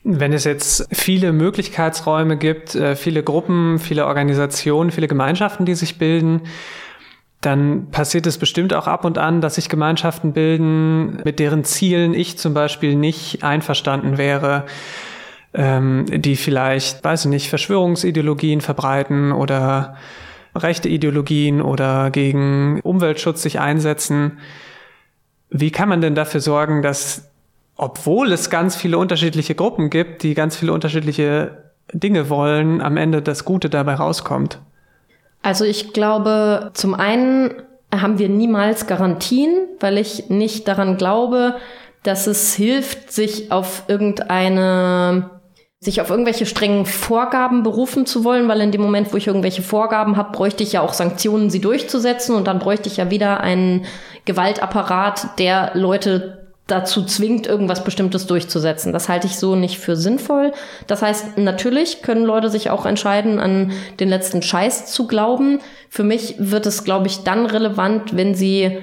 Wenn 0.06 0.34
es 0.34 0.44
jetzt 0.44 0.88
viele 0.92 1.32
Möglichkeitsräume 1.32 2.38
gibt, 2.38 2.76
äh, 2.76 2.96
viele 2.96 3.24
Gruppen, 3.24 3.80
viele 3.80 4.06
Organisationen, 4.06 4.92
viele 4.92 5.08
Gemeinschaften, 5.08 5.66
die 5.66 5.76
sich 5.76 5.98
bilden, 5.98 6.42
dann 7.40 7.90
passiert 7.92 8.26
es 8.26 8.38
bestimmt 8.38 8.74
auch 8.74 8.88
ab 8.88 9.06
und 9.06 9.18
an, 9.18 9.42
dass 9.42 9.56
sich 9.56 9.70
Gemeinschaften 9.70 10.34
bilden, 10.34 11.22
mit 11.24 11.40
deren 11.40 11.64
Zielen 11.64 12.14
ich 12.14 12.38
zum 12.38 12.54
Beispiel 12.54 12.96
nicht 12.96 13.44
einverstanden 13.44 14.18
wäre, 14.18 14.66
ähm, 15.54 16.06
die 16.10 16.36
vielleicht, 16.36 17.04
weiß 17.04 17.26
ich 17.26 17.30
nicht, 17.30 17.50
Verschwörungsideologien 17.50 18.62
verbreiten 18.62 19.32
oder 19.32 19.96
rechte 20.56 20.90
Ideologien 20.90 21.62
oder 21.62 22.12
gegen 22.12 22.80
Umweltschutz 22.82 23.42
sich 23.42 23.60
einsetzen. 23.60 24.40
Wie 25.50 25.72
kann 25.72 25.90
man 25.90 26.02
denn 26.02 26.16
dafür 26.16 26.40
sorgen, 26.40 26.82
dass 26.82 27.33
obwohl 27.76 28.32
es 28.32 28.50
ganz 28.50 28.76
viele 28.76 28.98
unterschiedliche 28.98 29.56
Gruppen 29.56 29.90
gibt, 29.90 30.24
die 30.24 30.34
ganz 30.34 30.56
viele 30.56 30.74
unterschiedliche 30.74 31.64
Dinge 31.92 32.30
wollen, 32.30 32.82
am 32.82 32.98
Ende 32.98 33.22
das 33.22 33.46
Gute 33.46 33.70
dabei 33.70 33.96
rauskommt? 33.96 34.60
Also 35.42 35.66
ich 35.66 35.94
glaube, 35.94 36.72
zum 36.74 36.94
einen 36.94 37.54
haben 37.94 38.18
wir 38.18 38.30
niemals 38.30 38.88
Garantien, 38.88 39.68
weil 39.80 39.98
ich 39.98 40.30
nicht 40.30 40.68
daran 40.68 40.98
glaube, 40.98 41.56
dass 42.04 42.28
es 42.28 42.54
hilft, 42.54 43.12
sich 43.12 43.52
auf 43.52 43.84
irgendeine 43.88 45.30
sich 45.80 46.00
auf 46.00 46.10
irgendwelche 46.10 46.46
strengen 46.46 46.86
Vorgaben 46.86 47.62
berufen 47.62 48.06
zu 48.06 48.24
wollen, 48.24 48.48
weil 48.48 48.62
in 48.62 48.72
dem 48.72 48.80
Moment, 48.80 49.12
wo 49.12 49.18
ich 49.18 49.28
irgendwelche 49.28 49.62
Vorgaben 49.62 50.16
habe, 50.16 50.32
bräuchte 50.32 50.64
ich 50.64 50.72
ja 50.72 50.82
auch 50.82 50.94
Sanktionen, 50.94 51.50
sie 51.50 51.60
durchzusetzen 51.60 52.36
und 52.36 52.48
dann 52.48 52.60
bräuchte 52.60 52.88
ich 52.88 52.96
ja 52.96 53.12
wieder 53.12 53.42
einen 53.42 53.86
Gewaltapparat, 54.24 55.38
der 55.40 55.72
Leute 55.74 56.43
dazu 56.68 57.04
zwingt, 57.04 57.46
irgendwas 57.46 57.84
Bestimmtes 57.84 58.26
durchzusetzen. 58.26 58.94
Das 58.94 59.10
halte 59.10 59.28
ich 59.28 59.38
so 59.38 59.56
nicht 59.56 59.80
für 59.80 59.96
sinnvoll. 59.96 60.54
Das 60.88 61.02
heißt, 61.02 61.38
natürlich 61.38 62.02
können 62.02 62.24
Leute 62.24 62.50
sich 62.50 62.70
auch 62.70 62.86
entscheiden, 62.86 63.40
an 63.40 63.72
den 64.00 64.10
letzten 64.10 64.42
Scheiß 64.42 64.92
zu 64.92 65.08
glauben. 65.08 65.60
Für 65.90 66.04
mich 66.04 66.36
wird 66.40 66.66
es, 66.66 66.84
glaube 66.84 67.08
ich, 67.08 67.24
dann 67.24 67.46
relevant, 67.46 68.16
wenn 68.16 68.34
sie 68.34 68.80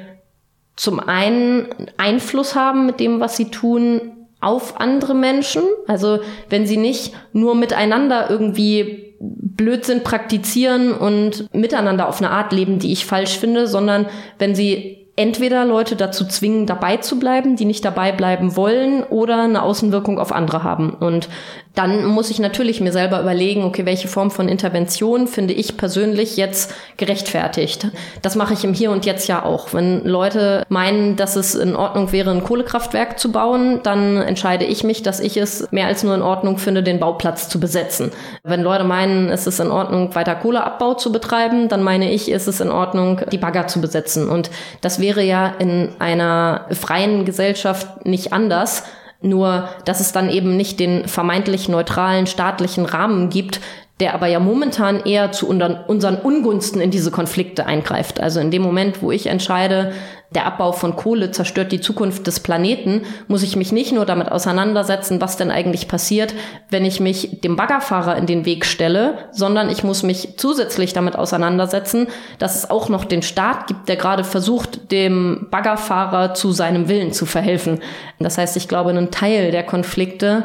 zum 0.77 1.01
einen 1.01 1.69
Einfluss 1.97 2.55
haben 2.55 2.87
mit 2.87 3.01
dem, 3.01 3.21
was 3.21 3.37
sie 3.37 3.51
tun, 3.51 4.13
auf 4.41 4.81
andere 4.81 5.15
Menschen. 5.15 5.63
Also 5.87 6.21
wenn 6.49 6.67
sie 6.67 6.77
nicht 6.77 7.15
nur 7.33 7.55
miteinander 7.55 8.29
irgendwie 8.31 9.15
Blödsinn 9.21 10.03
praktizieren 10.03 10.93
und 10.93 11.53
miteinander 11.55 12.09
auf 12.09 12.19
eine 12.19 12.31
Art 12.31 12.53
leben, 12.53 12.79
die 12.79 12.93
ich 12.93 13.05
falsch 13.05 13.39
finde, 13.39 13.67
sondern 13.67 14.07
wenn 14.39 14.55
sie 14.55 15.00
entweder 15.21 15.67
Leute 15.67 15.97
dazu 15.97 16.27
zwingen, 16.27 16.65
dabei 16.65 16.97
zu 16.97 17.19
bleiben, 17.19 17.55
die 17.55 17.67
nicht 17.67 17.85
dabei 17.85 18.11
bleiben 18.11 18.57
wollen, 18.57 19.03
oder 19.03 19.43
eine 19.43 19.63
Außenwirkung 19.63 20.19
auf 20.19 20.33
andere 20.33 20.65
haben. 20.65 20.95
Und 20.95 21.29
dann 21.75 22.05
muss 22.05 22.31
ich 22.31 22.41
natürlich 22.41 22.81
mir 22.81 22.93
selber 22.93 23.21
überlegen, 23.21 23.63
okay, 23.63 23.87
welche 23.87 24.09
Form 24.09 24.31
von 24.31 24.49
Intervention 24.49 25.29
finde 25.29 25.55
ich 25.55 25.77
persönlich 25.77 26.37
jetzt 26.37 26.75
gerechtfertigt. 26.97 27.87
Das 28.23 28.35
mache 28.35 28.55
ich 28.55 28.65
im 28.65 28.75
Hier 28.75 28.91
und 28.91 29.07
Jetzt 29.07 29.29
ja 29.29 29.45
auch. 29.45 29.73
Wenn 29.73 30.05
Leute 30.05 30.65
meinen, 30.69 31.15
dass 31.15 31.37
es 31.37 31.55
in 31.55 31.77
Ordnung 31.77 32.11
wäre, 32.11 32.33
ein 32.33 32.43
Kohlekraftwerk 32.43 33.21
zu 33.21 33.31
bauen, 33.31 33.81
dann 33.85 34.17
entscheide 34.17 34.65
ich 34.65 34.83
mich, 34.83 35.03
dass 35.03 35.21
ich 35.21 35.37
es 35.37 35.71
mehr 35.71 35.87
als 35.87 36.03
nur 36.03 36.15
in 36.15 36.23
Ordnung 36.23 36.59
finde, 36.59 36.83
den 36.83 36.99
Bauplatz 36.99 37.49
zu 37.49 37.61
besetzen. 37.61 38.11
Wenn 38.43 38.63
Leute 38.63 38.85
meinen, 38.85 39.31
es 39.31 39.47
ist 39.47 39.61
in 39.61 39.71
Ordnung, 39.71 40.15
weiter 40.17 40.35
Kohleabbau 40.35 40.95
zu 40.95 41.13
betreiben, 41.13 41.69
dann 41.69 41.85
meine 41.85 42.11
ich, 42.11 42.31
ist 42.31 42.49
es 42.49 42.61
in 42.61 42.71
Ordnung, 42.71 43.21
die 43.31 43.39
Bagger 43.39 43.69
zu 43.69 43.81
besetzen. 43.81 44.29
Und 44.29 44.51
das 44.81 45.01
wäre 45.01 45.23
ja 45.23 45.55
in 45.59 45.91
einer 46.01 46.67
freien 46.73 47.25
Gesellschaft 47.25 48.05
nicht 48.05 48.33
anders. 48.33 48.83
Nur, 49.23 49.69
dass 49.85 50.01
es 50.01 50.13
dann 50.13 50.31
eben 50.31 50.57
nicht 50.57 50.81
den 50.81 51.07
vermeintlich 51.07 51.69
neutralen 51.69 52.27
staatlichen 52.27 52.87
Rahmen 52.87 53.29
gibt, 53.29 53.61
der 54.01 54.15
aber 54.15 54.27
ja 54.27 54.41
momentan 54.41 55.01
eher 55.05 55.31
zu 55.31 55.47
unseren 55.47 56.17
Ungunsten 56.17 56.81
in 56.81 56.91
diese 56.91 57.11
Konflikte 57.11 57.67
eingreift. 57.67 58.19
Also 58.19 58.41
in 58.41 58.51
dem 58.51 58.63
Moment, 58.63 59.03
wo 59.03 59.13
ich 59.13 59.27
entscheide, 59.27 59.93
der 60.35 60.47
Abbau 60.47 60.71
von 60.71 60.95
Kohle 60.95 61.33
zerstört 61.33 61.73
die 61.73 61.81
Zukunft 61.81 62.27
des 62.27 62.41
Planeten, 62.41 63.03
muss 63.27 63.43
ich 63.43 63.57
mich 63.57 63.73
nicht 63.73 63.93
nur 63.93 64.07
damit 64.07 64.31
auseinandersetzen, 64.31 65.21
was 65.21 65.37
denn 65.37 65.51
eigentlich 65.51 65.89
passiert, 65.89 66.35
wenn 66.71 66.85
ich 66.85 67.01
mich 67.01 67.41
dem 67.41 67.57
Baggerfahrer 67.57 68.17
in 68.17 68.27
den 68.27 68.45
Weg 68.45 68.65
stelle, 68.65 69.19
sondern 69.33 69.69
ich 69.71 69.83
muss 69.83 70.05
mich 70.05 70.35
zusätzlich 70.37 70.93
damit 70.93 71.17
auseinandersetzen, 71.17 72.07
dass 72.39 72.55
es 72.55 72.71
auch 72.71 72.89
noch 72.89 73.05
den 73.05 73.23
Staat 73.23 73.67
gibt, 73.67 73.89
der 73.89 73.97
gerade 73.97 74.23
versucht, 74.23 74.93
dem 74.93 75.49
Baggerfahrer 75.51 76.35
zu 76.35 76.53
seinem 76.53 76.89
Willen 76.89 77.13
zu 77.13 77.27
verhelfen. 77.27 77.81
Das 78.21 78.39
heißt, 78.39 78.57
ich 78.57 78.69
glaube, 78.69 78.91
ein 78.91 79.11
Teil 79.11 79.51
der 79.51 79.65
Konflikte 79.65 80.45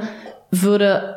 würde 0.49 1.14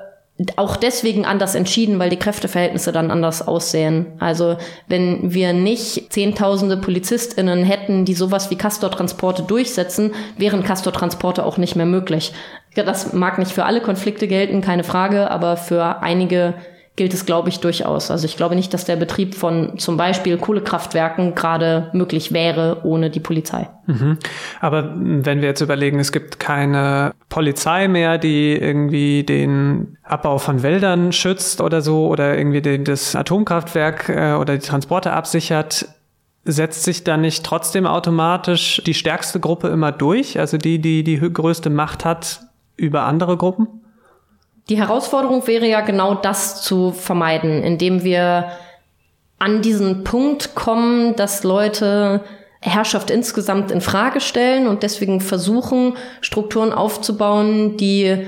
auch 0.56 0.76
deswegen 0.76 1.24
anders 1.24 1.54
entschieden, 1.54 1.98
weil 1.98 2.10
die 2.10 2.18
Kräfteverhältnisse 2.18 2.92
dann 2.92 3.10
anders 3.10 3.46
aussehen. 3.46 4.06
Also 4.20 4.56
wenn 4.86 5.32
wir 5.34 5.52
nicht 5.52 6.12
zehntausende 6.12 6.76
PolizistInnen 6.76 7.64
hätten, 7.64 8.04
die 8.04 8.14
sowas 8.14 8.50
wie 8.50 8.56
Castortransporte 8.56 9.42
durchsetzen, 9.42 10.12
wären 10.36 10.62
Castortransporte 10.62 11.44
auch 11.44 11.56
nicht 11.56 11.74
mehr 11.74 11.86
möglich. 11.86 12.32
Das 12.76 13.12
mag 13.12 13.38
nicht 13.38 13.50
für 13.50 13.64
alle 13.64 13.80
Konflikte 13.80 14.28
gelten, 14.28 14.60
keine 14.60 14.84
Frage, 14.84 15.30
aber 15.30 15.56
für 15.56 16.02
einige 16.02 16.54
gilt 16.98 17.14
es, 17.14 17.24
glaube 17.24 17.48
ich, 17.48 17.60
durchaus. 17.60 18.10
Also 18.10 18.26
ich 18.26 18.36
glaube 18.36 18.56
nicht, 18.56 18.74
dass 18.74 18.84
der 18.84 18.96
Betrieb 18.96 19.34
von 19.34 19.78
zum 19.78 19.96
Beispiel 19.96 20.36
Kohlekraftwerken 20.36 21.34
gerade 21.34 21.88
möglich 21.94 22.32
wäre 22.32 22.80
ohne 22.82 23.08
die 23.08 23.20
Polizei. 23.20 23.68
Mhm. 23.86 24.18
Aber 24.60 24.92
wenn 24.96 25.40
wir 25.40 25.48
jetzt 25.48 25.60
überlegen, 25.60 26.00
es 26.00 26.12
gibt 26.12 26.40
keine 26.40 27.14
Polizei 27.28 27.86
mehr, 27.88 28.18
die 28.18 28.52
irgendwie 28.52 29.22
den 29.22 29.96
Abbau 30.02 30.38
von 30.38 30.62
Wäldern 30.64 31.12
schützt 31.12 31.60
oder 31.60 31.80
so 31.80 32.08
oder 32.08 32.36
irgendwie 32.36 32.60
den, 32.60 32.84
das 32.84 33.14
Atomkraftwerk 33.14 34.08
äh, 34.08 34.32
oder 34.32 34.58
die 34.58 34.66
Transporte 34.66 35.12
absichert, 35.12 35.86
setzt 36.44 36.82
sich 36.82 37.04
dann 37.04 37.20
nicht 37.20 37.46
trotzdem 37.46 37.86
automatisch 37.86 38.82
die 38.84 38.94
stärkste 38.94 39.38
Gruppe 39.38 39.68
immer 39.68 39.92
durch, 39.92 40.38
also 40.38 40.58
die, 40.58 40.80
die 40.80 41.04
die 41.04 41.18
größte 41.18 41.70
Macht 41.70 42.04
hat 42.04 42.40
über 42.76 43.04
andere 43.04 43.36
Gruppen? 43.36 43.68
Die 44.68 44.78
Herausforderung 44.78 45.46
wäre 45.46 45.66
ja 45.66 45.80
genau 45.80 46.14
das 46.14 46.62
zu 46.62 46.92
vermeiden, 46.92 47.62
indem 47.62 48.04
wir 48.04 48.50
an 49.38 49.62
diesen 49.62 50.04
Punkt 50.04 50.54
kommen, 50.54 51.16
dass 51.16 51.42
Leute 51.42 52.22
Herrschaft 52.60 53.10
insgesamt 53.10 53.70
in 53.70 53.80
Frage 53.80 54.20
stellen 54.20 54.66
und 54.66 54.82
deswegen 54.82 55.20
versuchen, 55.20 55.96
Strukturen 56.20 56.72
aufzubauen, 56.72 57.76
die 57.76 58.26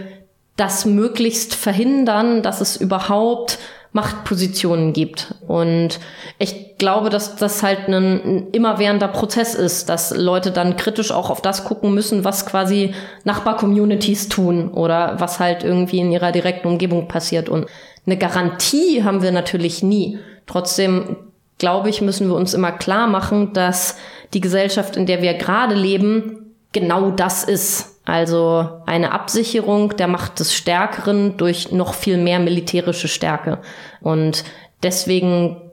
das 0.57 0.85
möglichst 0.85 1.55
verhindern, 1.55 2.43
dass 2.43 2.61
es 2.61 2.77
überhaupt 2.77 3.59
Machtpositionen 3.93 4.93
gibt. 4.93 5.35
Und 5.47 5.99
ich 6.39 6.79
glaube, 6.79 7.11
dass 7.11 7.37
das 7.37 7.63
halt 7.63 7.89
ein 7.89 8.49
immerwährender 8.53 9.09
Prozess 9.09 9.55
ist, 9.55 9.89
dass 9.89 10.17
Leute 10.17 10.53
dann 10.53 10.77
kritisch 10.77 11.11
auch 11.11 11.29
auf 11.29 11.43
das 11.43 11.65
gucken 11.65 11.93
müssen, 11.93 12.25
was 12.25 12.47
quasi 12.47 12.95
Nachbar-Communities 13.25 14.29
tun 14.29 14.71
oder 14.71 15.17
was 15.19 15.41
halt 15.41 15.65
irgendwie 15.65 15.99
in 15.99 16.13
ihrer 16.13 16.31
direkten 16.31 16.69
Umgebung 16.69 17.09
passiert. 17.09 17.49
Und 17.49 17.67
eine 18.07 18.17
Garantie 18.17 19.03
haben 19.03 19.23
wir 19.23 19.33
natürlich 19.33 19.83
nie. 19.83 20.19
Trotzdem 20.47 21.17
glaube 21.59 21.91
ich, 21.91 22.01
müssen 22.01 22.29
wir 22.29 22.35
uns 22.35 22.55
immer 22.55 22.73
klar 22.73 23.07
machen, 23.07 23.53
dass 23.53 23.97
die 24.33 24.41
Gesellschaft, 24.41 24.97
in 24.97 25.07
der 25.07 25.23
wir 25.23 25.35
gerade 25.35 25.75
leben, 25.75 26.55
genau 26.73 27.11
das 27.11 27.45
ist. 27.45 28.00
Also 28.11 28.83
eine 28.87 29.13
Absicherung 29.13 29.97
der 29.97 30.09
Macht 30.09 30.41
des 30.41 30.53
Stärkeren 30.53 31.37
durch 31.37 31.71
noch 31.71 31.95
viel 31.95 32.17
mehr 32.19 32.41
militärische 32.41 33.07
Stärke. 33.07 33.59
Und 34.01 34.43
deswegen 34.83 35.71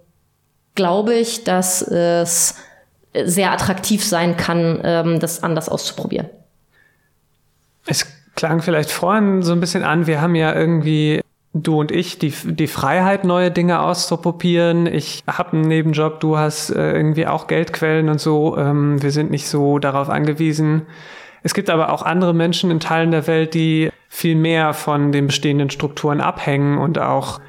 glaube 0.76 1.16
ich, 1.16 1.44
dass 1.44 1.82
es 1.82 2.56
sehr 3.26 3.52
attraktiv 3.52 4.06
sein 4.06 4.38
kann, 4.38 4.80
ähm, 4.84 5.20
das 5.20 5.42
anders 5.42 5.68
auszuprobieren. 5.68 6.30
Es 7.88 8.06
klang 8.36 8.62
vielleicht 8.62 8.92
vorhin 8.92 9.42
so 9.42 9.54
ein 9.54 9.60
bisschen 9.60 9.84
an, 9.84 10.06
wir 10.06 10.22
haben 10.22 10.36
ja 10.36 10.54
irgendwie 10.54 11.22
du 11.54 11.80
und 11.80 11.92
ich 11.92 12.20
die, 12.20 12.32
die 12.46 12.68
Freiheit, 12.68 13.24
neue 13.24 13.50
Dinge 13.50 13.82
auszuprobieren. 13.82 14.86
Ich 14.86 15.24
habe 15.26 15.54
einen 15.54 15.68
Nebenjob, 15.68 16.20
du 16.20 16.38
hast 16.38 16.70
äh, 16.70 16.92
irgendwie 16.92 17.26
auch 17.26 17.48
Geldquellen 17.48 18.10
und 18.10 18.22
so. 18.22 18.56
Ähm, 18.58 19.02
wir 19.02 19.10
sind 19.10 19.32
nicht 19.32 19.48
so 19.48 19.80
darauf 19.80 20.10
angewiesen, 20.10 20.84
es 21.44 21.54
gibt 21.54 21.70
aber 21.70 21.92
auch 21.92 22.02
andere 22.02 22.34
Menschen 22.34 22.72
in 22.72 22.80
Teilen 22.80 23.12
der 23.12 23.28
Welt, 23.28 23.54
die 23.54 23.92
viel 24.10 24.36
mehr 24.36 24.74
von 24.74 25.12
den 25.12 25.28
bestehenden 25.28 25.70
Strukturen 25.70 26.22
abhängen 26.22 26.78
und 26.78 27.00
auch 27.00 27.40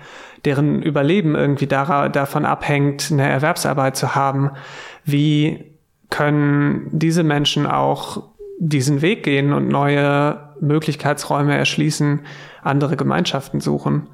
deren 0.44 0.82
Überleben 0.82 1.34
irgendwie 1.34 1.66
davon 1.66 2.44
abhängt, 2.44 3.08
eine 3.10 3.28
Erwerbsarbeit 3.28 3.96
zu 3.96 4.14
haben. 4.14 4.50
Wie 5.04 5.72
können 6.10 6.88
diese 6.92 7.22
Menschen 7.22 7.66
auch 7.66 8.30
diesen 8.58 9.02
Weg 9.02 9.24
gehen 9.24 9.52
und 9.52 9.68
neue 9.68 10.54
Möglichkeitsräume 10.60 11.56
erschließen, 11.56 12.20
andere 12.62 12.96
Gemeinschaften 12.96 13.60
suchen? 13.60 14.08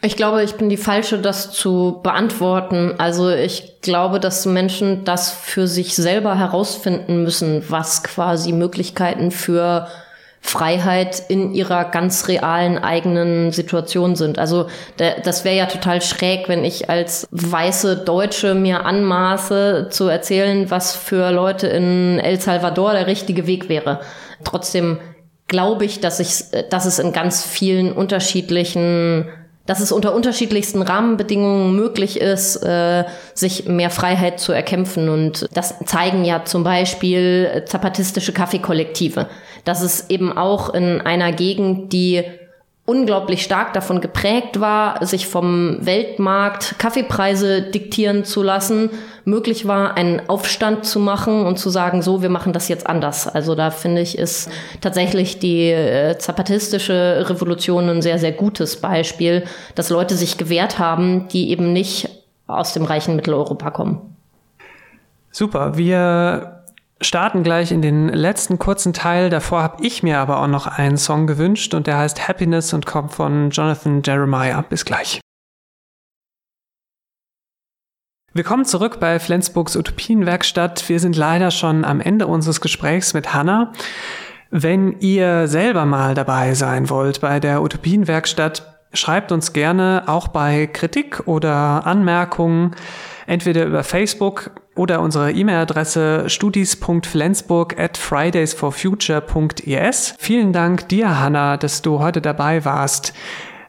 Ich 0.00 0.14
glaube, 0.14 0.44
ich 0.44 0.54
bin 0.54 0.68
die 0.68 0.76
Falsche, 0.76 1.18
das 1.18 1.50
zu 1.50 1.98
beantworten. 2.04 2.94
Also 2.98 3.30
ich 3.30 3.80
glaube, 3.80 4.20
dass 4.20 4.46
Menschen 4.46 5.04
das 5.04 5.32
für 5.32 5.66
sich 5.66 5.96
selber 5.96 6.38
herausfinden 6.38 7.24
müssen, 7.24 7.64
was 7.68 8.04
quasi 8.04 8.52
Möglichkeiten 8.52 9.32
für 9.32 9.88
Freiheit 10.40 11.20
in 11.28 11.52
ihrer 11.52 11.84
ganz 11.84 12.28
realen 12.28 12.78
eigenen 12.78 13.50
Situation 13.50 14.14
sind. 14.14 14.38
Also 14.38 14.68
das 14.96 15.44
wäre 15.44 15.56
ja 15.56 15.66
total 15.66 16.00
schräg, 16.00 16.48
wenn 16.48 16.64
ich 16.64 16.88
als 16.88 17.26
weiße 17.32 17.96
Deutsche 17.96 18.54
mir 18.54 18.86
anmaße 18.86 19.88
zu 19.90 20.06
erzählen, 20.06 20.70
was 20.70 20.94
für 20.94 21.32
Leute 21.32 21.66
in 21.66 22.20
El 22.20 22.40
Salvador 22.40 22.92
der 22.92 23.08
richtige 23.08 23.48
Weg 23.48 23.68
wäre. 23.68 24.00
Trotzdem 24.44 25.00
glaube 25.48 25.84
ich, 25.84 25.98
dass 26.00 26.20
ich, 26.20 26.44
dass 26.70 26.86
es 26.86 27.00
in 27.00 27.12
ganz 27.12 27.44
vielen 27.44 27.92
unterschiedlichen 27.92 29.28
dass 29.68 29.80
es 29.80 29.92
unter 29.92 30.14
unterschiedlichsten 30.14 30.80
Rahmenbedingungen 30.80 31.76
möglich 31.76 32.18
ist, 32.18 32.56
äh, 32.56 33.04
sich 33.34 33.66
mehr 33.66 33.90
Freiheit 33.90 34.40
zu 34.40 34.52
erkämpfen. 34.52 35.10
Und 35.10 35.46
das 35.52 35.74
zeigen 35.84 36.24
ja 36.24 36.46
zum 36.46 36.64
Beispiel 36.64 37.64
zapatistische 37.66 38.32
Kaffeekollektive. 38.32 39.26
Dass 39.66 39.82
es 39.82 40.08
eben 40.08 40.36
auch 40.36 40.72
in 40.72 41.02
einer 41.02 41.32
Gegend, 41.32 41.92
die 41.92 42.24
unglaublich 42.86 43.42
stark 43.42 43.74
davon 43.74 44.00
geprägt 44.00 44.58
war, 44.58 45.04
sich 45.04 45.26
vom 45.26 45.76
Weltmarkt 45.84 46.78
Kaffeepreise 46.78 47.60
diktieren 47.60 48.24
zu 48.24 48.42
lassen, 48.42 48.88
möglich 49.28 49.66
war, 49.66 49.96
einen 49.96 50.28
Aufstand 50.28 50.84
zu 50.84 50.98
machen 50.98 51.46
und 51.46 51.58
zu 51.58 51.70
sagen, 51.70 52.02
so, 52.02 52.22
wir 52.22 52.30
machen 52.30 52.52
das 52.52 52.68
jetzt 52.68 52.86
anders. 52.86 53.26
Also 53.28 53.54
da 53.54 53.70
finde 53.70 54.00
ich, 54.00 54.18
ist 54.18 54.50
tatsächlich 54.80 55.38
die 55.38 55.70
äh, 55.70 56.16
zapatistische 56.18 57.24
Revolution 57.28 57.88
ein 57.88 58.02
sehr, 58.02 58.18
sehr 58.18 58.32
gutes 58.32 58.80
Beispiel, 58.80 59.44
dass 59.74 59.90
Leute 59.90 60.16
sich 60.16 60.38
gewehrt 60.38 60.78
haben, 60.78 61.28
die 61.28 61.50
eben 61.50 61.72
nicht 61.72 62.08
aus 62.46 62.72
dem 62.72 62.84
reichen 62.84 63.16
Mitteleuropa 63.16 63.70
kommen. 63.70 64.16
Super, 65.30 65.76
wir 65.76 66.64
starten 67.00 67.42
gleich 67.42 67.70
in 67.70 67.82
den 67.82 68.08
letzten 68.08 68.58
kurzen 68.58 68.92
Teil. 68.92 69.30
Davor 69.30 69.62
habe 69.62 69.84
ich 69.84 70.02
mir 70.02 70.18
aber 70.18 70.40
auch 70.40 70.48
noch 70.48 70.66
einen 70.66 70.96
Song 70.96 71.26
gewünscht 71.26 71.74
und 71.74 71.86
der 71.86 71.98
heißt 71.98 72.26
Happiness 72.26 72.72
und 72.72 72.86
kommt 72.86 73.12
von 73.12 73.50
Jonathan 73.50 74.02
Jeremiah. 74.04 74.62
Bis 74.62 74.84
gleich. 74.84 75.20
Willkommen 78.38 78.64
zurück 78.64 79.00
bei 79.00 79.18
Flensburgs 79.18 79.74
Utopienwerkstatt. 79.74 80.88
Wir 80.88 81.00
sind 81.00 81.16
leider 81.16 81.50
schon 81.50 81.84
am 81.84 82.00
Ende 82.00 82.28
unseres 82.28 82.60
Gesprächs 82.60 83.12
mit 83.12 83.34
Hanna. 83.34 83.72
Wenn 84.52 85.00
ihr 85.00 85.48
selber 85.48 85.86
mal 85.86 86.14
dabei 86.14 86.54
sein 86.54 86.88
wollt 86.88 87.20
bei 87.20 87.40
der 87.40 87.62
Utopienwerkstatt, 87.62 88.78
schreibt 88.92 89.32
uns 89.32 89.52
gerne 89.52 90.04
auch 90.06 90.28
bei 90.28 90.68
Kritik 90.68 91.26
oder 91.26 91.84
Anmerkungen 91.84 92.76
entweder 93.26 93.66
über 93.66 93.82
Facebook 93.82 94.52
oder 94.76 95.00
unsere 95.00 95.32
E-Mail-Adresse 95.32 96.30
studis.flensburg 96.30 97.76
at 97.76 97.96
fridaysforfuture.es. 97.96 100.14
Vielen 100.16 100.52
Dank 100.52 100.88
dir, 100.88 101.18
Hanna, 101.18 101.56
dass 101.56 101.82
du 101.82 101.98
heute 101.98 102.20
dabei 102.20 102.64
warst. 102.64 103.14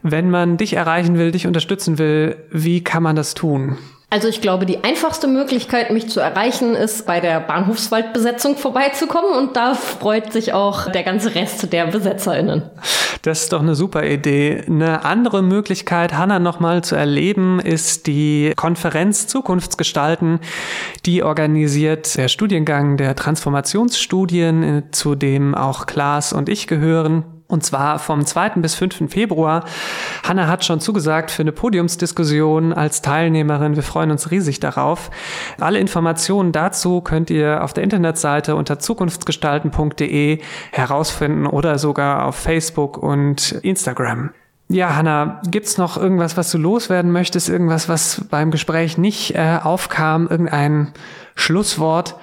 Wenn 0.04 0.30
man 0.30 0.58
dich 0.58 0.74
erreichen 0.74 1.18
will, 1.18 1.32
dich 1.32 1.48
unterstützen 1.48 1.98
will, 1.98 2.36
wie 2.52 2.84
kann 2.84 3.02
man 3.02 3.16
das 3.16 3.34
tun? 3.34 3.80
Also 4.12 4.28
ich 4.28 4.42
glaube, 4.42 4.66
die 4.66 4.84
einfachste 4.84 5.28
Möglichkeit, 5.28 5.92
mich 5.92 6.10
zu 6.10 6.20
erreichen, 6.20 6.74
ist 6.74 7.06
bei 7.06 7.20
der 7.20 7.40
Bahnhofswaldbesetzung 7.42 8.58
vorbeizukommen 8.58 9.34
und 9.38 9.56
da 9.56 9.76
freut 9.76 10.34
sich 10.34 10.52
auch 10.54 10.92
der 10.92 11.04
ganze 11.04 11.36
Rest 11.36 11.72
der 11.72 11.86
BesetzerInnen. 11.88 12.64
Das 13.22 13.44
ist 13.44 13.54
doch 13.54 13.62
eine 13.62 13.76
super 13.76 14.04
Idee. 14.04 14.64
Eine 14.66 15.06
andere 15.06 15.44
Möglichkeit, 15.44 16.18
Hanna 16.18 16.40
nochmal 16.40 16.84
zu 16.84 16.96
erleben, 16.96 17.60
ist 17.60 18.08
die 18.08 18.54
Konferenz 18.56 19.28
Zukunftsgestalten. 19.28 20.40
Die 21.06 21.22
organisiert 21.22 22.18
der 22.18 22.30
Studiengang 22.30 22.98
der 22.98 23.16
Transformationsstudien, 23.16 24.86
zu 24.92 25.14
dem 25.14 25.54
auch 25.54 25.86
Klaas 25.86 26.34
und 26.34 26.50
ich 26.50 26.66
gehören. 26.66 27.39
Und 27.50 27.66
zwar 27.66 27.98
vom 27.98 28.28
2. 28.28 28.50
bis 28.58 28.76
5. 28.76 29.10
Februar. 29.10 29.66
Hanna 30.24 30.48
hat 30.48 30.64
schon 30.64 30.80
zugesagt 30.80 31.32
für 31.32 31.42
eine 31.42 31.52
Podiumsdiskussion 31.52 32.74
als 32.74 33.02
Teilnehmerin. 33.02 33.76
Wir 33.76 33.82
freuen 33.82 34.12
uns 34.12 34.30
riesig 34.30 34.60
darauf. 34.60 35.10
Alle 35.60 35.80
Informationen 35.80 36.52
dazu 36.52 37.02
könnt 37.02 37.32
ihr 37.32 37.64
auf 37.64 37.74
der 37.74 37.84
Internetseite 37.84 38.56
unter 38.56 38.78
zukunftsgestalten.de 38.78 40.42
herausfinden 40.72 41.48
oder 41.48 41.80
sogar 41.80 42.28
auf 42.28 42.36
Facebook 42.36 43.00
und 43.00 43.54
Instagram. 43.64 44.30
Ja, 44.68 44.96
Hanna, 44.96 45.42
gibt's 45.50 45.80
noch 45.80 45.98
irgendwas, 45.98 46.38
was 46.38 46.52
du 46.52 46.60
loswerden 46.60 47.12
möchtest? 47.12 47.50
Irgendwas, 47.50 47.90
was 47.90 48.26
beim 48.30 48.52
Gespräch 48.52 49.00
nicht 49.00 49.34
äh, 49.34 49.58
aufkam? 49.64 50.28
Irgendein 50.30 50.94
Schlusswort? 51.34 52.16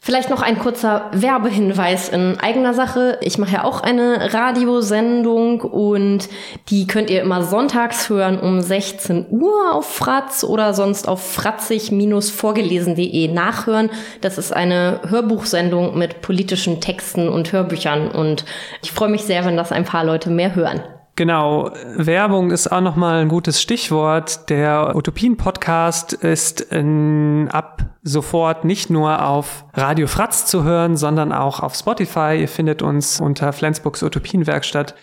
Vielleicht 0.00 0.30
noch 0.30 0.42
ein 0.42 0.58
kurzer 0.58 1.10
Werbehinweis 1.12 2.08
in 2.08 2.38
eigener 2.40 2.72
Sache. 2.72 3.18
Ich 3.20 3.36
mache 3.36 3.54
ja 3.54 3.64
auch 3.64 3.82
eine 3.82 4.32
Radiosendung 4.32 5.60
und 5.60 6.28
die 6.70 6.86
könnt 6.86 7.10
ihr 7.10 7.20
immer 7.20 7.42
sonntags 7.42 8.08
hören 8.08 8.38
um 8.38 8.62
16 8.62 9.26
Uhr 9.28 9.74
auf 9.74 9.92
Fratz 9.92 10.44
oder 10.44 10.72
sonst 10.72 11.08
auf 11.08 11.32
fratzig-vorgelesen.de 11.32 13.28
nachhören. 13.28 13.90
Das 14.20 14.38
ist 14.38 14.52
eine 14.52 15.00
Hörbuchsendung 15.08 15.98
mit 15.98 16.22
politischen 16.22 16.80
Texten 16.80 17.28
und 17.28 17.52
Hörbüchern 17.52 18.10
und 18.10 18.44
ich 18.82 18.92
freue 18.92 19.10
mich 19.10 19.24
sehr, 19.24 19.44
wenn 19.44 19.56
das 19.56 19.72
ein 19.72 19.84
paar 19.84 20.04
Leute 20.04 20.30
mehr 20.30 20.54
hören. 20.54 20.80
Genau, 21.18 21.72
Werbung 21.96 22.52
ist 22.52 22.70
auch 22.70 22.80
nochmal 22.80 23.22
ein 23.22 23.26
gutes 23.26 23.60
Stichwort. 23.60 24.48
Der 24.50 24.94
Utopien-Podcast 24.94 26.12
ist 26.12 26.60
in, 26.60 27.48
ab 27.50 27.86
sofort 28.04 28.64
nicht 28.64 28.88
nur 28.88 29.26
auf 29.26 29.64
Radio 29.74 30.06
Fratz 30.06 30.46
zu 30.46 30.62
hören, 30.62 30.96
sondern 30.96 31.32
auch 31.32 31.58
auf 31.58 31.74
Spotify. 31.74 32.38
Ihr 32.38 32.46
findet 32.46 32.82
uns 32.82 33.20
unter 33.20 33.52
Flensburgs 33.52 34.04
Utopienwerkstatt. 34.04 34.94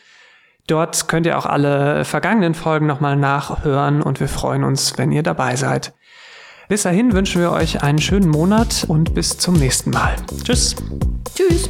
Dort 0.68 1.10
könnt 1.10 1.26
ihr 1.26 1.38
auch 1.38 1.46
alle 1.46 2.06
vergangenen 2.06 2.54
Folgen 2.54 2.86
nochmal 2.86 3.18
nachhören 3.18 4.02
und 4.02 4.22
wir 4.22 4.30
freuen 4.30 4.64
uns, 4.64 4.98
wenn 4.98 5.12
ihr 5.12 5.22
dabei 5.22 5.58
seid. 5.58 5.94
Bis 6.70 6.84
dahin 6.84 7.12
wünschen 7.12 7.42
wir 7.42 7.52
euch 7.52 7.84
einen 7.84 8.00
schönen 8.00 8.30
Monat 8.30 8.86
und 8.88 9.14
bis 9.14 9.38
zum 9.38 9.56
nächsten 9.56 9.90
Mal. 9.90 10.16
Tschüss. 10.46 10.78
Tschüss. 11.36 11.70